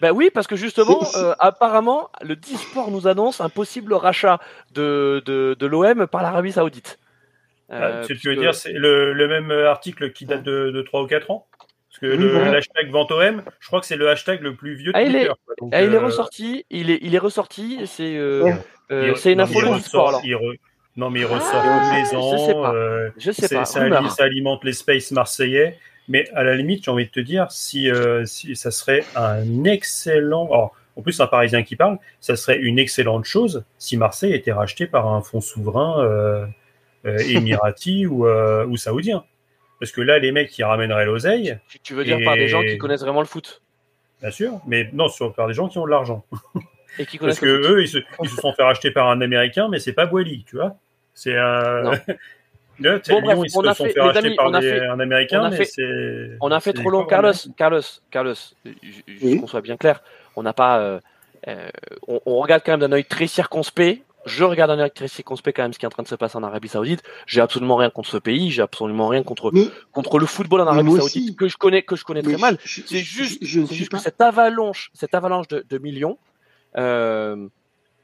[0.00, 4.38] Ben oui, parce que justement, euh, apparemment, le Disport nous annonce un possible rachat
[4.72, 6.98] de, de, de l'OM par l'Arabie Saoudite.
[7.70, 11.06] Euh, tu veux dire, c'est le, le, même article qui date de, de 3 ou
[11.06, 11.46] 4 ans.
[11.88, 14.96] Parce que le, hashtag VentoM, je crois que c'est le hashtag le plus vieux de
[14.96, 15.28] ah, Il est,
[15.72, 18.52] ah, il est euh, ressorti, il est, il est ressorti, c'est euh,
[18.90, 20.20] euh, c'est une info du sport.
[20.98, 22.32] Non, mais il ressort tous les ans.
[22.32, 22.74] Je sais pas.
[23.16, 23.64] je sais pas.
[23.64, 25.78] Ça, ça, alimente les space marseillais.
[26.08, 27.88] Mais à la limite, j'ai envie de te dire, si,
[28.24, 30.48] si ça serait un excellent.
[30.50, 34.86] en plus, un Parisien qui parle, ça serait une excellente chose si Marseille était racheté
[34.86, 36.48] par un fonds souverain
[37.04, 39.24] émirati ou, ou saoudien.
[39.78, 41.58] Parce que là, les mecs, qui ramèneraient l'oseille.
[41.82, 43.62] Tu veux dire par des gens qui connaissent vraiment le foot?
[44.20, 46.24] Bien sûr, mais non, sur, par des gens qui ont de l'argent.
[46.98, 49.20] Et qui connaissent Parce que eux, ils se, ils se, sont fait racheter par un
[49.20, 50.76] Américain, mais c'est pas Boily, tu vois.
[51.18, 51.92] C'est un.
[52.80, 56.36] Là, bon, bref, ils se sont fait, racheter par un Américain, mais c'est.
[56.40, 57.32] On a fait trop long, Carlos.
[57.56, 58.34] Carlos, Carlos,
[59.08, 60.00] juste qu'on soit bien clair,
[60.36, 60.78] on n'a pas.
[60.78, 61.00] Euh,
[61.48, 61.68] euh,
[62.06, 65.62] on, on, regarde quand même d'un œil très circonspect je regarde un très circonspect quand
[65.62, 67.02] même ce qui est en train de se passer en Arabie Saoudite.
[67.26, 69.52] J'ai absolument rien contre ce pays, j'ai absolument rien contre
[69.92, 72.58] contre le football en Arabie Saoudite que je connais que je connais très mal.
[72.64, 76.18] C'est juste, juste que cette avalanche, cette avalanche de, de millions.
[76.76, 77.48] Euh,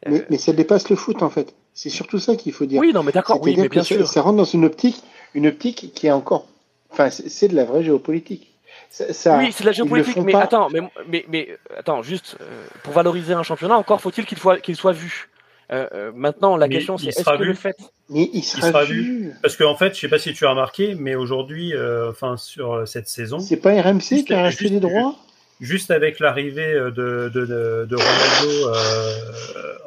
[0.06, 1.54] mais, euh, mais, ça dépasse le foot en fait.
[1.74, 2.80] C'est surtout ça qu'il faut dire.
[2.80, 4.06] Oui, non, mais d'accord, oui, mais bien sûr.
[4.06, 5.02] Ça rentre dans une optique,
[5.34, 6.46] une optique qui est encore,
[6.90, 8.50] enfin, c'est de la vraie géopolitique.
[8.90, 12.92] Ça, oui, c'est de la géopolitique, mais attends, mais, mais, mais, attends, juste euh, pour
[12.92, 15.28] valoriser un championnat, encore faut-il qu'il soit, qu'il soit vu.
[15.72, 17.76] Euh, euh, maintenant, la question c'est est-ce que le fait
[18.10, 19.32] mais il sera, vu.
[19.40, 22.36] Parce qu'en en fait, je sais pas si tu as remarqué, mais aujourd'hui, euh, enfin
[22.36, 25.16] sur cette saison, c'est pas RMC qui a acheté les droits?
[25.60, 28.78] Juste avec l'arrivée de, de, de, Ronaldo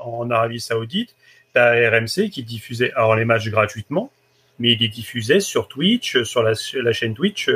[0.04, 1.14] en Arabie Saoudite,
[1.58, 4.12] RMC qui diffusait alors les matchs gratuitement,
[4.60, 6.54] mais il les diffusait sur Twitch, sur la,
[6.94, 7.50] chaîne Twitch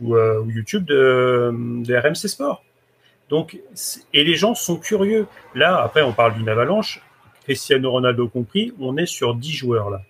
[0.00, 1.50] ou, ou, YouTube de,
[1.88, 2.64] RMC Sport.
[3.28, 3.58] Donc,
[4.14, 5.26] et les gens sont curieux.
[5.54, 7.02] Là, après, on parle d'une avalanche.
[7.44, 10.02] Cristiano Ronaldo compris, on est sur 10 joueurs là.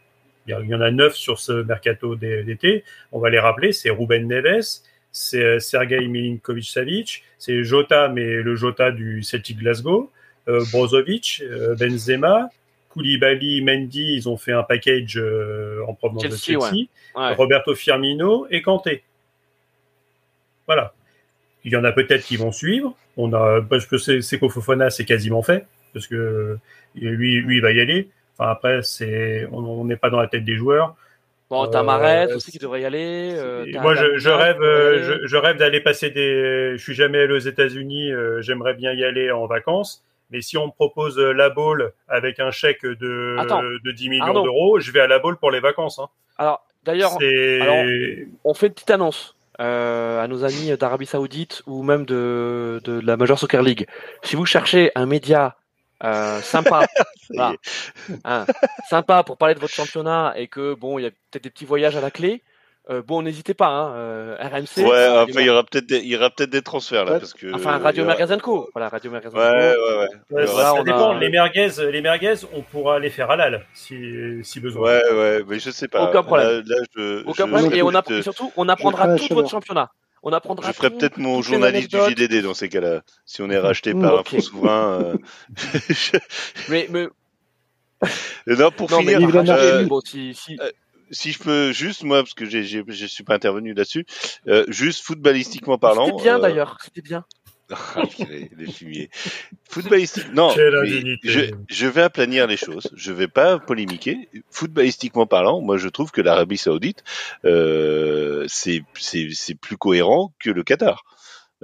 [0.48, 2.84] Il y en a 9 sur ce mercato d'été.
[3.12, 4.80] On va les rappeler, c'est Ruben Neves,
[5.12, 10.10] c'est euh, Sergei Milinkovic-Savic, c'est Jota, mais le Jota du Celtic Glasgow,
[10.48, 12.48] euh, Brozovic, euh, Benzema,
[12.98, 15.20] Koulibaly, Mendy, ils ont fait un package
[15.86, 19.02] en provenance de Chelsea, Roberto Firmino et Kanté.
[20.66, 20.92] Voilà.
[21.64, 22.94] Il y en a peut-être qui vont suivre.
[23.16, 26.58] On a, parce que c'est Fofana, c'est quasiment fait parce que
[26.94, 28.08] lui, lui, il va y aller.
[28.38, 30.96] Enfin, après, c'est, on n'est pas dans la tête des joueurs.
[31.50, 33.32] Bon, t'as euh, aussi qui devrait y aller.
[33.34, 36.76] Euh, moi, je, je, rêve, euh, je, rêve d'aller passer des.
[36.76, 38.10] Je suis jamais allé aux États-Unis.
[38.40, 40.04] J'aimerais bien y aller en vacances.
[40.30, 43.36] Mais si on me propose la boule avec un chèque de,
[43.84, 45.98] de 10 millions d'euros, je vais à la boule pour les vacances.
[45.98, 46.08] Hein.
[46.36, 47.16] Alors, d'ailleurs,
[48.44, 49.36] on fait une petite annonce.
[49.58, 53.86] à nos amis d'Arabie Saoudite ou même de, de la Major Soccer League.
[54.22, 55.56] Si vous cherchez un média
[56.04, 56.86] euh, sympa,
[58.24, 58.46] hein,
[58.88, 61.64] sympa pour parler de votre championnat et que bon, il y a peut-être des petits
[61.64, 62.42] voyages à la clé.
[62.90, 64.82] Euh, bon, n'hésitez pas, hein, euh, RMC.
[64.82, 67.34] Ouais, enfin, il y aura peut-être des, il y aura peut-être des transferts là, parce
[67.34, 67.54] que.
[67.54, 68.38] Enfin, Radio aura...
[68.38, 68.70] Co.
[68.72, 70.08] Voilà, Radio Magasin Ouais, ouais, ouais.
[70.30, 71.10] ouais voilà, ça dépend.
[71.10, 71.18] A...
[71.18, 74.82] Les merguez, les merguez, on pourra les faire halal si, si besoin.
[74.84, 76.08] Ouais, ouais, mais je sais pas.
[76.08, 76.62] Aucun problème.
[76.64, 77.72] Là, là, je, Aucun je, problème.
[77.74, 79.90] Et on apprend, surtout, on apprendra tout votre championnat.
[80.22, 80.68] On apprendra.
[80.68, 83.02] Je ferai peut-être mon journaliste du JDD dans ces cas-là.
[83.26, 84.20] Si on est racheté par okay.
[84.20, 85.02] un fonds souverain.
[85.02, 86.18] Euh...
[86.70, 87.06] mais, mais...
[88.46, 89.20] non, pour non, finir.
[89.20, 89.84] Mais, euh...
[89.84, 90.58] bon, si, si...
[91.10, 94.06] Si je peux juste moi parce que j'ai, j'ai, je suis pas intervenu là-dessus,
[94.46, 96.06] euh, juste footballistiquement parlant.
[96.06, 97.24] C'était bien euh, d'ailleurs, c'était bien.
[97.94, 99.10] Ah, les, les fumiers.
[99.68, 100.32] Footballistique.
[100.32, 102.88] Non, je, je vais aplanir les choses.
[102.94, 104.30] Je vais pas polémiquer.
[104.50, 107.04] Footballistiquement parlant, moi je trouve que l'Arabie Saoudite
[107.44, 111.04] euh, c'est c'est c'est plus cohérent que le Qatar.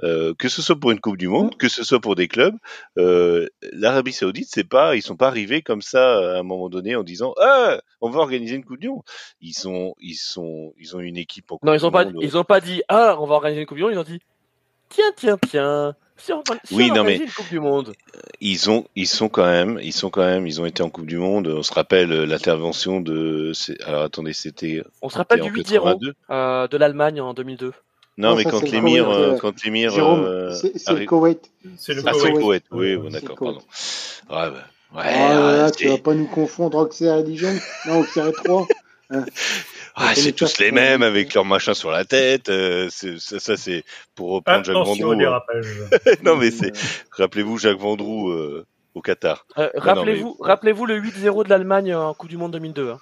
[0.03, 2.55] Euh, que ce soit pour une Coupe du Monde, que ce soit pour des clubs,
[2.97, 6.95] euh, l'Arabie Saoudite, c'est pas, ils sont pas arrivés comme ça à un moment donné
[6.97, 9.03] en disant, ah, on va organiser une Coupe du Monde.
[9.39, 12.05] Ils sont, ils sont, ils ont une équipe en Coupe Non, ils du ont pas,
[12.05, 12.17] Monde.
[12.21, 14.19] ils ont pas dit ah on va organiser une coupe du monde, ils ont dit
[14.89, 17.93] tiens tiens tiens si on, si Oui, on non, mais- une coupe du monde.
[18.39, 21.07] ils ont, ils sont quand même, ils sont quand même, ils ont été en Coupe
[21.07, 21.47] du Monde.
[21.47, 23.51] On se rappelle euh, l'intervention de,
[23.85, 26.13] alors attendez, c'était On se rappelle du en 8-0 82.
[26.29, 27.73] euh, de l'Allemagne en 2002.
[28.17, 31.05] Non, Non, mais ça, quand l'émir, euh, euh, quand l'émir, Jérôme, euh, c'est c'est le
[31.05, 31.51] Koweït.
[31.77, 32.63] C'est le ah, c'est le Koweït.
[32.71, 33.59] Oui, bon, d'accord, pardon.
[33.59, 34.51] Ouais, bah,
[34.95, 37.53] ouais, Ah là ah, tu vas pas nous confondre Auxerre et Dijon
[37.87, 38.67] Non, Auxerre et 3.
[39.11, 39.17] ah,
[39.97, 42.49] on c'est tous les mêmes avec leur machin sur la tête.
[42.49, 43.83] euh, c'est- ça, ça, c'est
[44.15, 45.25] pour reprendre Jacques Attention Vendroux.
[45.25, 45.41] hein.
[46.23, 46.71] non, mais c'est,
[47.11, 49.45] rappelez-vous Jacques Vendroux euh, au Qatar.
[49.57, 52.91] Euh, rappelez-vous, mais- rappelez-vous le 8-0 de l'Allemagne en Coupe du Monde 2002.
[52.91, 52.99] hein.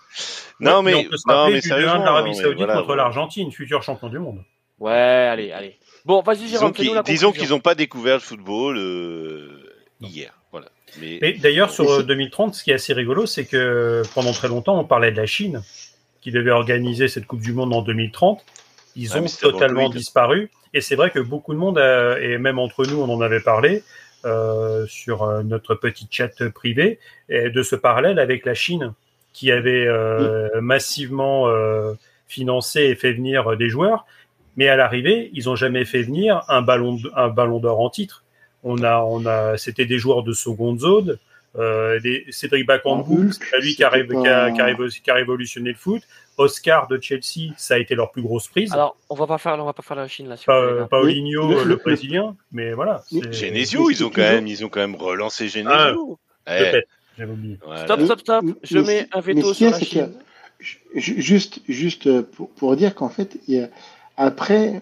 [0.60, 2.44] Non, Ouais, mais, on peut se non, mais du 2-1 sérieusement, de l'Arabie non, mais
[2.44, 4.40] Saoudite voilà, contre l'Argentine, futur champion du monde.
[4.80, 5.78] Ouais, allez, allez.
[6.06, 9.60] Bon, vas-y Disons Jérôme, disons qu'ils n'ont pas découvert le football euh,
[10.02, 10.34] hier.
[10.52, 10.68] Voilà.
[11.00, 14.04] Mais, Et d'ailleurs, sur Et euh, c'est- 2030, ce qui est assez rigolo, c'est que
[14.14, 15.62] pendant très longtemps, on parlait de la Chine,
[16.22, 18.44] qui devait organiser cette Coupe du Monde en 2030.
[18.96, 20.52] Ils Ouais, ont totalement disparu.
[20.74, 23.40] Et c'est vrai que beaucoup de monde, a- et même entre nous, on en avait
[23.40, 23.84] parlé
[24.26, 28.94] euh, sur euh, notre petit chat privé, et de ce parallèle avec la Chine,
[29.34, 31.94] qui avait euh, massivement euh,
[32.28, 34.06] financé et fait venir des joueurs.
[34.58, 38.24] Mais à l'arrivée, ils ont jamais fait venir un ballon, un ballon d'or en titre.
[38.64, 41.18] On a, on a, c'était des joueurs de seconde zone.
[41.56, 45.12] Euh, des, Cédric Bakambu, Hulk, c'est lui qui a, qui, a, qui a révo- qui
[45.12, 46.02] a révolutionné le foot.
[46.38, 48.74] Oscar de Chelsea, ça a été leur plus grosse prise.
[48.74, 50.36] Alors, on va pas faire, on va pas faire la Chine là.
[50.38, 50.88] si Pa-.
[50.90, 53.04] Paulinho, Le- brésilien, mais voilà.
[53.32, 56.18] Genesio, ils ont quand même, ils ont quand même relancé Genesio.
[56.46, 56.88] Peut-être,
[57.64, 57.84] voilà.
[57.84, 58.46] Stop, stop, stop.
[58.64, 60.12] Je mais mets un veto sur la Chine.
[60.60, 60.80] Ju-
[61.22, 63.70] Juste, juste euh, pour, pour dire qu'en fait, il y a,
[64.18, 64.82] après,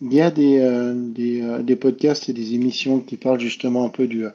[0.00, 3.88] il y a des, euh, euh, des podcasts et des émissions qui parlent justement un
[3.88, 4.30] peu du, euh,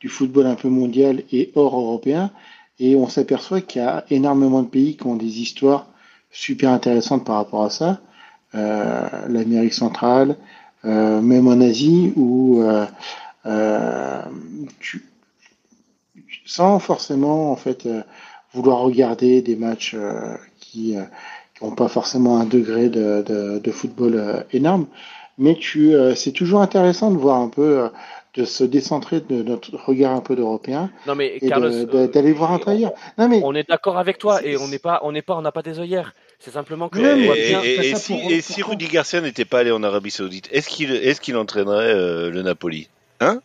[0.00, 2.30] du football un peu mondial et hors européen,
[2.78, 5.86] et on s'aperçoit qu'il y a énormément de pays qui ont des histoires
[6.30, 8.00] super intéressantes par rapport à ça.
[8.52, 10.36] L'Amérique centrale,
[10.84, 12.62] même en Asie, où
[14.78, 15.04] tu,
[16.44, 17.88] sans forcément en fait
[18.52, 19.96] vouloir regarder des matchs
[20.60, 20.96] qui
[21.72, 24.86] pas forcément un degré de, de, de football euh, énorme,
[25.38, 27.88] mais tu euh, c'est toujours intéressant de voir un peu euh,
[28.34, 31.96] de se décentrer de notre regard un peu d'européen Non mais et Carlos, de- de-
[31.98, 32.92] euh, d'aller voir un peu ailleurs.
[33.18, 35.36] Non mais on est d'accord avec toi C'est- et on n'est pas, on n'est pas,
[35.36, 36.14] on n'a pas des œillères.
[36.40, 39.70] C'est simplement que Et, bien- si, pour- et si pourquoi Rudy Garcia n'était pas allé
[39.70, 42.88] en Arabie Saoudite, est-ce qu'il est-ce qu'il entraînerait euh, le Napoli?
[43.20, 43.40] Hein?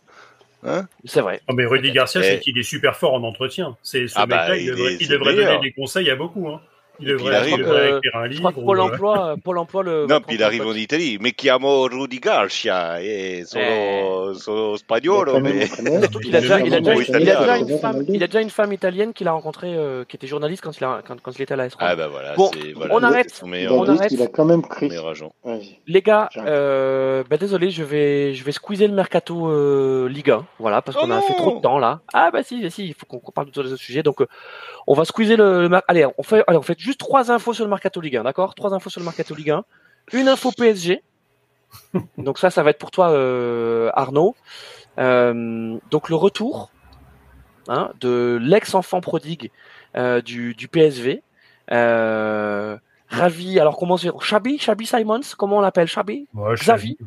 [0.66, 0.86] Hein?
[1.06, 1.40] C'est vrai.
[1.48, 2.24] Non, mais Rudy Garcia, Eh.
[2.26, 3.76] c'est qu'il est super fort en entretien.
[3.82, 6.48] C'est ce Ah bah, mec-là, il, il devrait, il devrait donner des conseils à beaucoup.
[6.48, 6.60] Hein.
[7.00, 8.60] Il devrait, il arrive, il devrait euh, écrire un Je crois livre.
[8.60, 10.06] que Pôle euh, Emploi, Pôle Emploi le.
[10.06, 10.72] Non, puis il arrive en.
[10.72, 11.18] Italie.
[11.20, 17.16] Me chiamo Rudy Garcia et sono, sono spagnolo, mais a déjà, il a déjà, il
[17.50, 20.26] a une femme, il a déjà une femme italienne qu'il a rencontrée, euh, qui était
[20.26, 21.74] journaliste quand il a, quand, quand il était à la S.
[21.78, 23.42] ah bah voilà, Bon, c'est voilà, on arrête.
[23.44, 24.08] il on a, arrête.
[24.08, 24.90] qu'il a quand même pris.
[25.86, 30.46] Les gars, euh, bah désolé, je vais, je vais squeezer le mercato euh, Ligue 1,
[30.58, 32.00] voilà, parce Oh qu'on a non fait trop de temps là.
[32.12, 34.20] Ah bah si, si, il faut qu'on qu'on parle de tous les autres sujets, donc
[34.22, 34.26] euh,
[34.90, 37.70] on va squeezer le, allez, on fait, allez, on fait juste trois infos sur le
[37.70, 38.56] mercato Ligue 1, d'accord?
[38.56, 39.64] Trois infos sur le mercato Ligue 1,
[40.14, 41.04] une info PSG.
[42.18, 44.34] donc ça, ça va être pour toi, euh, Arnaud.
[44.98, 46.72] Euh, donc le retour
[47.68, 49.52] hein, de l'ex-enfant prodigue
[49.96, 51.22] euh, du, du PSV.
[51.68, 53.60] Ravi.
[53.60, 55.86] Alors comment c'est Chabi, Chabi Simons, comment on l'appelle?
[55.86, 56.98] Chabi ouais, Xavi.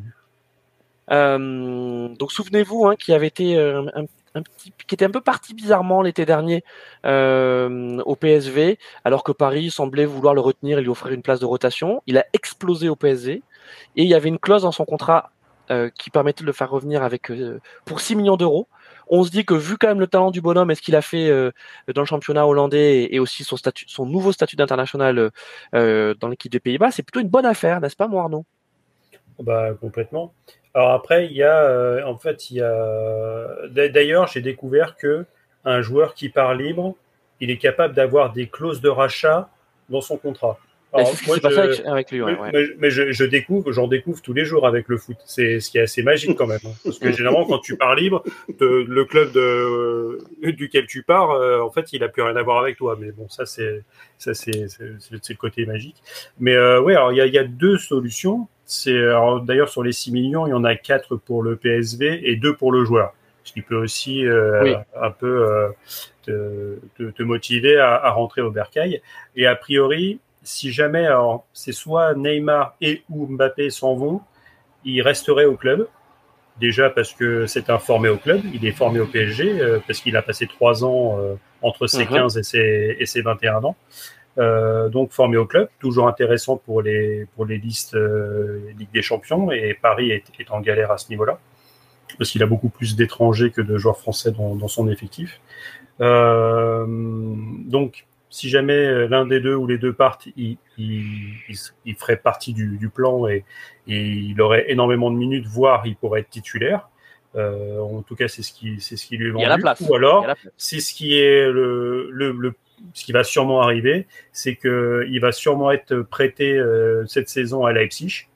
[1.09, 4.05] donc souvenez-vous hein, qui avait été un,
[4.87, 6.63] qui était un peu parti bizarrement l'été dernier
[7.05, 11.39] euh, au PSV, alors que Paris semblait vouloir le retenir et lui offrir une place
[11.39, 12.01] de rotation.
[12.07, 13.41] Il a explosé au PSV et
[13.95, 15.31] il y avait une clause dans son contrat
[15.71, 18.67] euh, qui permettait de le faire revenir avec euh, pour 6 millions d'euros.
[19.07, 21.01] On se dit que vu quand même le talent du bonhomme et ce qu'il a
[21.01, 21.29] fait
[21.93, 25.29] dans le championnat hollandais et, aussi son nouveau statut d'international
[25.73, 28.45] dans l'équipe des Pays-Bas, c'est plutôt une bonne affaire, n'est-ce pas, moi Arnaud
[29.39, 30.33] Bah, complètement.
[30.73, 33.67] Alors après, il y a, euh, en fait, il y a.
[33.69, 35.25] d'a- D'ailleurs, j'ai découvert que
[35.65, 36.95] un joueur qui part libre,
[37.39, 39.49] il est capable d'avoir des clauses de rachat
[39.89, 40.57] dans son contrat.
[40.95, 42.21] c'est ce qui s'est passé avec, avec, lui.
[42.21, 45.17] Ouais, mais, mais, je, je découvre, j'en découvre tous les jours avec le foot.
[45.25, 46.59] C'est ce qui est assez magique quand même.
[46.65, 46.73] Hein.
[46.83, 48.23] Parce que généralement, quand tu pars libre,
[48.59, 50.19] le club de,
[50.51, 52.97] duquel tu pars, euh, en fait, il a plus rien à voir avec toi.
[52.99, 53.83] Mais bon, ça c'est
[54.17, 56.01] ça c'est le côté magique.
[56.39, 58.47] Mais euh, ouais, alors il y a, y a deux solutions.
[58.75, 59.03] C'est
[59.43, 62.55] d'ailleurs sur les 6 millions, il y en a 4 pour le PSV et 2
[62.55, 63.13] pour le joueur.
[63.43, 65.69] Ce qui peut aussi euh, un peu euh,
[66.23, 69.01] te, te, te, motiver à, à rentrer au bercail.
[69.35, 71.07] Et a priori, si jamais
[71.53, 74.21] c'est soit Neymar et ou Mbappé s'en vont,
[74.85, 75.87] il resterait au club.
[76.59, 79.99] Déjà parce que c'est un formé au club, il est formé au PSG euh, parce
[79.99, 81.19] qu'il a passé trois ans
[81.61, 83.75] entre ses 15 et ses, et ses 21 ans.
[84.39, 89.03] Euh, donc formé au club, toujours intéressant pour les pour les listes euh, Ligue des
[89.03, 91.39] Champions et Paris est, est en galère à ce niveau-là
[92.17, 95.39] parce qu'il a beaucoup plus d'étrangers que de joueurs français dans, dans son effectif.
[96.01, 101.55] Euh, donc si jamais euh, l'un des deux ou les deux partent, il, il,
[101.85, 103.45] il, ferait partie du, du plan et,
[103.87, 106.89] et, il aurait énormément de minutes, voire il pourrait être titulaire.
[107.35, 109.43] Euh, en tout cas, c'est ce qui c'est ce qui lui est vendu.
[109.43, 109.81] Il y a la place.
[109.87, 110.27] Ou alors,
[110.57, 112.55] c'est ce qui est le, le, le,
[112.93, 117.65] ce qui va sûrement arriver, c'est que il va sûrement être prêté euh, cette saison
[117.65, 118.27] à Leipzig.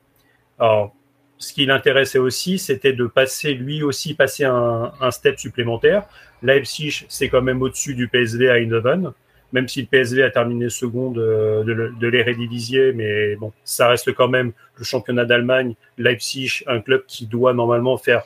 [0.60, 0.96] Alors,
[1.38, 6.08] ce qui l'intéressait aussi, c'était de passer lui aussi passer un, step supplémentaire.
[6.42, 9.14] Leipzig, c'est quand même au-dessus du PSV à Eindhoven
[9.54, 14.14] même si le PSV a terminé second de, de, de l'Eredivisie, mais bon, ça reste
[14.14, 18.24] quand même le championnat d'Allemagne, Leipzig, un club qui doit normalement faire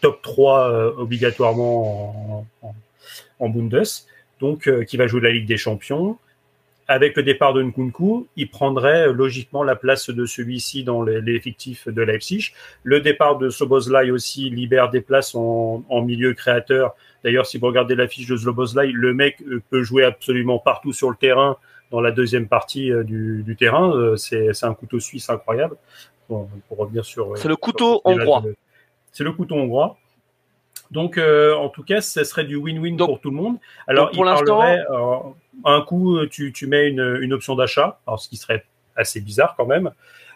[0.00, 2.74] top 3 euh, obligatoirement en, en,
[3.38, 3.84] en, Bundes,
[4.40, 6.18] donc euh, qui va jouer la Ligue des Champions.
[6.90, 12.00] Avec le départ de Nkunku, il prendrait logiquement la place de celui-ci dans l'effectif de
[12.00, 12.52] Leipzig.
[12.82, 16.94] Le départ de Soboslai aussi libère des places en, en milieu créateur
[17.24, 20.92] D'ailleurs, si vous regardez la fiche de Zlobozlai, le mec euh, peut jouer absolument partout
[20.92, 21.56] sur le terrain
[21.90, 23.90] dans la deuxième partie euh, du, du terrain.
[23.94, 25.76] Euh, c'est un couteau suisse incroyable.
[26.28, 27.36] Bon, pour revenir sur.
[27.36, 28.44] C'est le couteau hongrois.
[29.12, 29.96] C'est le couteau hongrois.
[30.90, 33.56] Donc, euh, en tout cas, ce serait du win-win pour tout le monde.
[33.86, 35.16] Alors, pour l'instant, euh,
[35.64, 38.64] un coup, tu, tu mets une, une option d'achat, alors ce qui serait
[38.96, 39.90] assez bizarre quand même,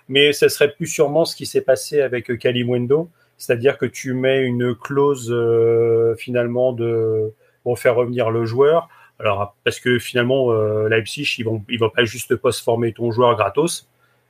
[0.08, 4.42] mais ce serait plus sûrement ce qui s'est passé avec Kalimwendo, c'est-à-dire que tu mets
[4.42, 7.32] une clause euh, finalement de
[7.64, 8.88] pour faire revenir le joueur.
[9.18, 13.10] Alors parce que finalement euh, Leipzig ils vont ils vont pas juste post former ton
[13.10, 13.88] joueur gratos.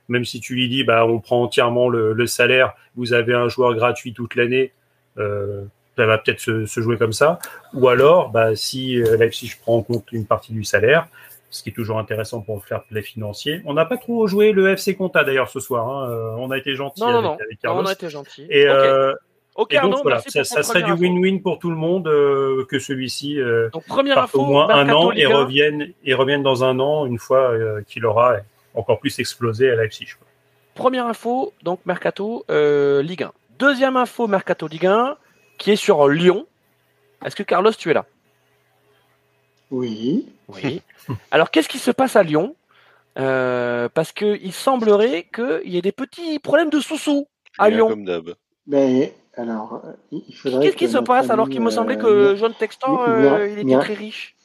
[0.09, 3.47] Même si tu lui dis bah on prend entièrement le, le salaire, vous avez un
[3.49, 4.71] joueur gratuit toute l'année,
[5.17, 5.63] euh,
[5.95, 7.39] ça va peut-être se, se, jouer comme ça.
[7.73, 11.07] Ou alors bah si euh, Leipzig prend en compte une partie du salaire,
[11.53, 13.61] ce qui est toujours intéressant pour le faire les financiers.
[13.65, 15.87] On n'a pas trop joué le FC Compta d'ailleurs ce soir.
[15.87, 16.09] Hein.
[16.09, 17.33] Euh, on a été gentil avec, non.
[17.33, 17.81] avec, Carlos.
[17.81, 18.47] Non, on a été gentil.
[18.49, 18.69] Et, okay.
[18.69, 19.13] euh,
[19.55, 22.65] okay, et donc Arnaud, voilà, ça, ça serait du win-win pour tout le monde euh,
[22.65, 25.29] que celui-ci euh, parte info, au moins un an Liga.
[25.29, 27.53] et revienne et revienne dans un an une fois
[27.87, 28.37] qu'il aura
[28.73, 30.07] encore plus explosé à Leipzig.
[30.17, 30.27] Quoi.
[30.73, 33.31] Première info, donc Mercato Ligue 1.
[33.59, 35.17] Deuxième info Mercato Ligue 1
[35.63, 36.45] qui est sur Lyon.
[37.25, 38.05] Est-ce que Carlos, tu es là?
[39.71, 40.27] Oui.
[40.49, 40.81] Oui.
[41.31, 42.53] Alors, qu'est-ce qui se passe à Lyon?
[43.17, 47.27] Euh, Parce qu'il semblerait qu'il y ait des petits problèmes de sous-sous
[47.57, 47.87] à Lyon.
[47.87, 48.35] Comme d'hab.
[48.67, 49.81] Ben, alors,
[50.11, 50.65] il faudrait.
[50.65, 53.79] Qu'est-ce qui se passe alors qu'il me semblait euh, que John Textor, euh, il était
[53.79, 54.35] très riche?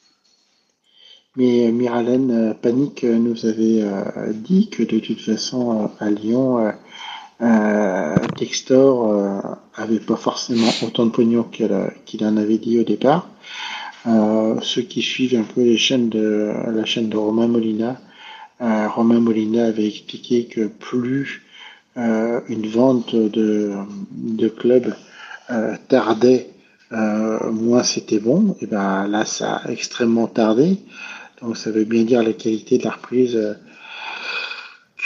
[1.34, 6.72] Mais Miralène Panique nous avait euh, dit que de toute façon, à Lyon,
[7.40, 9.40] euh, Textor euh,
[9.74, 13.28] avait pas forcément autant de pognon qu'il en avait dit au départ.
[14.06, 18.00] Euh, ceux qui suivent un peu les chaînes de la chaîne de Romain Molina,
[18.60, 21.42] euh, Romain Molina avait expliqué que plus
[21.96, 23.72] euh, une vente de,
[24.10, 24.94] de club
[25.50, 26.50] euh, tardait,
[26.90, 28.56] moins c'était bon.
[28.60, 30.78] Et ben là, ça a extrêmement tardé.
[31.42, 33.38] Donc ça veut bien dire la qualité de la reprise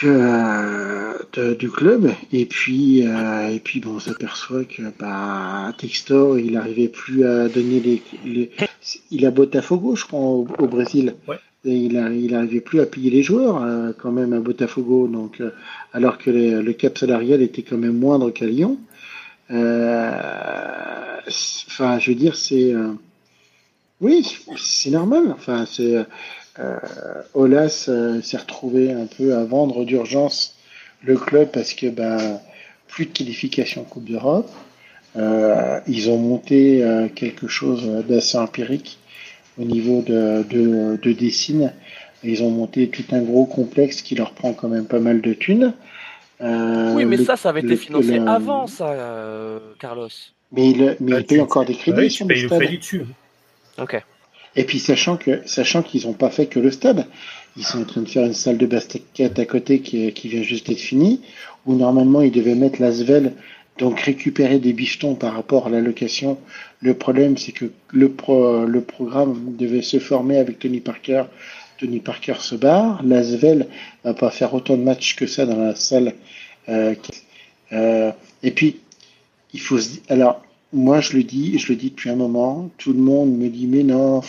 [0.02, 2.10] que, euh, de- du club.
[2.32, 7.48] Et puis, euh, et puis bon, on s'aperçoit que bah, Textor, il n'arrivait plus à
[7.48, 8.50] donner les, les-
[9.10, 11.14] Il a Botafogo, je crois, au, au Brésil.
[11.28, 11.36] Ouais.
[11.64, 15.06] Et il n'arrivait plus à payer les joueurs euh, quand même à Botafogo.
[15.06, 15.50] Donc, euh,
[15.92, 18.78] alors que les- le cap salarial était quand même moindre qu'à Lyon.
[19.50, 20.12] Euh,
[21.68, 22.74] Enfin, je veux dire, c'est.
[24.00, 24.26] oui,
[24.56, 25.24] c'est normal.
[25.32, 26.04] Enfin, c'est.
[26.58, 26.76] Euh,
[27.34, 30.54] Olas euh, s'est retrouvé un peu à vendre d'urgence
[31.02, 32.40] le club parce que ben
[32.88, 34.50] plus de qualification en Coupe d'Europe.
[35.16, 38.98] Euh, ils ont monté euh, quelque chose d'assez empirique
[39.58, 41.72] au niveau de, de, de Dessine.
[42.22, 45.32] Ils ont monté tout un gros complexe qui leur prend quand même pas mal de
[45.34, 45.72] thunes.
[46.40, 50.08] Euh, Oui, mais le- ça, ça avait été financé le- avant, ça, euh, Carlos.
[50.52, 52.60] Mais il, mais il paye tu- encore des crédits Ouais, sur le stade.
[52.76, 53.04] dessus.
[53.78, 54.02] Ok.
[54.56, 57.06] Et puis sachant que sachant qu'ils n'ont pas fait que le stade,
[57.56, 60.68] ils sont en train de faire une salle de basket à côté qui, vient juste
[60.68, 61.20] d'être finie,
[61.66, 62.92] où normalement ils devaient mettre la
[63.78, 66.38] donc récupérer des bichetons par rapport à la location.
[66.80, 68.14] Le problème, c'est que le,
[68.66, 71.24] le programme devait se former avec Tony Parker.
[71.78, 73.02] Tony Parker se barre.
[73.02, 73.66] La Svel
[74.04, 76.14] va pas faire autant de matchs que ça dans la salle.
[76.68, 76.94] Euh,
[77.72, 78.12] euh,
[78.42, 78.80] et puis,
[79.52, 80.42] il faut se dire, alors,
[80.72, 83.66] moi, je le dis, je le dis depuis un moment, tout le monde me dit,
[83.66, 84.22] mais non,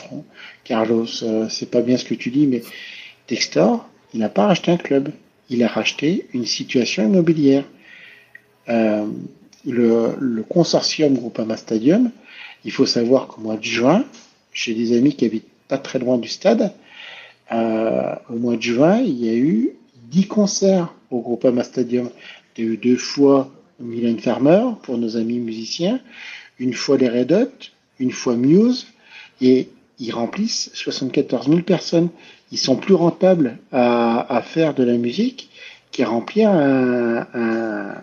[0.64, 2.62] Carlos, euh, c'est pas bien ce que tu dis, mais
[3.28, 5.10] Textor, il n'a pas racheté un club,
[5.50, 7.64] il a racheté une situation immobilière.
[8.70, 9.06] Euh,
[9.66, 12.12] le, le, consortium Groupama Stadium,
[12.66, 14.06] il faut savoir qu'au mois de juin,
[14.54, 16.74] j'ai des amis qui habitent pas très loin du stade,
[17.52, 19.76] euh, au mois de juin, il y a eu
[20.10, 22.10] 10 concerts au Groupama Stadium.
[22.58, 26.00] Il y a eu deux fois Mylène Farmer pour nos amis musiciens,
[26.60, 28.88] une fois les Red Hot, une fois Muse,
[29.42, 29.70] et
[30.00, 32.10] ils remplissent 74 000 personnes.
[32.52, 35.50] Ils sont plus rentables à, à faire de la musique
[35.92, 37.96] qu'à remplir un, un,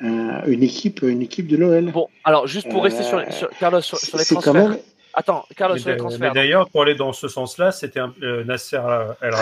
[0.00, 1.90] un, une équipe, une équipe de l'OL.
[1.92, 4.52] Bon, alors juste pour rester sur, sur, Carlos sur, sur les transferts.
[4.52, 4.78] Quand même,
[5.14, 6.20] Attends, Carlos, sur les transferts.
[6.20, 8.80] Mais d'ailleurs, pour aller dans ce sens-là, c'était euh, Nasser
[9.20, 9.34] El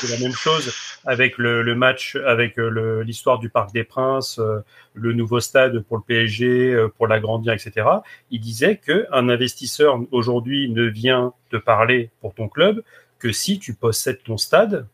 [0.00, 0.72] c'était la même chose
[1.04, 4.60] avec le, le match, avec euh, l'histoire du Parc des Princes, euh,
[4.94, 7.86] le nouveau stade pour le PSG, euh, pour l'agrandir, etc.
[8.30, 12.82] Il disait que un investisseur aujourd'hui ne vient te parler pour ton club
[13.18, 14.86] que si tu possèdes ton stade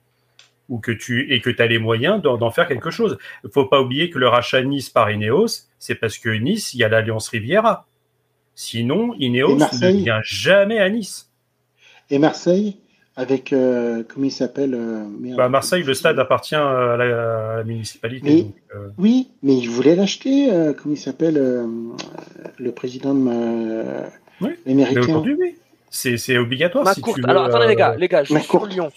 [0.68, 3.18] ou que tu et que tu as les moyens d'en faire quelque chose.
[3.44, 6.80] Il faut pas oublier que le rachat Nice par Ineos, c'est parce que Nice, il
[6.80, 7.86] y a l'alliance Riviera.
[8.54, 11.30] Sinon, Ineos ne vient jamais à Nice.
[12.10, 12.78] Et Marseille
[13.16, 15.04] avec euh, comment il s'appelle euh,
[15.36, 18.28] bah, Marseille, le stade appartient à la, à la municipalité.
[18.28, 18.88] Mais, donc, euh...
[18.98, 20.52] Oui, mais il voulait l'acheter.
[20.52, 21.66] Euh, comment il s'appelle euh,
[22.58, 23.20] le président de
[24.40, 25.56] oui, l'américain oui.
[25.90, 26.84] C'est obligatoire.
[26.84, 27.16] Ma si courte.
[27.16, 28.72] tu veux, Alors attendez euh, les gars, les gars, juste sur courte.
[28.72, 28.90] Lyon,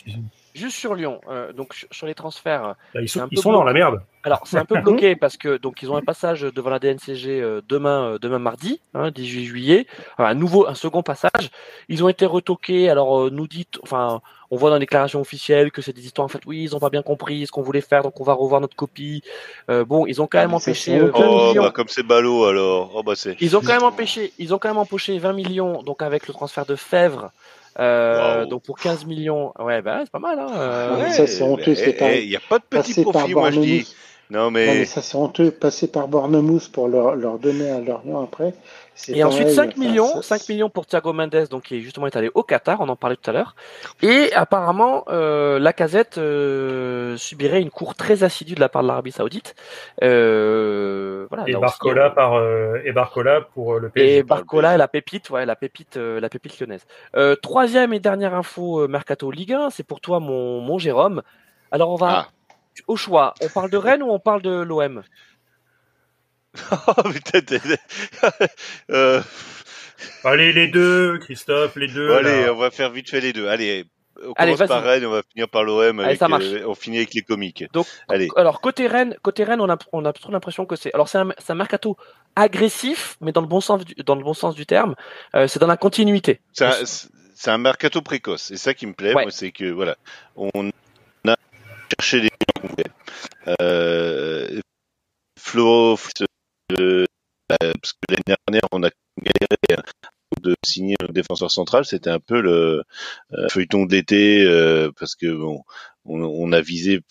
[0.57, 1.21] juste sur Lyon.
[1.29, 2.75] euh, donc sur- les transferts.
[2.93, 3.57] Bah, ils sont, un ils peu sont beau.
[3.57, 4.01] dans la merde.
[4.23, 7.39] Alors c'est un peu bloqué parce que donc ils ont un passage devant la DNCG
[7.41, 11.49] euh, demain euh, demain mardi, hein, 18 juillet, un nouveau un second passage.
[11.87, 12.89] Ils ont été retoqués.
[12.89, 16.25] Alors euh, nous dit enfin on voit dans les déclarations officielles que c'est des histoires
[16.25, 18.33] en fait oui ils ont pas bien compris ce qu'on voulait faire donc on va
[18.33, 19.21] revoir notre copie.
[19.69, 22.03] Euh, bon ils ont quand même Ah, empêché c'est euh, 20 Oh, bah comme c'est
[22.03, 22.91] ballot alors.
[22.95, 23.37] Oh bah c'est.
[23.39, 26.33] Ils ont quand même empêché, ils ont quand même empoché 20 millions, donc avec le
[26.33, 27.31] transfert de Fèvre,
[27.79, 28.45] euh, Waouh.
[28.49, 29.53] donc pour 15 millions.
[29.59, 30.39] Ouais, bah c'est pas mal.
[30.39, 33.01] Hein, euh, Ouais, mais ça, c'est honteux, c'est pas- Il n'y a pas de petit
[33.03, 33.95] profit, moi je dis.
[34.29, 35.51] Non Non, mais ça c'est honteux.
[35.51, 38.53] Passer par Bornemousse pour leur, leur donner à Lorient après.
[39.09, 41.81] Et ensuite pareil, 5 enfin, millions, ça- 5 millions pour Thiago Mendes, donc qui est
[41.81, 43.55] justement est allé au Qatar, on en parlait tout à l'heure.
[44.01, 46.15] Et apparemment, euh, la casette
[47.17, 49.55] subirait une cour très assidue de la part de l'Arabie Saoudite.
[50.03, 51.43] Euh, voilà.
[51.47, 54.17] Et aussi, Barcola on- par euh, et Barcola pour euh, le PSG.
[54.17, 56.85] Et Barcola et la pépite, ouais, la pépite, euh, la pépite lyonnaise.
[57.15, 61.21] Euh, troisième et dernière info euh, mercato Ligue 1, c'est pour toi mon, mon Jérôme.
[61.71, 62.27] Alors on va Ah.
[62.87, 63.33] Au choix.
[63.41, 65.03] On parle de Rennes ou on parle de l'OM
[66.71, 67.03] Oh
[68.89, 69.21] euh,
[70.23, 72.11] Allez les deux, Christophe, les deux.
[72.13, 72.53] allez, là.
[72.53, 73.47] on va faire vite fait les deux.
[73.47, 73.85] Allez,
[74.23, 74.83] on Allez, commence par.
[74.83, 75.99] Rennes, on va finir par l'OM.
[75.99, 76.45] Allez, avec, ça marche.
[76.45, 77.65] euh, on finit avec les comiques.
[77.73, 78.29] Donc, Allez.
[78.35, 81.17] alors côté Rennes, côté Rennes, on a on a trop l'impression que c'est alors c'est
[81.19, 81.97] un, un mercato
[82.35, 84.95] agressif, mais dans le bon sens du, dans le bon sens du terme.
[85.35, 86.39] Euh, c'est dans la continuité.
[86.53, 88.41] C'est un, mercato précoce.
[88.43, 89.25] C'est ça qui me plaît, Ouais.
[89.29, 89.95] c'est que voilà,
[90.35, 90.71] on
[91.87, 92.91] a cherché les gens qu'on voulait.
[97.47, 99.57] Parce que l'année dernière, on a galéré
[100.41, 102.83] de signer un défenseur central, c'était un peu le
[103.33, 105.63] euh, feuilleton de l'été, euh, parce que bon,
[106.05, 107.01] on, on a visé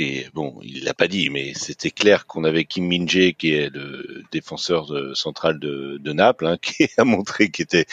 [0.00, 3.72] et bon, il l'a pas dit, mais c'était clair qu'on avait Kim Min-jae, qui est
[3.72, 7.86] le défenseur de- central de, de Naples, hein, qui a montré qu'il était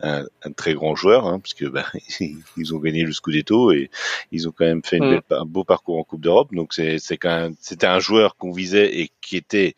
[0.00, 1.86] un, un très grand joueur, hein, puisque bah,
[2.56, 3.90] ils ont gagné le Scudetto et
[4.30, 5.10] ils ont quand même fait une Mm.
[5.10, 6.54] belle un beau parcours en Coupe d'Europe.
[6.54, 9.74] Donc c'est c'est quand même c'était un joueur qu'on visait et qui était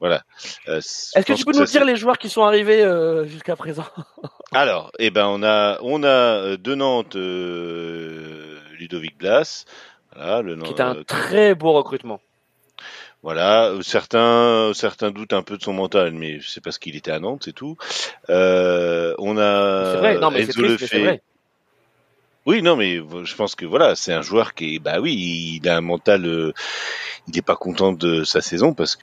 [0.00, 0.24] voilà.
[0.68, 3.86] Euh, Est-ce que tu peux nous dire les joueurs qui sont arrivés euh, jusqu'à présent?
[4.52, 9.64] Alors, eh ben on a on a euh, de Nantes euh, Ludovic Blas,
[10.14, 12.20] voilà le Qui est un euh, très beau recrutement.
[13.22, 17.10] Voilà, euh, certains, certains doutent un peu de son mental, mais c'est parce qu'il était
[17.10, 17.76] à Nantes, c'est tout.
[18.28, 21.22] Euh, on a C'est vrai, non mais c'est Enzo triste, mais vrai.
[22.46, 25.14] Oui, non, mais je pense que voilà, c'est un joueur qui est, bah oui,
[25.62, 26.52] il a un mental, euh,
[27.26, 28.96] il n'est pas content de sa saison parce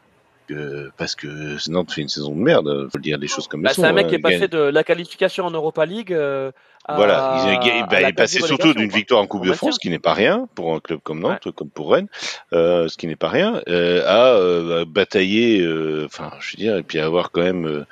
[0.47, 1.27] que parce que
[1.71, 3.81] Nantes fait une saison de merde, faut le dire les choses comme Bah, elles sont.
[3.81, 4.09] c'est un mec hein.
[4.09, 6.51] qui est gagne- passé de la qualification en Europa League euh,
[6.89, 7.29] Voilà,
[7.63, 9.53] il, il- à bah, il est passé surtout d'une victoire en Coupe de.
[9.53, 12.07] France, ce qui n'est pas rien pour un club comme Nantes, comme pour Rennes,
[12.53, 16.77] euh, ce qui n'est pas rien, euh, à euh, batailler, euh, enfin, je veux dire,
[16.77, 17.85] et puis à avoir quand même euh,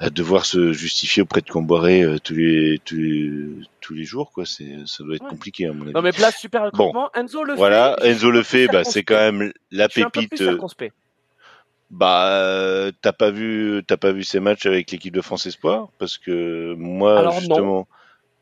[0.00, 3.46] à devoir se justifier auprès de Comboiré euh, tous les tous les,
[3.80, 4.44] tous les jours, quoi.
[4.44, 5.30] C'est, ça doit être Ouais.
[5.30, 5.92] compliqué à mon avis.
[5.92, 7.96] Non mais place super recrutement, Enzo le voilà.
[8.02, 10.92] Enzo le fait, bah, c'est quand même la Je suis un peu plus pépite.
[11.90, 15.88] Bah, euh, t'as pas vu, t'as pas vu ces matchs avec l'équipe de France Espoir?
[15.98, 17.86] Parce que moi Alors, justement,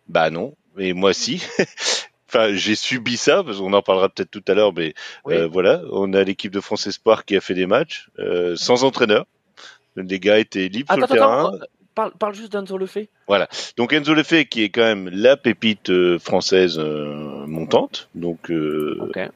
[0.09, 1.43] bah non, mais moi si.
[2.29, 4.95] enfin, j'ai subi ça parce qu'on en parlera peut-être tout à l'heure, mais
[5.25, 5.35] Oui.
[5.35, 8.85] euh, voilà, on a l'équipe de France Espoir qui a fait des matchs euh, sans
[8.85, 9.27] entraîneur.
[9.97, 11.55] Les gars étaient libres Attends, sur le attends, terrain.
[11.55, 11.65] euh,
[11.95, 13.09] parle, parle juste d'Enzo le fait.
[13.77, 18.51] Donc Enzo Lefebvre qui est quand même la pépite euh, française montante, donc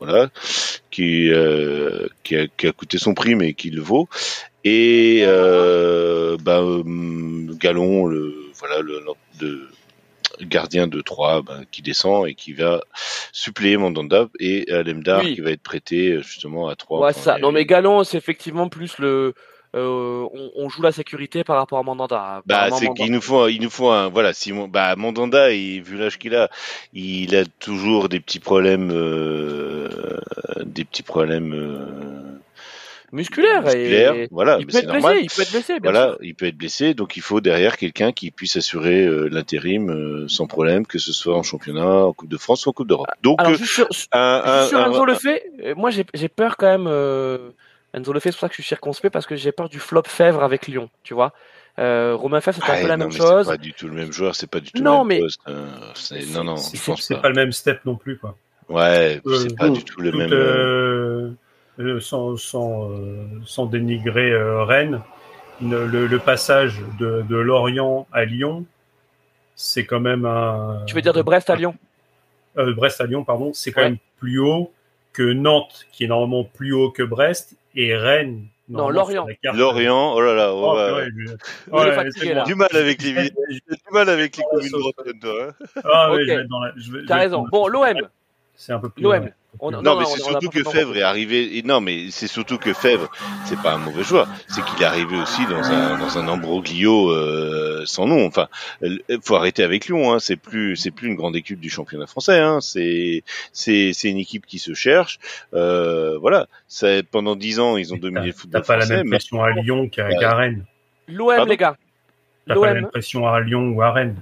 [0.01, 0.29] voilà,
[0.91, 1.31] qui
[2.25, 4.09] qui a, qui a coûté son prix mais qui le vaut.
[4.65, 6.63] Et euh, bah,
[7.61, 9.01] Galon, le voilà le,
[9.41, 9.69] le
[10.43, 12.83] gardien de Troyes ben, qui descend et qui va
[13.33, 15.35] suppléer Mandanda et euh, Lemdar Oui.
[15.35, 17.01] qui va être prêté euh, justement à Troyes.
[17.01, 17.39] Ouais, Enfin, ça.
[17.39, 19.35] Non mais Galon, c'est effectivement plus le.
[19.75, 22.41] euh, on, on joue la sécurité par rapport à Mandanda.
[22.47, 25.97] Bah, c'est qu'il nous faut, il nous faut un, voilà, Simon, bah, Mandanda, il, vu
[25.99, 26.49] l'âge qu'il a,
[26.95, 30.19] il a toujours des petits problèmes, euh,
[30.65, 32.28] des petits problèmes, euh,
[33.13, 33.63] musculaire.
[33.63, 34.15] musculaires.
[34.15, 34.29] Et...
[34.31, 35.15] Voilà, Il peut c'est être normal.
[35.15, 36.19] blessé, il peut être blessé, bien Voilà, sûr.
[36.23, 40.27] il peut être blessé, donc il faut derrière quelqu'un qui puisse assurer euh, l'intérim euh,
[40.29, 43.07] sans problème, que ce soit en championnat, en Coupe de France ou en Coupe d'Europe.
[43.23, 46.05] Donc, Alors euh, juste sur, un, un- juste sur un- Enzo le fait, moi j'ai
[46.15, 46.87] j'ai peur quand même.
[46.87, 47.51] Euh...
[47.95, 49.79] Enzo le fait, c'est pour ça que je suis circonspect parce que j'ai peur du
[49.79, 51.33] flop Fèvre avec Lyon, tu vois.
[51.79, 53.47] Euh, Romain Fèvre, c'était un Ah, peu la non, même mais chose.
[53.47, 55.21] C'est pas du tout le même joueur, c'est pas du tout Non, le même mais-
[55.21, 55.41] poste.
[55.49, 57.21] euh, c'est- non, non, C'est- je pense C'est pas.
[57.21, 58.37] pas le même step non plus, quoi.
[58.69, 61.37] Ouais, Euh, c'est pas du tout le même.
[61.79, 62.91] Euh, euh, sans, sans,
[63.45, 65.01] sans dénigrer euh, Rennes,
[65.61, 68.65] le, passage de, de Lorient à Lyon,
[69.57, 70.85] c'est quand même un.
[70.87, 71.75] Tu veux dire de Brest à Lyon?
[72.57, 73.91] Euh, Brest à Lyon, pardon, c'est quand Ouais.
[73.91, 74.73] même plus haut
[75.13, 78.47] que Nantes, qui est normalement plus haut que Brest, et Rennes.
[78.69, 79.27] Non, Lorient.
[79.55, 82.45] Lorient, oh là là, Oh, je- Ouais, fatigué, là.
[82.45, 83.33] du mal avec les villes.
[83.49, 85.33] J'ai du mal avec les Ah, communes bretonnes, toi.
[85.49, 85.81] hein.
[85.85, 86.23] Ah, ouais, Ok.
[86.29, 86.73] je vais être dans la-
[87.07, 87.43] T'as raison.
[87.45, 87.97] dans- Bon, l'OM.
[88.55, 89.03] C'est un peu plus.
[89.03, 89.31] L'OM.
[89.61, 91.57] On- Non, non, mais c'est surtout que Fèvre est arrivé.
[91.59, 93.11] et Non, mais c'est surtout que Fèvre,
[93.45, 94.29] c'est pas un mauvais joueur.
[94.49, 98.25] C'est qu'il est arrivé aussi dans un dans un ambroglio euh, sans nom.
[98.27, 98.49] Enfin,
[98.83, 100.13] il faut arrêter avec Lyon.
[100.13, 100.19] Hein.
[100.21, 102.39] C'est plus c'est plus une grande équipe du championnat français.
[102.39, 102.61] Hein.
[102.61, 103.23] C'est
[103.53, 105.19] c'est c'est une équipe qui se cherche.
[105.55, 106.47] Euh, voilà.
[106.69, 108.97] Ça, pendant dix ans, ils ont dominé le T'as football pas la français.
[108.99, 110.17] même mais- pression à Lyon qu'à Ouais.
[110.19, 110.65] qu'à Rennes.
[111.09, 111.77] L'OM, les gars.
[112.47, 114.17] T'as pas la même pression à Lyon ou à Rennes.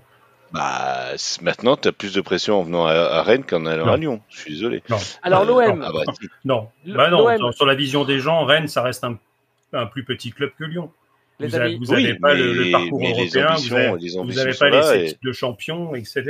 [0.53, 1.13] Bah,
[1.43, 3.93] maintenant, t'as plus de pression en venant à, à Rennes qu'en allant Non.
[3.93, 4.21] à Lyon.
[4.29, 4.83] Je suis désolé.
[5.23, 5.83] Alors, Euh, l'OM.
[5.87, 6.13] Ah bah.
[6.45, 7.37] Non, bah non.
[7.37, 9.19] sur- Sur la vision des gens, Rennes, ça reste un,
[9.73, 10.91] un plus petit club que Lyon.
[11.39, 11.79] Les vous avez, amis.
[11.79, 14.59] vous avez Oui, pas le, parcours européen, ambitions- vous avez, les vous ambitions avez sont
[14.71, 16.23] pas les et- titres de champion, etc.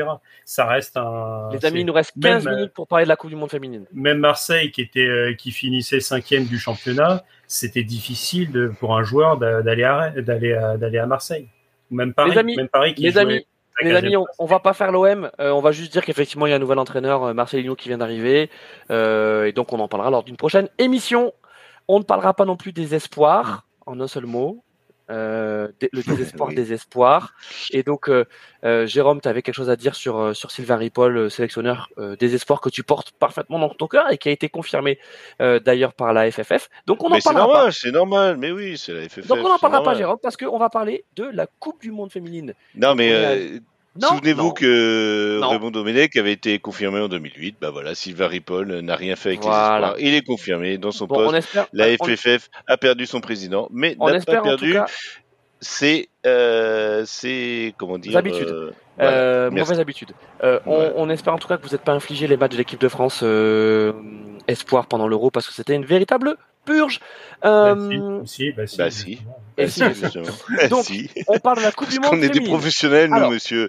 [0.45, 1.49] Ça reste un.
[1.53, 3.37] Les amis, il nous reste 15 même, euh, minutes pour parler de la Coupe du
[3.37, 3.85] Monde féminine.
[3.93, 9.05] Même Marseille, qui était, euh, qui finissait cinquième du championnat, c'était difficile de- pour un
[9.05, 11.47] joueur d'a- d'aller à, Rennes- d'aller à, d'aller à Marseille.
[11.93, 13.47] Ou Même Paris, Les amis, même Paris qui Les jouait amis,
[13.83, 15.31] les amis, on va pas faire l'OM.
[15.41, 17.89] euh, on va juste dire qu'effectivement, il y a un nouvel entraîneur, euh, Marcelino, qui
[17.89, 18.51] vient d'arriver.
[18.91, 21.33] euh, et donc, on en parlera lors d'une prochaine émission.
[21.89, 24.65] On ne parlera pas non plus des espoirs, en un seul mot.
[25.09, 26.59] Euh, le désespoir Oui.
[26.73, 27.35] espoirs.
[27.71, 28.25] Et donc, euh,
[28.65, 31.89] euh, Jérôme, tu avais quelque chose à dire sur, sur Sylvain Ripoll, sélectionneur
[32.19, 34.99] des espoirs que tu portes parfaitement dans ton cœur et qui a été confirmé
[35.39, 36.69] d'ailleurs par la FFF.
[36.87, 37.73] Donc, on Mais c'est parlera pas.
[37.73, 38.37] c'est normal.
[38.37, 39.27] Mais oui, c'est la FFF.
[39.29, 39.95] Donc, on n'en parlera pas.
[39.95, 42.55] Jérôme, parce qu'on va parler de la Coupe du Monde féminine.
[42.75, 43.61] Non, mais
[44.01, 45.49] Souvenez-vous que Non.
[45.49, 47.57] Raymond Domenech avait été confirmé en 2008.
[47.61, 49.79] Bah voilà, Sylvain Ripoll n'a rien fait avec Voilà.
[49.79, 49.95] les espoirs.
[50.01, 51.39] Il est confirmé dans son Bon, on poste.
[51.39, 51.67] espère.
[51.73, 54.87] La on- FFF a perdu son président, mais n'a pas perdu cas
[55.61, 58.49] ses, euh, ses, comment dire, Habitudes.
[58.49, 59.13] euh, voilà.
[59.13, 60.13] euh, mauvaise habitude.
[60.45, 62.81] Euh, on, espère en tout cas que vous n'êtes pas infligé les matchs de l'équipe
[62.81, 63.93] de France euh,
[64.49, 66.37] espoir pendant l'Euro parce que c'était une véritable
[66.67, 67.01] purge.
[67.45, 67.75] Euh,
[68.19, 69.19] Bah, si, bah, si, bah, si.
[69.59, 70.69] Ah.
[70.69, 70.85] Donc,
[71.29, 73.69] on parle de la Coupe du Monde qu'on est des professionnels, nous, Alors, monsieur.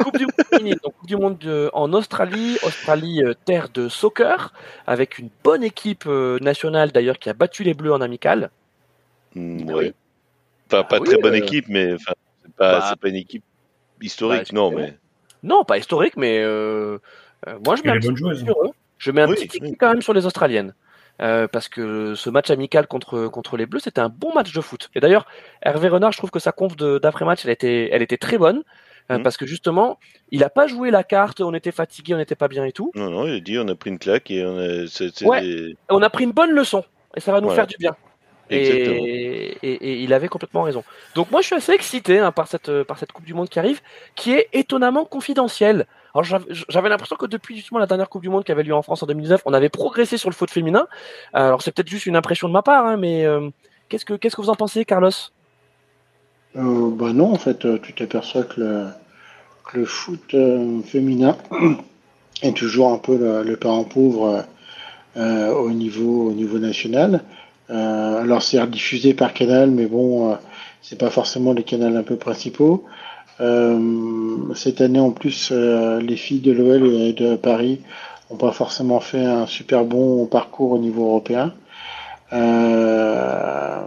[0.00, 0.76] Coupe du Monde féminine.
[0.82, 4.52] Donc, coupe du Monde en Australie, Australie euh, terre de soccer,
[4.88, 8.50] avec une bonne équipe euh, nationale d'ailleurs qui a battu les Bleus en amical.
[9.36, 9.74] Mm, Oui.
[9.74, 9.94] ouais.
[10.68, 13.08] Pas, pas Ah oui, très bonne euh, équipe, mais enfin, c'est pas, bah, c'est pas
[13.08, 13.44] une équipe
[14.00, 14.96] historique, bah, non, mais.
[15.42, 16.98] Non, pas historique, mais euh,
[17.46, 18.70] euh, moi je mets un petit sur eux.
[18.96, 19.76] Je mets un Oui, petit ticket oui.
[19.78, 20.74] quand même sur les Australiennes.
[21.22, 24.60] Euh, parce que ce match amical contre, contre les Bleus, c'était un bon match de
[24.60, 24.90] foot.
[24.96, 25.26] Et d'ailleurs,
[25.62, 28.62] Hervé Renard, je trouve que sa conf d'après-match, elle était, elle était très bonne.
[29.10, 29.22] euh, Mhm.
[29.22, 29.98] Parce que justement,
[30.30, 32.90] il a pas joué la carte, on était fatigué, on n'était pas bien et tout.
[32.96, 34.86] Non, non, il a dit, on a pris une claque et on a,
[35.28, 35.40] Ouais.
[35.42, 36.82] des- on a pris une bonne leçon.
[37.16, 37.62] Et ça va nous Voilà.
[37.62, 37.94] faire du bien.
[38.50, 40.84] Et, et- et il avait complètement raison.
[41.14, 43.58] Donc moi je suis assez excité hein, par, cette, par cette Coupe du Monde qui
[43.58, 43.80] arrive,
[44.16, 45.86] qui est étonnamment confidentielle.
[46.14, 48.82] Alors j'avais l'impression que depuis justement la dernière Coupe du Monde qui avait lieu en
[48.82, 50.86] France en 2019, on avait progressé sur le foot féminin.
[51.32, 53.50] Alors c'est peut-être juste une impression de ma part, hein, mais euh,
[53.88, 55.10] qu'est-ce que qu'est-ce que vous en pensez, Carlos?
[56.56, 58.86] Euh, bah non, en fait, euh, tu t'aperçois que le,
[59.72, 60.36] le foot
[60.84, 61.36] féminin
[62.42, 64.44] est toujours un peu le, le parent pauvre
[65.16, 67.24] au niveau au niveau national.
[67.68, 70.38] alors c'est diffusé par canal, mais bon,
[70.80, 72.84] c'est pas forcément les canaux un peu principaux.
[73.38, 77.80] Cette année en plus, les filles de l'OL et de Paris
[78.30, 81.52] n'ont pas forcément fait un super bon parcours au niveau européen.
[82.32, 83.84] Euh,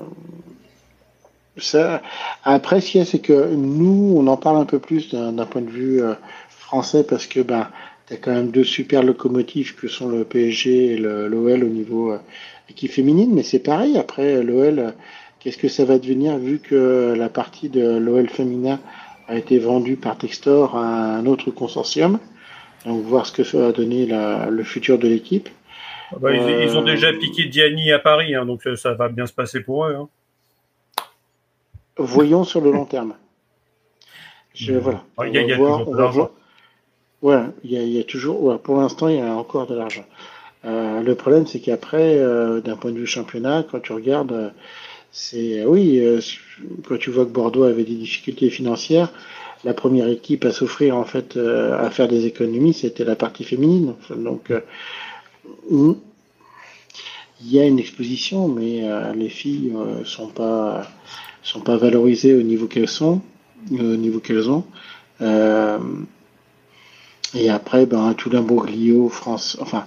[2.44, 5.46] après, ce qu'il y a, c'est que nous, on en parle un peu plus d'un
[5.46, 6.14] point de vue euh,
[6.50, 7.68] français parce que ben,
[8.08, 12.12] tu as quand même deux super locomotives que sont le PSG et l'OL au niveau
[12.12, 12.20] euh,
[12.70, 13.98] équipe féminine, mais c'est pareil.
[13.98, 14.94] Après, l'OL,
[15.40, 18.80] qu'est-ce que ça va devenir vu que la partie de l'OL féminin
[19.28, 22.20] a été vendue par Textor à un autre consortium
[22.88, 25.50] donc voir ce que ça va donner la, le futur de l'équipe.
[26.12, 29.26] Ah bah, ils, ont déjà euh, piqué Diani à Paris, hein, donc ça va bien
[29.26, 29.96] se passer pour eux.
[29.96, 30.08] Hein.
[31.98, 33.16] Voyons sur le long terme.
[34.54, 35.04] Je, voilà.
[35.26, 36.32] Il y a, toujours de l'argent.
[37.22, 38.60] Ouais, il y, a, toujours.
[38.62, 40.06] pour l'instant, il y a encore de l'argent.
[40.66, 44.54] Euh, le problème, c'est qu'après, euh, d'un point de vue championnat, quand tu regardes,
[45.12, 46.02] c'est oui,
[46.88, 49.12] quand tu vois que Bordeaux avait des difficultés financières,
[49.64, 53.44] la première équipe à s'offrir en fait euh, à faire des économies, c'était la partie
[53.44, 53.96] féminine.
[54.16, 54.62] Donc euh,
[55.72, 59.74] il y a une exposition, mais euh, les filles
[60.06, 60.88] sont pas
[61.44, 63.22] sont pas valorisées au niveau qu'elles sont,
[63.72, 64.66] au niveau qu'elles ont.
[67.34, 69.86] et après, ben tout l'imbroglio France, enfin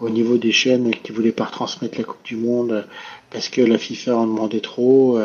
[0.00, 2.86] au niveau des chaînes qui voulaient pas retransmettre la Coupe du Monde
[3.30, 5.18] parce que la FIFA en demandait trop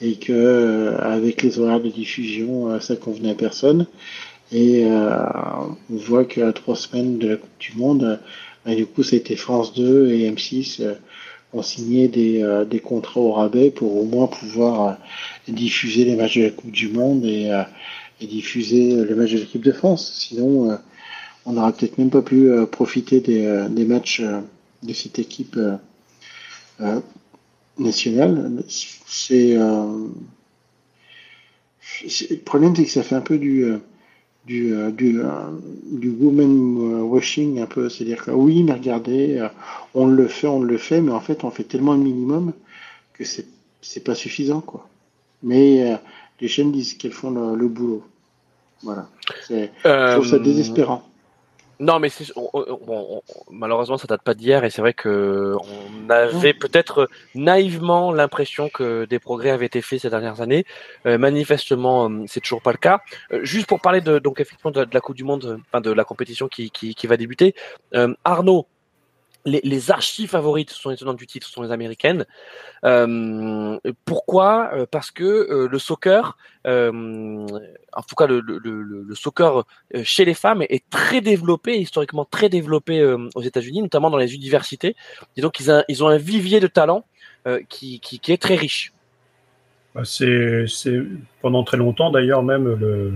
[0.00, 3.86] et que euh, avec les horaires de diffusion, euh, ça convenait à personne.
[4.52, 5.16] Et euh,
[5.90, 8.20] on voit qu'à trois semaines de la Coupe du Monde,
[8.64, 10.82] bah, du coup, c'était France 2 et M6
[11.52, 14.98] ont signé des, des contrats au rabais pour au moins pouvoir
[15.48, 17.50] diffuser les matchs de la Coupe du Monde et,
[18.20, 20.12] et diffuser les matchs de l'équipe de France.
[20.16, 20.78] Sinon,
[21.46, 24.22] on n'aurait peut-être même pas pu profiter des, des matchs
[24.82, 25.58] de cette équipe
[27.78, 28.62] nationale.
[28.68, 30.06] C'est euh,
[32.30, 33.78] le problème, c'est que ça fait un peu du euh,
[34.46, 35.20] du euh, du,
[35.92, 39.46] du woman washing un peu, c'est-à-dire que oui, mais regardez,
[39.94, 42.52] on le fait, on le fait, mais en fait, on fait tellement le minimum
[43.14, 43.46] que c'est
[43.82, 44.88] c'est pas suffisant, quoi.
[45.42, 45.98] Mais
[46.40, 48.04] les chaînes disent qu'elles font le, le boulot.
[48.82, 49.08] Voilà.
[49.48, 51.02] Je trouve ça désespérant.
[51.80, 52.10] Non, mais
[53.50, 59.06] malheureusement, ça date pas d'hier et c'est vrai que on avait peut-être naïvement l'impression que
[59.06, 60.66] des progrès avaient été faits ces dernières années.
[61.06, 63.00] Euh, manifestement, euh, c'est toujours pas le cas.
[63.32, 66.04] Euh, juste pour parler de donc effectivement de, la Coupe du Monde, enfin de la
[66.04, 67.54] compétition qui, qui, qui va débuter.
[68.24, 68.66] Arnaud,
[69.44, 72.26] les, archives favorites sont les tenantes du titre sont les américaines.
[72.84, 74.70] Euh, pourquoi?
[74.74, 79.64] Euh, Parce que euh, le soccer, en tout cas le, soccer
[80.02, 83.02] chez les femmes est très développé, historiquement très développé
[83.34, 84.96] aux États-Unis, notamment dans les universités.
[85.36, 87.04] Et donc ils, ont un vivier de talent
[87.68, 88.92] qui, qui, qui, est très riche.
[89.94, 90.66] Bah, c'est
[91.40, 93.14] pendant très longtemps d'ailleurs même le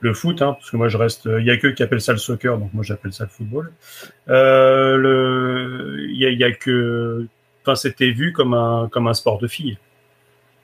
[0.00, 2.12] le foot, hein, parce que moi je reste, il y a que qui appellent ça
[2.12, 3.72] le soccer, donc moi j'appelle ça le football.
[4.28, 7.26] Euh, le, il y a, y a, que,
[7.62, 9.78] enfin c'était vu comme un comme un sport de filles.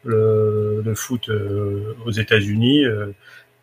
[0.05, 3.13] Le, le foot euh, aux États-Unis euh,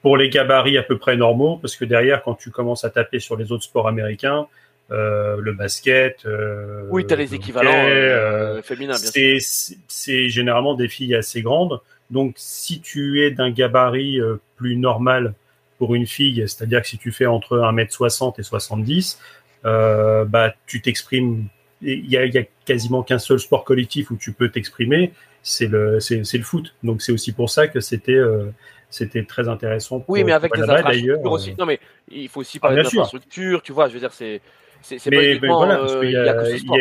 [0.02, 3.20] pour les gabarits à peu près normaux, parce que derrière quand tu commences à taper
[3.20, 4.48] sur les autres sports américains,
[4.92, 6.26] euh, le basket.
[6.26, 9.78] Euh, oui, tu as les équivalents euh, féminins, bien sûr.
[9.88, 11.80] C'est généralement des filles assez grandes.
[12.10, 14.20] Donc, si tu es d'un gabarit
[14.56, 15.36] plus normal
[15.80, 19.20] pour une fille, c'est-à-dire que si tu fais entre 1m60 et 70,
[19.66, 21.46] euh, bah, tu t'exprimes.
[21.82, 25.68] Il y a, y a, quasiment qu'un seul sport collectif où tu peux t'exprimer, c'est
[25.68, 26.76] le, c'est, le foot.
[26.84, 28.52] Donc c'est aussi pour ça que c'était, euh,
[28.90, 30.02] c'était très intéressant.
[30.02, 31.56] Pour, oui, mais avec des infrastructures aussi.
[31.58, 31.80] Non, mais
[32.12, 33.88] il faut aussi parler ah, d'infrastructures, tu vois.
[33.88, 34.42] Je veux dire, c'est,
[34.82, 35.66] c'est, pas uniquement.
[35.66, 36.78] Voilà, qu'il y, a, que ce sport,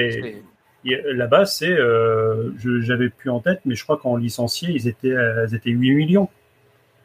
[0.84, 2.50] Là-bas, c'est, euh,
[2.80, 5.14] j'avais plus en tête, mais je crois qu'en licencié, ils étaient,
[5.48, 6.28] ils étaient 8 millions.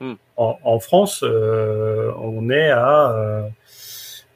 [0.04, 0.16] Hmm.
[0.36, 3.48] En, France, euh, on est à euh,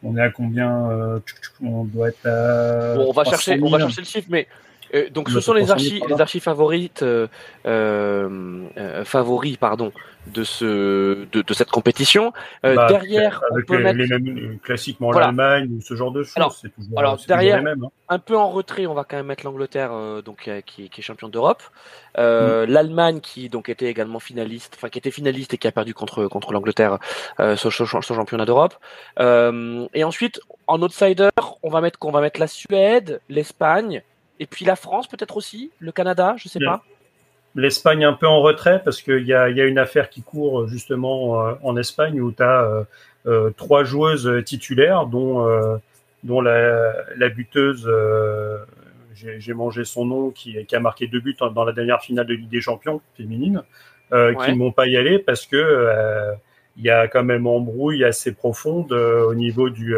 [0.01, 1.19] on est à combien euh,
[1.61, 2.95] On doit être à.
[2.97, 4.47] on va chercher, on va chercher le chiffre, mais
[5.11, 7.03] donc ce sont les archives, les archives favorites,
[9.03, 9.91] favoris pardon,
[10.33, 12.33] de ce de, de cette compétition.
[12.65, 13.99] Euh, bah, derrière, avec on peut les, mettre...
[13.99, 16.37] les mêmes, classiquement l'Allemagne ou ce genre de choses.
[16.37, 17.75] Alors, c'est toujours, alors derrière, hein.
[18.09, 21.01] un peu en retrait, on va quand même mettre l'Angleterre, euh, donc euh, qui, qui,
[21.01, 21.63] est champion d'Europe,
[22.17, 22.69] euh, mm.
[22.69, 26.27] l'Allemagne qui donc était également finaliste, enfin qui était finaliste et qui a perdu contre
[26.27, 26.99] contre l'Angleterre
[27.39, 28.75] euh, sur, sur, championnat d'Europe.
[29.19, 31.29] et ensuite, en outsider,
[31.63, 34.03] on va mettre qu'on va mettre la Suède, l'Espagne.
[34.39, 36.83] Et puis la France peut-être aussi, le Canada, je sais pas
[37.57, 40.67] l'Espagne un peu en retrait parce qu'il y a, y a une affaire qui court
[40.67, 42.85] justement euh, en Espagne où tu as
[43.25, 45.45] euh, trois joueuses titulaires, dont
[46.23, 47.89] dont la, la buteuse,
[49.13, 52.33] j'ai mangé son nom, qui, qui, a marqué deux buts dans la dernière finale de
[52.33, 53.63] Ligue des Champions féminine,
[54.11, 54.35] ouais.
[54.43, 56.33] qui ne m'ont pas y aller parce que
[56.75, 59.95] il y a quand même embrouille assez profonde au niveau du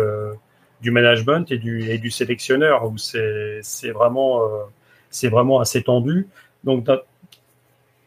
[0.81, 4.63] du management et du, et du sélectionneur où c'est vraiment, euh,
[5.09, 6.27] c'est vraiment assez tendu.
[6.63, 6.87] Donc,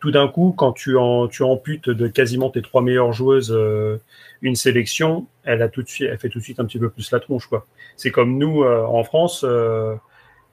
[0.00, 3.98] tout d'un coup, quand tu, en, tu amputes de quasiment tes trois meilleures joueuses euh,
[4.40, 6.90] une sélection, elle, a tout de suite, elle fait tout de suite un petit peu
[6.90, 7.46] plus la tronche.
[7.46, 7.66] quoi.
[7.96, 9.44] C'est comme nous euh, en France.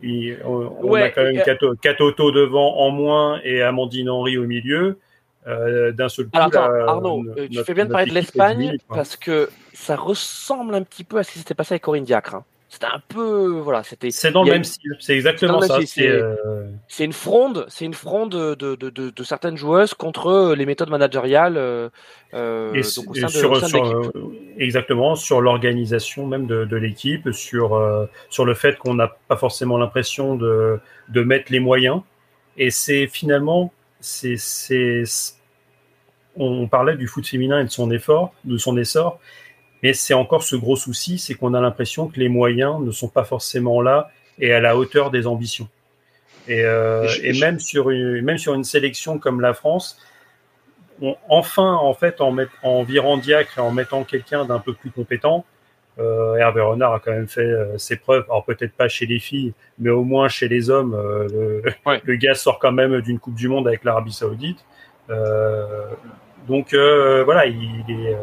[0.01, 1.43] Il, on, ouais, a quand même
[1.81, 4.97] Katoto devant en moins et Amandine Henry au milieu.
[5.47, 6.31] Euh, d'un seul coup.
[6.33, 10.75] Alors, attends, Arnaud, notre, tu fais bien de parler de l'Espagne parce que ça ressemble
[10.75, 12.35] un petit peu à ce qui s'était passé avec Corinne Diacre.
[12.35, 12.43] Hein.
[12.71, 14.11] C'était un peu, voilà, c'était.
[14.11, 14.95] C'est dans le même style.
[14.99, 15.79] C'est exactement ça.
[15.87, 16.67] C'est euh...
[16.99, 21.57] une fronde, c'est une fronde de, de, de, de, certaines joueuses contre les méthodes managériales.
[21.57, 21.89] Euh,
[22.75, 24.11] et donc au sein sur, de, sur, euh,
[24.59, 29.79] exactement sur l'organisation même de, l'équipe, sur euh, sur le fait qu'on n'a pas forcément
[29.79, 32.01] l'impression de de mettre les moyens.
[32.55, 34.35] Et c'est finalement c'est
[36.35, 39.19] on parlait du foot féminin et de son effort, de son essor,
[39.83, 43.09] mais c'est encore ce gros souci, c'est qu'on a l'impression que les moyens ne sont
[43.09, 44.09] pas forcément là
[44.39, 45.67] et à la hauteur des ambitions.
[46.47, 49.99] Et, euh, et même sur une, même sur une sélection comme la France,
[51.01, 54.73] on, enfin en fait en, met, en virant Diacre et en mettant quelqu'un d'un peu
[54.73, 55.45] plus compétent,
[55.99, 58.25] euh, Hervé Renard a quand même fait euh, ses preuves.
[58.29, 62.01] Alors peut-être pas chez les filles, mais au moins chez les hommes, euh, le, ouais.
[62.03, 64.63] le, gars sort quand même d'une Coupe du Monde avec l'Arabie Saoudite.
[65.09, 65.85] Euh,
[66.47, 68.17] donc voilà, il, est,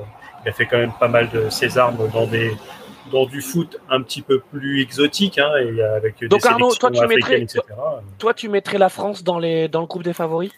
[0.44, 2.52] il, a fait quand même pas mal de ses armes dans des
[3.12, 6.90] dans du foot un petit peu plus exotique, hein, et avec donc des Arnaud, toi
[6.90, 10.50] tu mettrais, toi, toi, tu mettrais la France dans les dans le groupe des favoris?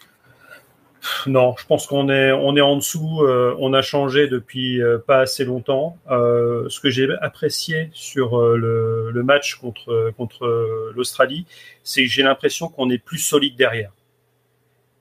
[1.27, 3.21] Non, je pense qu'on est on est en dessous.
[3.21, 5.97] Euh, on a changé depuis euh, pas assez longtemps.
[6.09, 11.45] Euh, ce que j'ai apprécié sur le, le, match contre contre l'Australie,
[11.83, 13.91] c'est que j'ai l'impression qu'on est plus solide derrière.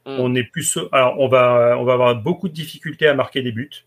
[0.07, 0.17] Mm.
[0.19, 0.79] On est plus.
[0.93, 3.85] Alors on va on va avoir beaucoup de difficultés à marquer des buts,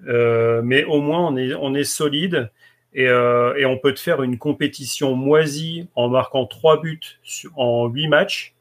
[0.00, 2.50] mais au moins on est on est solide.
[2.94, 7.00] Et, et on peut te faire une compétition moisie en marquant trois buts
[7.56, 8.51] en huit matchs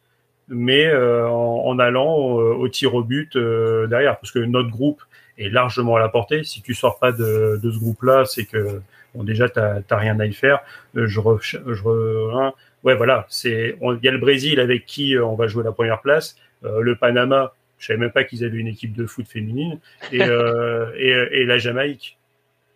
[0.52, 4.70] mais euh, en, en, allant au, au, tir au but euh, derrière, parce que notre
[4.70, 5.02] groupe
[5.38, 6.44] est largement à la portée.
[6.44, 8.82] Si tu sors pas de, de ce groupe-là, c'est que
[9.16, 10.60] bon, déjà t'as rien à y faire.
[10.98, 12.54] Euh, je, re, je re, hein,
[12.84, 16.02] ouais voilà, c'est il y a le Brésil avec qui on va jouer la première
[16.02, 17.54] place, le Panama.
[17.80, 19.80] Je savais même pas qu'ils avaient une équipe de foot féminine
[20.12, 20.20] et,
[20.98, 22.18] et, et, la Jamaïque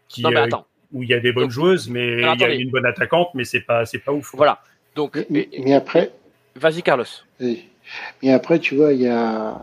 [0.07, 0.65] qui non, mais attends.
[0.93, 3.29] où il y a des bonnes Donc, joueuses, mais il y a une bonne attaquante,
[3.35, 4.31] mais c'est pas c'est pas ouf.
[4.33, 4.61] Voilà.
[4.95, 6.11] Donc, mais, mais après,
[6.55, 7.05] Vas-y, Carlos.
[7.39, 9.59] Mais après, tu vois, il y a,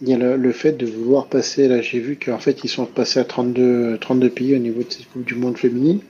[0.00, 3.98] le, fait de vouloir passer, là, j'ai vu qu'en fait, ils sont passés à 32,
[3.98, 6.00] 32 pays au niveau de cette Coupe du Monde féminine.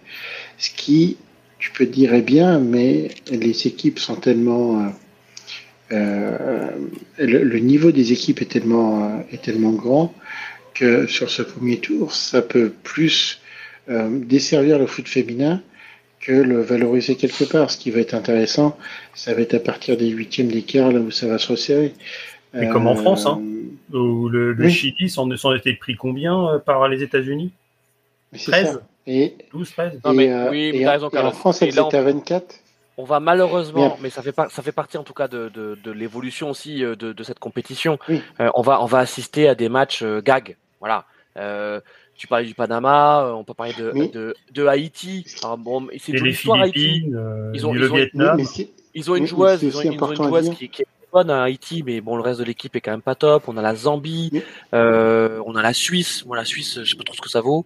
[0.57, 1.19] Ce qui,
[1.59, 4.89] tu peux dire, est bien, mais les équipes sont tellement, euh,
[5.93, 6.71] euh,
[7.19, 10.15] le, niveau des équipes est tellement, euh, est tellement grand
[10.73, 13.41] que sur ce premier tour, ça peut plus
[13.89, 15.63] desservir le foot féminin
[16.27, 17.71] que le valoriser quelque part.
[17.71, 18.77] Ce qui va être intéressant,
[19.15, 21.95] ça va être à partir des huitièmes d'écart, là où ça va se resserrer.
[22.53, 23.41] Mais euh, comme en France, hein,
[23.93, 24.71] où le, le oui.
[24.71, 27.53] Chili s'en était pris combien euh, par les États-Unis?
[28.37, 31.69] 13 et, 12, 13 non, mais, et, oui, mais et, raison, et en France, elle
[31.69, 32.57] était à 24
[32.99, 35.51] on va malheureusement, mais, mais, ça fait pas, ça fait partie en tout cas de,
[35.51, 37.99] de, de l'évolution aussi euh, de, de, cette compétition.
[38.09, 38.23] Oui.
[38.41, 40.57] Euh, on va, on va assister à des matchs euh, gag.
[40.81, 41.05] Voilà.
[41.37, 41.81] Euh,
[42.17, 44.11] tu parlais du Panama, on peut parler de, oui.
[44.11, 45.25] de, de, Haïti.
[45.43, 47.05] Alors, bon, c'est une histoire Haïti.
[47.15, 48.41] Euh, ils ont, ils, ont, Vietnam.
[48.95, 51.43] ils ont une joueuse, ils ont, ils ont une joueuse qui, qui, est bonne à
[51.43, 53.45] Haïti, mais bon, le reste de l'équipe est quand même pas top.
[53.49, 54.43] On a la Zambie, oui.
[54.75, 56.25] euh, on a la Suisse.
[56.27, 57.65] Moi, la Suisse, je sais pas trop ce que ça vaut.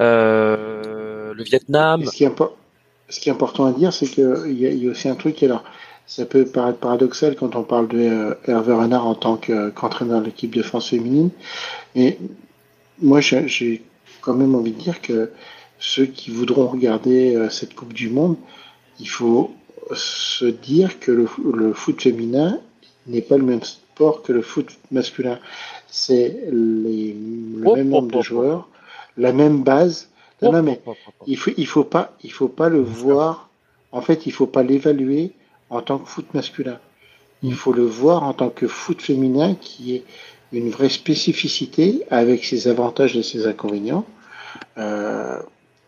[0.00, 2.04] Euh, le Vietnam.
[2.04, 2.32] Ce qui, est,
[3.08, 5.62] ce qui est important à dire, c'est qu'il y, y a aussi un truc là.
[6.06, 10.26] Ça peut paraître paradoxal quand on parle de euh, Hervé Renard en tant qu'entraîneur de
[10.26, 11.30] l'équipe de France féminine,
[11.94, 12.18] mais
[13.00, 13.82] moi, j'ai
[14.20, 15.30] quand même envie de dire que
[15.78, 18.36] ceux qui voudront regarder euh, cette Coupe du Monde,
[18.98, 19.54] il faut
[19.94, 22.60] se dire que le, le foot féminin
[23.06, 25.38] n'est pas le même sport que le foot masculin.
[25.88, 28.68] C'est les, le oh, même nombre oh, de joueurs,
[29.16, 30.08] la même base.
[30.42, 30.80] Non, non, mais
[31.26, 33.48] il faut, il faut pas, il faut pas le voir.
[33.92, 35.32] En fait, il faut pas l'évaluer
[35.68, 36.78] en tant que foot masculin.
[37.42, 40.04] Il faut le voir en tant que foot féminin qui est
[40.52, 44.04] une vraie spécificité avec ses avantages et ses inconvénients.
[44.78, 45.38] Euh,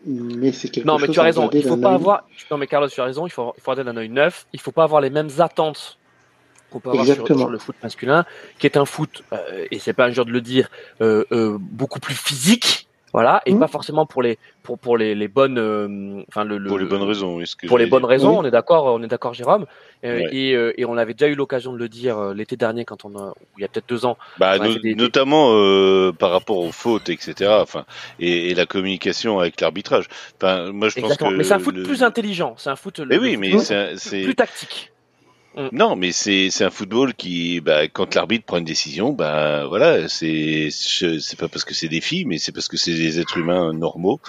[0.05, 1.01] mais c'est quelque non, chose.
[1.01, 1.49] Non, mais tu as raison.
[1.51, 1.95] Il faut pas œil.
[1.95, 2.27] avoir.
[2.51, 3.25] Non, mais Carlos, tu as raison.
[3.25, 4.45] Il faut, il faut regarder d'un œil neuf.
[4.53, 5.97] Il faut pas avoir les mêmes attentes
[6.73, 8.25] qu'on peut avoir sur, sur, le foot masculin,
[8.57, 10.69] qui est un foot, euh, et c'est pas un genre de le dire,
[11.01, 12.87] euh, euh beaucoup plus physique.
[13.13, 13.59] Voilà, et Mhm.
[13.59, 16.85] pas forcément pour les pour pour les, les bonnes euh, enfin le, le- Pour les
[16.85, 17.35] bonnes raisons.
[17.35, 18.37] oui, ce que pour les bonnes raisons, Oui.
[18.39, 19.65] on est d'accord, on est d'accord, Jérôme.
[20.03, 20.29] Euh, Ouais.
[20.35, 23.05] et, euh, et on avait déjà eu l'occasion de le dire euh, l'été dernier quand
[23.05, 24.17] on a, il y a peut-être deux ans.
[24.39, 27.51] Bah, no- des- des- notamment euh, par rapport aux fautes, etc.
[27.61, 27.85] Enfin,
[28.19, 30.07] et, et la communication avec l'arbitrage.
[30.41, 31.29] Enfin, moi, je pense Exactement.
[31.31, 32.99] que Mais c'est un foot le- plus intelligent, c'est un foot.
[32.99, 34.91] Mais le oui, mais plus, c'est plus tactique.
[35.71, 40.07] Non, mais c'est c'est un football qui, bah, quand l'arbitre prend une décision, bah voilà,
[40.07, 43.37] c'est c'est pas parce que c'est des filles, mais c'est parce que c'est des êtres
[43.37, 44.19] humains normaux.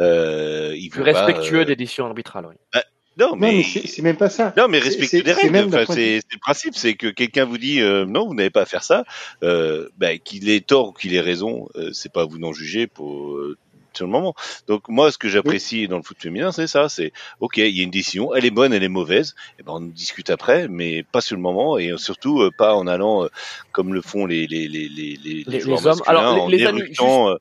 [0.00, 2.46] Euh, ils Plus vont pas, respectueux euh, des décisions arbitrales.
[2.48, 2.80] Oui.
[3.16, 4.52] Non, Non, mais, mais c'est c'est même pas ça.
[4.56, 5.70] non, mais C'est- respectez c'est- les c'est règles.
[5.70, 8.34] d'un Enfin, de c'est c'est le principe, c'est que quelqu'un vous dit euh, non, vous
[8.34, 9.04] n'avez pas à faire ça.
[9.44, 12.52] Euh, bah, qu'il ait tort ou qu'il ait raison, euh, c'est pas à vous d'en
[12.52, 13.56] juger pour euh,
[13.96, 14.34] sur le moment.
[14.68, 16.88] Donc moi, ce que j'apprécie dans le foot féminin, c'est ça.
[16.88, 19.34] C'est ok, il y a une décision, elle est bonne, elle est mauvaise.
[19.58, 22.86] Et ben on discute après, mais pas sur le moment et surtout euh, pas en
[22.86, 23.28] allant euh,
[23.72, 26.02] comme le font les les les les, les, Les- joueurs les hommes.
[26.06, 27.36] Alors, les- en amis, éructant euh,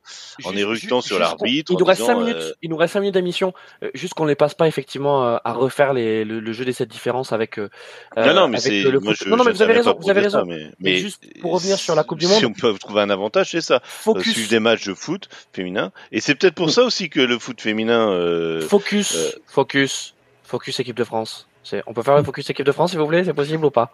[0.45, 1.73] en éructant sur l'arbitre.
[1.73, 2.35] qu'on- Il en nous reste disant, cinq minutes.
[2.35, 3.53] euh, Il nous reste cinq minutes d'émission.
[3.83, 6.73] euh, juste qu'on les passe pas effectivement euh, à refaire les, le, le jeu des
[6.73, 7.57] sept différences avec.
[7.59, 7.69] euh,
[8.17, 9.97] non, non, mais c'est non, non, mais vous avez raison.
[9.99, 10.45] Vous avez ça, raison.
[10.49, 12.39] mais, Mais juste pour revenir sur la Coupe du Monde.
[12.39, 13.81] Si on peut trouver un avantage, c'est ça.
[13.83, 14.33] Focus.
[14.33, 15.91] suivre des matchs de foot féminin.
[16.11, 18.09] Et c'est peut-être pour ça aussi que le foot féminin.
[18.11, 19.15] euh, Focus.
[19.15, 20.13] euh, Focus.
[20.43, 21.47] Focus équipe de France.
[21.65, 23.71] C'est- On peut faire le focus équipe de France si vous voulez, c'est possible ou
[23.71, 23.91] pas?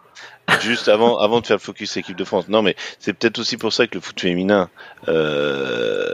[0.62, 2.48] Juste avant, avant de faire le focus équipe de France.
[2.50, 4.70] Non, mais c'est peut-être aussi pour ça que le foot féminin
[5.08, 6.12] euh,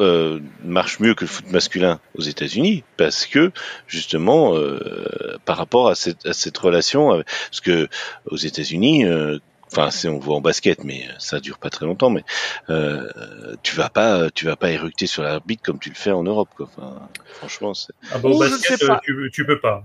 [0.00, 3.52] euh, marche mieux que le foot masculin aux États-Unis, parce que
[3.86, 7.10] justement, euh, par rapport à cette, à cette relation,
[7.50, 7.88] parce que
[8.28, 9.04] aux États-Unis.
[9.66, 12.10] Euh, Enfin, c'est on voit en basket, mais ça dure pas très longtemps.
[12.10, 12.22] Mais
[12.70, 13.08] euh,
[13.62, 16.48] tu vas pas, tu vas pas éructer sur l'arbitre comme tu le fais en Europe,
[16.56, 16.68] quoi.
[16.76, 17.92] Enfin, franchement, c'est.
[18.12, 18.94] Ah bah, au Ou je basket, sais pas.
[18.94, 19.84] euh, tu, tu peux pas.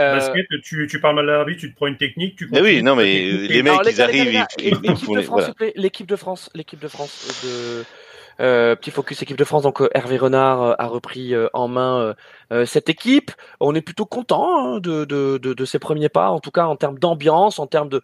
[0.00, 2.60] Euh, Basket, tu, tu parles mal à l'arbitre, tu te prends une technique, tu Mais
[2.60, 6.16] oui, non, mais les mecs, alors, ils arrivent, l'équipe font de les- France, l'équipe de
[6.16, 7.84] France, l'équipe de France de
[8.40, 9.62] euh, petit focus équipe de France.
[9.62, 12.14] Donc euh, Hervé Renard euh, a repris euh, en main
[12.66, 13.32] cette équipe.
[13.58, 16.66] On est plutôt content hein, de, de, de, de ses premiers pas, en tout cas
[16.66, 18.00] en termes d'ambiance, en termes de,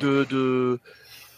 [0.00, 0.78] de,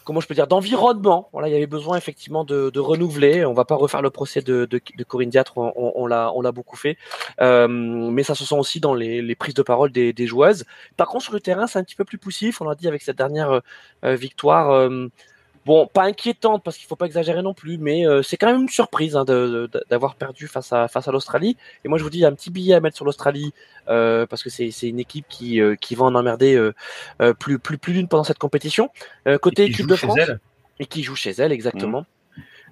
[0.05, 1.29] comment je peux dire d'environnement.
[1.33, 3.47] Voilà, il y avait besoin effectivement de, de renouveler.
[3.47, 6.43] On va pas refaire le procès de, de, de Corinne Diatre, on, on, l'a on
[6.43, 6.99] l'a beaucoup fait,
[7.41, 10.65] Euh, mais ça se sent aussi dans les, les prises de parole des, des joueuses.
[10.97, 12.61] Par contre, sur le terrain, c'est un petit peu plus poussif.
[12.61, 13.61] On l'a dit avec cette dernière
[14.05, 14.71] euh, victoire.
[14.71, 15.09] euh,
[15.67, 18.63] bon, pas inquiétante parce qu'il faut pas exagérer non plus, mais euh, c'est quand même
[18.63, 19.25] une surprise hein,
[19.89, 21.57] d'avoir perdu face à face à l'Australie.
[21.85, 23.53] Et moi, je vous dis, il y a un petit billet à mettre sur l'Australie
[23.89, 26.75] euh, parce que c'est une équipe qui euh, qui va en emmerder euh,
[27.21, 28.91] euh, plus plus plus d'une pendant cette compétition.
[29.27, 30.19] Euh, côté équipe de France
[30.79, 32.05] et qui joue chez elle exactement.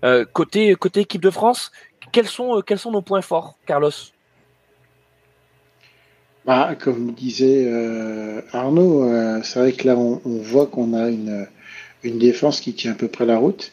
[0.05, 1.73] Euh, côté côté équipe de France,
[2.13, 3.91] quels sont euh, quels sont nos points forts, Carlos?
[6.47, 11.11] Bah, comme disait euh, Arnaud, euh, c'est vrai que là, on, on voit qu'on a
[11.11, 11.47] une,
[12.03, 13.73] une défense qui tient à peu près la route.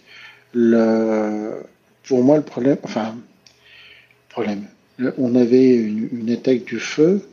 [0.53, 1.61] Le,
[2.07, 3.15] pour moi, le problème, enfin,
[4.29, 4.65] problème,
[5.17, 7.27] on avait une, une attaque du feu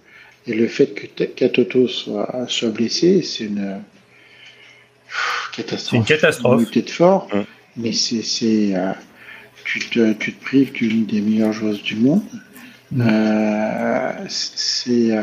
[0.47, 3.81] et le fait que Katoto soit, soit blessé, c'est une
[5.07, 5.91] pff, catastrophe.
[5.91, 6.71] C'est une catastrophe.
[6.71, 7.29] Peut-être fort,
[7.77, 8.93] mais c'est, c'est, euh,
[9.65, 12.23] tu te, tu te prives d'une des meilleures joueuses du monde.
[12.99, 15.23] Euh, c'est euh,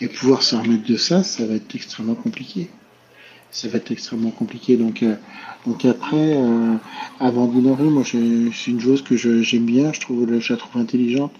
[0.00, 2.68] et pouvoir se remettre de ça, ça va être extrêmement compliqué.
[3.50, 4.76] Ça va être extrêmement compliqué.
[4.76, 5.14] Donc, euh,
[5.66, 6.74] donc après, euh,
[7.20, 9.92] Amandine Henry, moi, c'est une joueuse que j'aime bien.
[9.92, 11.32] Je trouve, je la trouve intelligente.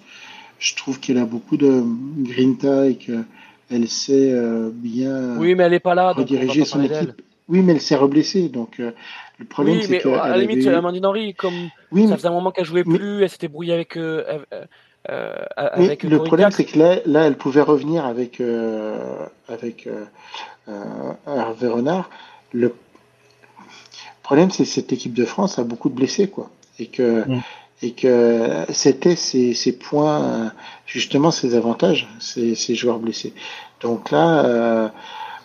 [0.58, 1.82] Je trouve qu'elle a beaucoup de
[2.18, 6.40] grinta et qu'elle sait euh, bien Oui, mais elle est pas là, donc on va
[6.40, 7.22] rediriger pas son équipe.
[7.48, 8.48] Oui, mais elle s'est reblessée.
[8.48, 8.90] Donc, euh,
[9.38, 11.54] le problème, Oui, c'est qu'elle à la avait limite, eu- Amandine Henry, comme
[11.92, 14.24] Oui, ça mais- faisait un moment qu'elle jouait mais- plus, elle s'était brouillée avec euh,
[14.52, 14.64] euh,
[15.10, 18.98] euh, avec le problème, c'est que là, là, elle pouvait revenir avec, euh,
[19.48, 20.04] avec euh, euh,
[21.26, 22.10] Hervé Renard.
[22.52, 22.74] Le
[24.22, 26.50] problème, c'est que cette équipe de France a beaucoup de blessés, quoi.
[26.78, 27.40] Et que, Mm.
[27.82, 30.48] et que c'était ses, ses points, euh,
[30.86, 33.32] justement, ses avantages, ces, ces joueurs blessés.
[33.80, 34.88] Donc là, euh,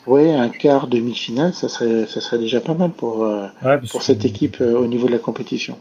[0.07, 3.99] ouais, un quart demi-finale, ça serait, ça serait déjà pas mal pour, euh, Ouais, pour
[3.99, 5.77] que- cette équipe euh, au niveau de la compétition.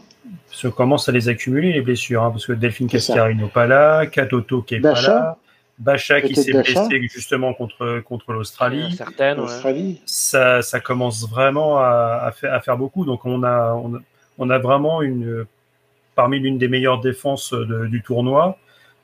[0.49, 2.87] Parce qu'on commence à les accumuler, les blessures, hein, parce que Delphine.
[2.87, 5.11] Cascarino pas là, Katoto qui est Bacha.
[5.11, 5.37] pas là,
[5.83, 8.93] Bacha qui s'est blessé justement contre, contre Euh, l'Australie.
[8.95, 9.47] certaines, ouais.
[10.05, 13.05] Ça, ça commence vraiment à, à, faire, à faire beaucoup.
[13.05, 13.99] Donc on a, on a,
[14.37, 15.45] on a vraiment une,
[16.15, 18.57] parmi l'une des meilleures défenses de- du tournoi.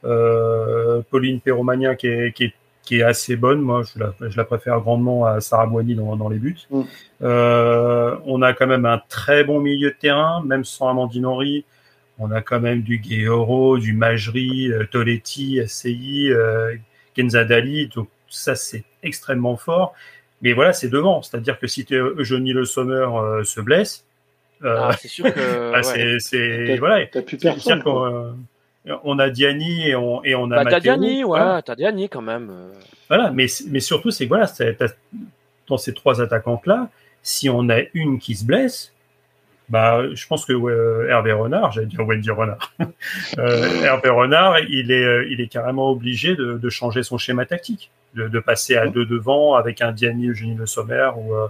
[0.05, 2.53] Euh, Pauline Perromagna qui est, qui est
[2.83, 3.59] qui est assez bonne.
[3.61, 6.57] Moi, je la, je la préfère grandement à Sarah Boigny dans, dans les buts.
[6.71, 6.81] Mm.
[7.21, 11.65] Euh, on a quand même un très bon milieu de terrain, même sans Amandine Henry.
[12.19, 16.75] On a quand même du Guéhoro, du Majri, euh, Toletti, SCI, euh,
[17.15, 17.87] Kenzadali.
[17.87, 19.93] Donc ça, c'est extrêmement fort.
[20.41, 21.21] Mais voilà, c'est devant.
[21.21, 24.05] C'est-à-dire que si Eugénie Le Sommer euh, se blesse,
[24.63, 25.71] Ah, c'est sûr que.
[25.71, 25.83] bah,
[26.19, 27.05] c'est, voilà.
[27.07, 27.81] T'as plus personne.
[27.85, 28.31] euh,
[29.03, 31.61] on a Diani et on, et on a Bah, t'as Matteo, Diani, ouais, voilà.
[31.61, 32.51] t'as Diani quand même.
[33.07, 34.87] Voilà, mais, mais surtout, c'est que voilà, t'as-
[35.67, 36.89] dans ces trois attaquantes-là,
[37.21, 38.93] si on a une qui se blesse,
[39.69, 42.73] bah, je pense que euh, Hervé Renard, j'allais dire Wendy Renard,
[43.37, 47.45] euh, Hervé Renard, il est, euh, il est carrément obligé de, de changer son schéma
[47.45, 51.47] tactique, de, de passer à deux devant avec un Diani Eugénie Le Sommer ou, euh,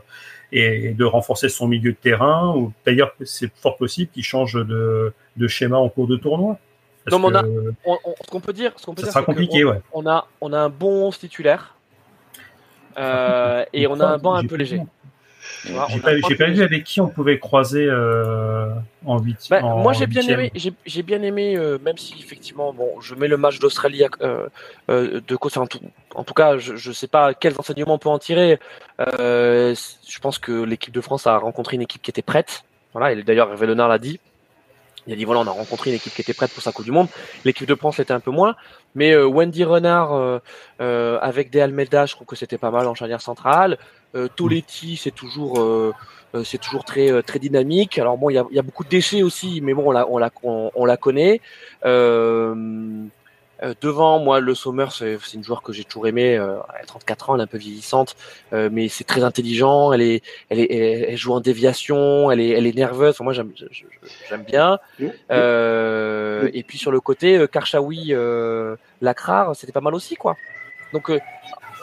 [0.52, 2.54] et de renforcer son milieu de terrain.
[2.56, 6.58] Ou d'ailleurs, c'est fort possible qu'il change de, de schéma en cours de tournoi.
[7.12, 9.08] Non, mais on a- que On- on- ce qu'on peut dire, ce qu'on peut ça
[9.08, 9.82] dire, sera compliqué, on, ouais.
[9.94, 11.76] on a, on a un bon 11 titulaire.
[12.98, 14.82] euh, et on a un banc un peu léger.
[15.66, 18.70] J'ai pas, vu avec qui on pouvait croiser euh,
[19.06, 22.74] en 8 Bah, moi j'ai bien aimé, j'ai j'ai bien aimé, euh, même si effectivement,
[22.74, 24.48] bon, je mets le match d'Australie euh,
[24.90, 25.60] euh, de côté.
[25.60, 25.80] En tout,
[26.16, 28.60] en tout cas, je, je sais pas quels enseignements on peut en tirer.
[29.00, 29.76] Euh,
[30.08, 32.64] je pense que l'équipe de France a rencontré une équipe qui était prête.
[32.94, 34.20] Voilà, et d'ailleurs Hervé Renard l'a dit.
[35.08, 36.86] Il a dit voilà, on a rencontré une équipe qui était prête pour sa Coupe
[36.86, 37.08] du Monde.
[37.46, 38.56] L'équipe de France l'était un peu moins,
[38.94, 40.40] mais euh, Wendy Renard euh,
[40.82, 43.80] euh, avec des Almeida, je trouve que c'était pas mal en charnière centrale.
[44.16, 45.94] Euh, Toletti, c'est toujours euh,
[46.36, 47.98] euh, c'est toujours très très dynamique.
[48.00, 49.92] Alors bon, il y a, il y a beaucoup de déchets aussi, mais bon, on
[49.92, 51.42] la on la on, on la connaît.
[53.62, 56.38] Euh, devant, moi, le Sommer, c'est une joueur que j'ai toujours aimé.
[56.38, 58.16] Euh, elle a 34 ans, elle est un peu vieillissante,
[58.54, 59.92] mais c'est très intelligent.
[59.92, 62.32] Elle est, elle est, elle, elle joue en déviation.
[62.32, 63.12] Elle est, elle est nerveuse.
[63.12, 63.52] Enfin, moi, j'aime,
[64.48, 64.80] bien.
[65.00, 70.38] Et puis sur le côté, Karchaoui, euh, Lacrar, c'était pas mal aussi, quoi.
[70.94, 71.20] Donc euh,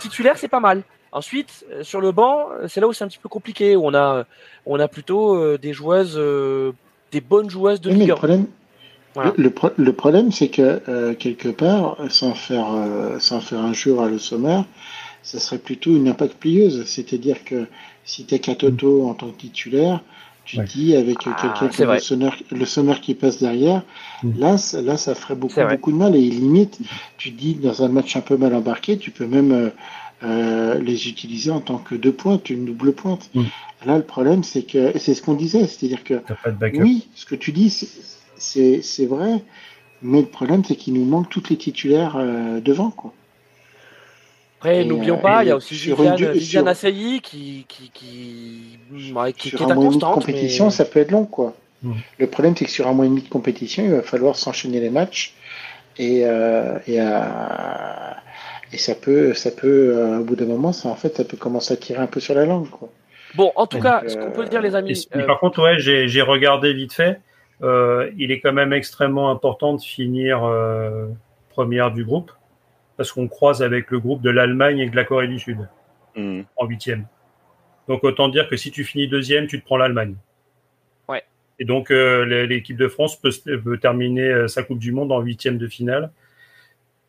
[0.00, 0.82] titulaire, c'est pas mal.
[1.20, 3.74] Ensuite, euh, sur le banc, euh, c'est là où c'est un petit peu compliqué.
[3.74, 4.26] Où on a,
[4.66, 6.72] on a plutôt euh, des joueuses, euh,
[7.10, 8.16] des bonnes joueuses de Oui, le 1.
[8.16, 8.46] problème,
[9.14, 9.32] Voilà.
[9.38, 13.60] le, le pro- le problème, c'est que euh, quelque part, sans faire, euh, sans faire
[13.60, 14.66] un jour à le sommaire,
[15.22, 16.84] ça serait plutôt une impact plieuse.
[16.84, 17.66] C'est-à-dire que
[18.04, 20.00] si tu es Katoto en tant que titulaire,
[20.44, 20.64] tu Ouais.
[20.64, 23.82] dis avec Ah, quelqu'un comme le sommaire, le sommaire qui passe derrière,
[24.22, 24.38] Mm.
[24.38, 26.14] là, ça, là, ça ferait beaucoup, beaucoup de mal.
[26.14, 26.78] Et limite,
[27.16, 29.72] tu dis dans un match un peu mal embarqué, tu peux même
[30.22, 33.28] euh, les utiliser en tant que deux pointes, une double pointe.
[33.34, 33.42] Mm.
[33.84, 36.22] Là, le problème, c'est que c'est ce qu'on disait, c'est-à-dire que
[36.78, 37.70] oui, ce que tu dis,
[38.38, 39.42] c'est- vrai,
[40.02, 42.90] mais le problème, c'est qu'il nous manque toutes les titulaires euh, devant.
[42.90, 43.12] Quoi.
[44.58, 47.90] Après, n'oublions euh, pas, il y a aussi sur Viviane, une Viviane sur- qui, qui,
[47.92, 51.00] qui, ouais, qui, Sur qui est un mois et demi de compétition, mais- ça peut
[51.00, 51.26] être long.
[51.26, 51.54] quoi.
[51.82, 51.92] Mm.
[52.18, 54.80] Le problème, c'est que sur un mois et demi de compétition, il va falloir s'enchaîner
[54.80, 55.34] les matchs.
[55.98, 57.04] Et, euh, et, euh,
[58.76, 61.38] et ça peut, ça peut euh, au bout d'un moment, ça, en fait, ça peut
[61.38, 62.68] commencer à tirer un peu sur la langue.
[62.68, 62.90] Quoi.
[63.34, 65.40] Bon, en tout Donc, cas, euh, ce qu'on peut dire, les amis, mais euh, par
[65.40, 67.20] contre, ouais, j'ai regardé vite fait.
[67.62, 71.06] Euh, il est quand même extrêmement important de finir euh,
[71.48, 72.30] première du groupe
[72.98, 75.66] parce qu'on croise avec le groupe de l'Allemagne et de la Corée du Sud
[76.16, 76.44] Mhm.
[76.56, 77.06] en huitième.
[77.88, 80.16] Donc autant dire que si tu finis deuxième, tu te prends l'Allemagne.
[81.08, 81.22] Ouais.
[81.58, 83.30] Et donc euh, l'é- l'équipe de France peut,
[83.78, 86.10] terminer sa Coupe du Monde en huitième de finale.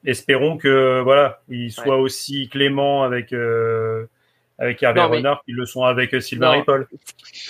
[0.06, 4.06] Espérons que voilà, il soit aussi clément avec euh,
[4.60, 6.60] avec Hervé Non, mais- Renard qu'ils le sont avec euh, Sylvain Non.
[6.60, 6.88] Ripoll.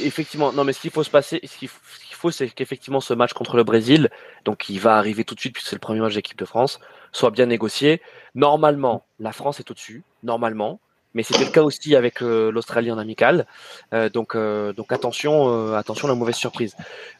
[0.04, 2.50] effectivement, non, mais ce qu'il faut se passer, ce qu'il f- ce qu'il faut, c'est
[2.50, 4.10] qu'effectivement ce match contre le Brésil,
[4.46, 6.80] donc il va arriver tout de suite puisque c'est le premier match d'équipe de France,
[7.12, 8.02] soit bien négocié.
[8.36, 10.80] Normalement, la France est au-dessus, normalement,
[11.18, 13.48] mais c'était le cas aussi avec euh, l'Australie en amical.
[13.92, 16.76] Euh, donc, euh, donc attention, attention à la mauvaise surprise.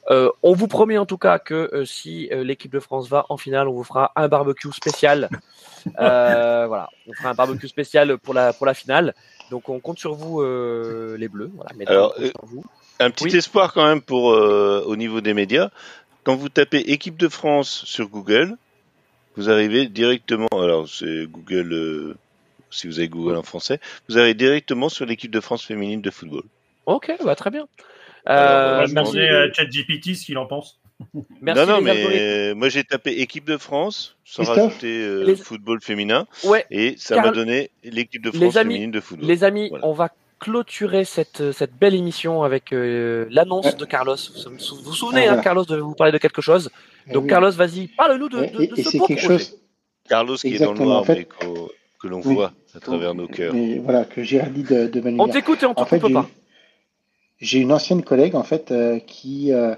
[0.10, 3.74] On vous promet en tout cas que si l'équipe de France va en finale, on
[3.74, 5.30] vous fera un barbecue spécial.
[5.98, 9.16] Voilà, on fera un barbecue spécial pour la pour la finale.
[9.52, 11.50] Donc on compte sur vous les Bleus.
[11.56, 12.64] Voilà, mesdames, Alors, vous.
[13.00, 13.36] Un petit Oui.
[13.36, 15.70] espoir quand même pour au niveau des médias.
[16.24, 18.58] Quand vous tapez équipe de France sur Google,
[19.38, 20.50] vous arrivez directement.
[20.52, 22.16] Alors c'est Google,
[22.70, 23.80] si vous avez Google en français,
[24.10, 26.44] vous arrivez directement sur l'équipe de France féminine de football.
[26.86, 27.68] Ok, bah, très bien.
[28.26, 30.80] Alors, Euh, moi, On je va demander à ChatGPT ce qu'il en pense.
[31.42, 35.36] merci non, non, mais moi j'ai tapé équipe de France sans Christophe rajouter euh, Les-
[35.36, 39.28] football féminin Ouais, et ça m'a donné l'équipe de France amis- féminine de football.
[39.28, 39.86] les amis, Voilà.
[39.86, 43.74] on va clôturer cette, cette belle émission avec euh, l'annonce Ouais.
[43.76, 44.16] de Carlos.
[44.16, 45.44] Vous vous, vous souvenez, Ah, hein, voilà.
[45.44, 46.70] Carlos devait vous parler de quelque chose?
[47.14, 47.30] Donc oui.
[47.30, 49.22] Carlos, vas-y, parle-nous de, Et- de, et, de et ce c'est beau projet.
[49.28, 49.58] chose.
[50.10, 52.36] Carlos qui est dans le noir en fait- mais qu'au- que l'on Oui.
[52.36, 53.54] voit à travers nos cœurs.
[53.54, 56.00] Mais voilà, que j'ai dit de, de ma On t'écoute et on te En fait,
[56.00, 56.28] coupe j'ai- pas.
[57.40, 59.76] J'ai une ancienne collègue en fait euh, qui, euh,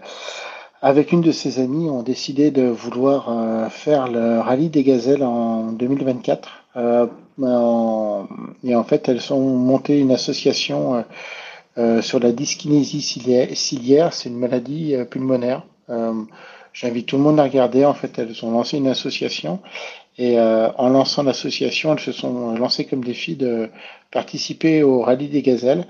[0.81, 5.23] avec une de ses amies, ont décidé de vouloir euh, faire le rallye des gazelles
[5.23, 6.49] en 2024.
[6.77, 7.07] Euh,
[7.41, 8.27] en-
[8.63, 11.01] et en fait, elles ont monté une association euh,
[11.77, 14.13] euh, sur la dyskinésie cilia- ciliaire.
[14.13, 15.63] C'est une maladie euh, pulmonaire.
[15.89, 16.13] Euh,
[16.71, 17.83] J'invite tout le monde à regarder.
[17.83, 19.59] En fait, elles ont lancé une association.
[20.19, 23.69] Et euh, en lançant l'association, elles se sont lancées comme défi de
[24.11, 25.87] participer au rallye des gazelles.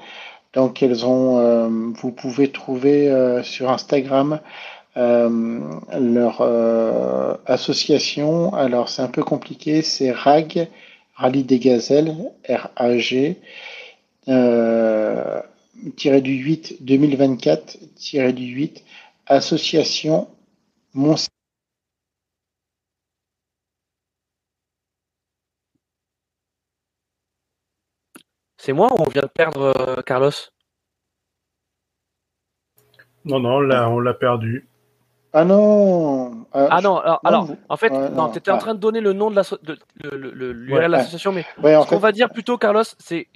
[0.53, 3.11] Donc elles ont, vous pouvez trouver
[3.43, 4.39] sur Instagram
[4.95, 6.41] leur
[7.45, 8.53] association.
[8.53, 10.67] Alors c'est un peu compliqué, c'est RAG,
[11.15, 12.15] Rallye des Gazelles,
[12.49, 13.37] R-A-G,
[15.95, 18.83] tiré du 8 2024, tiré du 8,
[19.27, 20.27] association
[20.93, 21.15] Mont
[28.59, 30.31] C'est moi ou on vient de perdre euh, Carlos?
[33.23, 34.67] Non, non, là, on l'a perdu.
[35.31, 39.13] Ah non euh, Ah non, alors, en fait, tu étais en train de donner le
[39.13, 43.27] nom de l'association, mais ce qu'on va dire plutôt, Carlos, c'est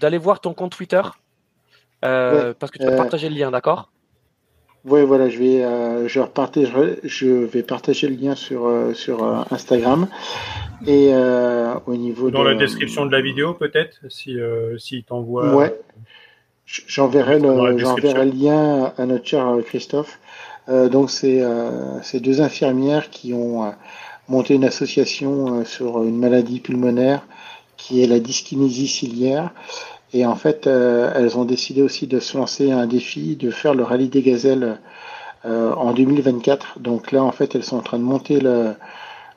[0.00, 1.02] d'aller voir ton compte Twitter,
[2.04, 3.90] euh, parce que tu vas partager le lien, d'accord?
[4.84, 6.20] Oui, voilà, je vais, euh, je,
[7.04, 10.08] je vais partager le lien sur, euh, sur euh, Instagram.
[10.86, 11.14] Et
[11.86, 14.36] au niveau Dans la description de la vidéo, peut-être, si,
[14.76, 15.54] si t'envoie.
[15.54, 15.74] Ouais.
[16.66, 20.18] J'enverrai le, j'enverrai le lien à notre cher Christophe.
[20.68, 21.42] donc, c'est
[22.02, 23.72] ces deux infirmières qui ont
[24.28, 27.22] monté une association sur une maladie pulmonaire
[27.78, 29.54] qui est la dyskinésie ciliaire.
[30.12, 33.74] Et en fait, euh, elles ont décidé aussi de se lancer un défi, de faire
[33.74, 34.78] le rallye des gazelles
[35.44, 36.78] euh, en 2024.
[36.78, 38.74] Donc là, en fait, elles sont en train de monter le,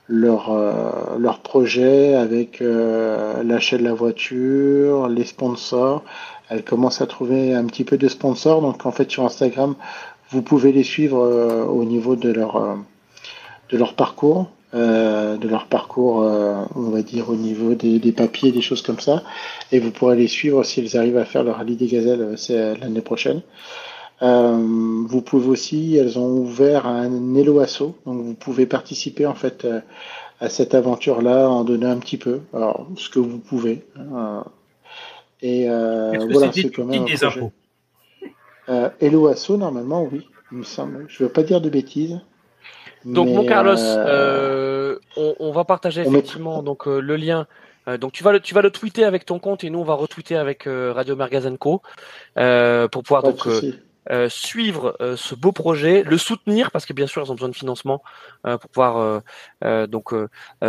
[0.08, 6.04] leur, euh, leur projet avec l'achat de la voiture, les sponsors.
[6.50, 8.62] Elles commencent à trouver un petit peu de sponsors.
[8.62, 9.76] Donc en fait, sur Instagram,
[10.30, 11.18] vous pouvez les suivre
[11.68, 12.78] au niveau de leur,
[13.70, 14.48] de leur parcours.
[14.74, 18.82] Euh, de leur parcours, euh, on va dire, au niveau des, des, papiers, des choses
[18.82, 19.24] comme ça.
[19.72, 23.00] Et vous pourrez les suivre s'ils arrivent à faire le rallye des gazelles euh, l'année
[23.00, 23.44] prochaine.
[24.20, 29.66] vous pouvez aussi, elles ont ouvert un Hello Asso, donc vous pouvez participer en fait
[30.42, 33.86] à cette aventure-là, en donner un petit peu, alors ce que vous pouvez.
[33.96, 34.44] Hein,
[35.42, 37.54] et voilà, c'est quand même des impôts.
[39.00, 41.06] Hello Asso, normalement, oui, il me semble.
[41.08, 42.20] Je ne veux pas dire de bêtises.
[43.06, 47.48] Donc mon Carlos, euh, euh, on, va partager effectivement donc euh, le lien.
[48.00, 49.94] donc tu vas le tu vas le tweeter avec ton compte et nous on va
[49.94, 51.82] retweeter avec Radio Mergazenco
[52.36, 53.48] pour pouvoir donc
[54.30, 58.02] suivre ce beau projet, le soutenir parce que bien sûr ils ont besoin de financement
[58.44, 59.22] pour pouvoir
[59.62, 60.14] donc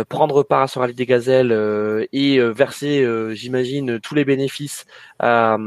[0.07, 4.85] prendre part à ce rallye des gazelles et verser, j'imagine, tous les bénéfices
[5.19, 5.57] à,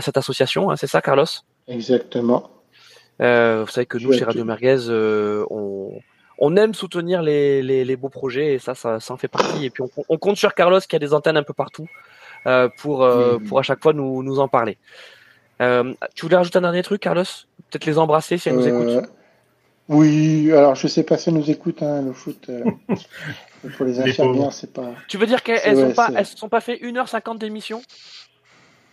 [0.00, 0.70] cette association.
[0.70, 1.26] Hein, c'est ça, Carlos?
[1.66, 2.53] Exactement.
[3.18, 4.88] Vous savez que nous, chez Radio Merguez,
[5.50, 6.00] on,
[6.38, 9.66] on aime soutenir les, les, beaux projets et ça, ça, en fait partie.
[9.66, 11.88] Et puis on, compte sur Carlos qui a des antennes un peu partout
[12.46, 14.78] euh, pour, euh, pour à chaque fois nous, nous en parler.
[15.60, 17.24] Euh, tu voulais rajouter un dernier truc, Carlos?
[17.70, 19.08] Peut-être les embrasser si elles nous écoutent
[19.88, 22.50] Oui, alors je sais pas si elles nous écoutent, hein, le foot.
[23.76, 24.90] pour les infirmières, c'est pas.
[25.08, 27.80] Tu veux dire qu'elles ne pas, elles sont pas fait 1h50 d'émission?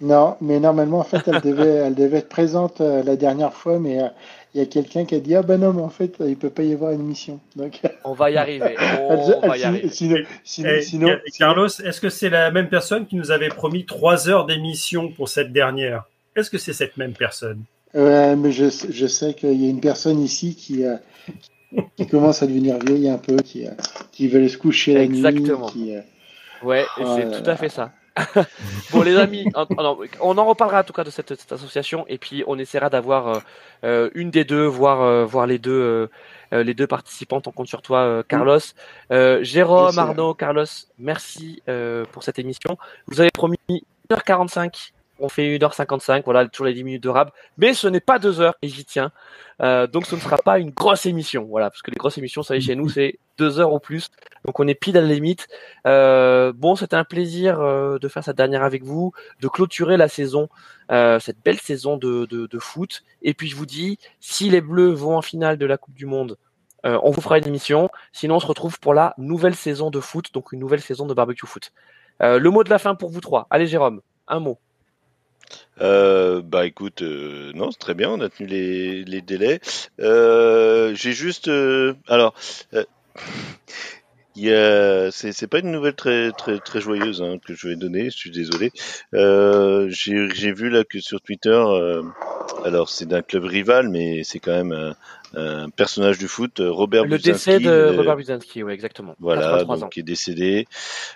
[0.02, 4.00] Non, mais normalement, en fait, elle devait, elle devait être présente la dernière fois, mais
[4.54, 6.50] il y a quelqu'un qui a dit ah ben non mais en fait il peut
[6.50, 8.76] pas y avoir une mission donc on va y arriver.
[9.00, 9.90] On va y arriver.
[10.44, 15.10] sinon, Carlos est-ce que c'est la même personne qui nous avait promis trois heures d'émission
[15.10, 16.04] pour cette dernière?
[16.36, 17.64] Est-ce que c'est cette même personne?
[17.94, 20.84] Mais je, je sais qu'il y a une personne ici qui
[21.96, 23.66] qui commence à devenir vieille un peu qui
[24.12, 25.24] qui veut se coucher la nuit
[25.72, 25.94] qui,
[26.64, 27.92] ouais oh c'est tout à fait ça
[28.92, 29.46] bon les amis,
[30.20, 33.40] on en reparlera en tout cas de cette, association et puis on essaiera d'avoir euh,
[33.86, 36.10] euh, une des deux, voire euh, voir les deux
[36.52, 37.48] les deux participantes.
[37.48, 38.60] On compte sur toi, Carlos,
[39.10, 40.66] Jérôme, Arnaud, Carlos.
[41.00, 41.64] Merci
[42.12, 42.78] pour cette émission.
[43.08, 43.58] Vous avez promis
[44.10, 44.92] 1h45
[45.22, 47.30] on fait 1h55, voilà, toujours les 10 minutes de rab.
[47.58, 49.12] Mais ce n'est pas 2 heures, et j'y tiens.
[49.62, 52.42] Euh, donc ce ne sera pas une grosse émission, voilà, parce que les grosses émissions,
[52.42, 54.10] ça y est, chez nous, c'est 2 heures ou plus.
[54.46, 55.48] Donc on est pile à la limite.
[55.88, 60.08] Euh, bon, c'était un plaisir euh, de faire cette dernière avec vous, de clôturer la
[60.08, 60.50] saison,
[60.90, 63.04] cette belle saison de, de, foot.
[63.22, 66.06] Et puis je vous dis, si les Bleus vont en finale de la Coupe du
[66.06, 66.38] Monde,
[66.84, 67.90] on vous fera une émission.
[68.12, 71.14] Sinon, on se retrouve pour la nouvelle saison de foot, donc une nouvelle saison de
[71.14, 71.72] barbecue foot.
[72.20, 73.48] le mot de la fin pour vous trois.
[73.50, 74.60] Allez, Jérôme, un mot.
[75.82, 79.60] Euh, bah écoute, euh, non, c'est très bien, on a tenu les, les délais.
[80.00, 81.50] Euh, J'ai juste,
[82.08, 82.34] alors,
[84.36, 88.06] c'est pas une nouvelle très très très joyeuse hein, que je vais donner.
[88.06, 88.72] Je suis désolé.
[89.14, 91.64] J'ai vu là que sur Twitter,
[92.64, 94.96] alors c'est d'un club rival, mais c'est quand même un,
[95.34, 99.16] un personnage du foot, Robert Le décès de Robert Buzinski, oui, exactement.
[99.20, 100.68] Voilà, donc qui est décédé.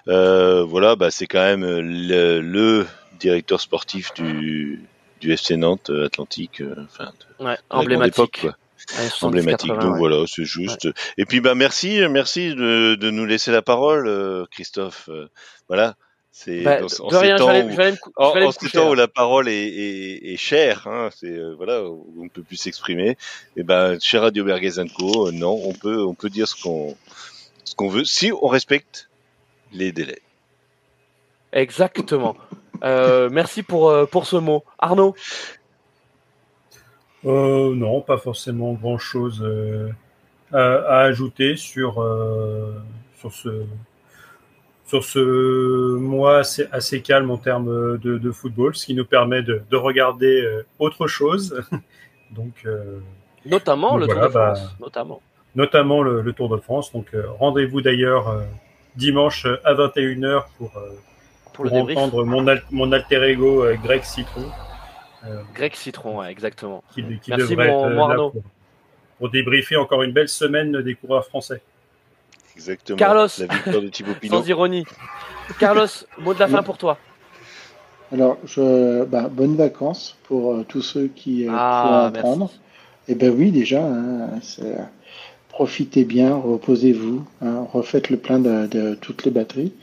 [0.07, 2.87] voilà, bah c'est quand même le, le
[3.19, 4.81] directeur sportif du,
[5.21, 8.41] du FC Nantes euh, Atlantique, euh, enfin, ouais, emblématique.
[8.41, 8.55] quoi.
[9.21, 9.71] emblématique.
[9.71, 10.87] Donc voilà, c'est juste.
[11.17, 15.09] Et puis bah merci, merci de, de, nous laisser la parole, euh, Christophe.
[15.67, 15.95] Voilà,
[16.31, 18.93] C'est Bah, de en rien, ces temps où- me, En, aller en coucher, temps où
[18.93, 22.57] la parole est, est, est chère, hein, c'est euh, voilà, où on ne peut plus
[22.57, 23.17] s'exprimer.
[23.57, 26.95] Et ben, chez Radio Berguez Co, euh, non, on peut, on peut dire ce qu'on,
[27.63, 29.09] ce qu'on veut, si on respecte
[29.71, 30.21] les délais.
[31.53, 32.35] Exactement.
[32.83, 34.63] Euh, merci pour, euh, pour ce mot.
[34.79, 35.15] Arnaud
[37.25, 39.45] Euh, non, pas forcément grand-chose
[40.51, 41.93] à, à ajouter sur,
[43.17, 43.63] sur, ce,
[44.85, 49.41] sur ce mois assez, assez calme en termes de, de football, ce qui nous permet
[49.41, 50.47] de, de regarder
[50.79, 51.63] autre chose,
[52.31, 52.65] donc
[53.47, 54.75] Notamment Donc le voilà, Tour de bah, France.
[54.79, 55.21] Notamment.
[55.55, 56.91] notamment le, le Tour de France.
[56.93, 57.07] Donc
[57.39, 58.43] rendez-vous d'ailleurs
[58.95, 60.71] dimanche à 21h pour,
[61.55, 61.97] Pour le pour débrief.
[61.97, 64.45] entendre mon, al- mon alter ego euh, Greg Citron.
[65.25, 66.83] euh, Greg Citron, ouais, exactement.
[66.93, 68.29] qui, qui Merci, devrait mon- être euh, mon Arnaud.
[68.31, 68.41] pour,
[69.19, 71.61] pour débriefer encore une belle semaine des coureurs français.
[72.55, 72.97] Exactement.
[72.97, 73.27] Carlos.
[73.39, 74.37] La victoire de Thibaut Pinot.
[74.41, 74.85] Sans ironie.
[75.59, 75.87] Carlos,
[76.19, 76.97] mot de la fin pour toi.
[78.13, 82.39] Alors, je, bah, bonnes vacances pour euh, tous ceux qui euh, Ah, pourront en prendre.
[82.45, 82.59] merci.
[83.07, 84.29] Eh ben oui, déjà, hein,
[85.49, 89.73] profitez bien, reposez-vous, hein, refaites le plein de, de toutes les batteries.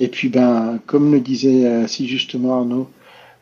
[0.00, 2.90] Et puis, ben, comme le disait euh, si justement Arnaud,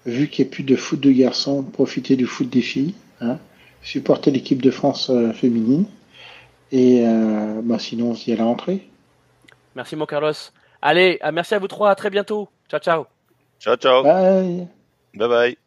[0.05, 2.95] vu qu'il n'y a plus de foot de garçons, profitez du foot des filles.
[3.21, 3.39] Hein,
[3.83, 5.87] supportez l'équipe de France euh, féminine.
[6.73, 8.89] Et euh, ben, sinon, on se dit à la rentrée.
[9.77, 10.33] Merci, mon Carlos.
[10.83, 11.91] Allez, merci à vous trois.
[11.91, 12.49] À très bientôt.
[12.69, 13.07] Ciao, ciao.
[13.61, 14.03] Ciao, ciao.
[14.03, 14.69] Bye
[15.15, 15.59] Bye bye.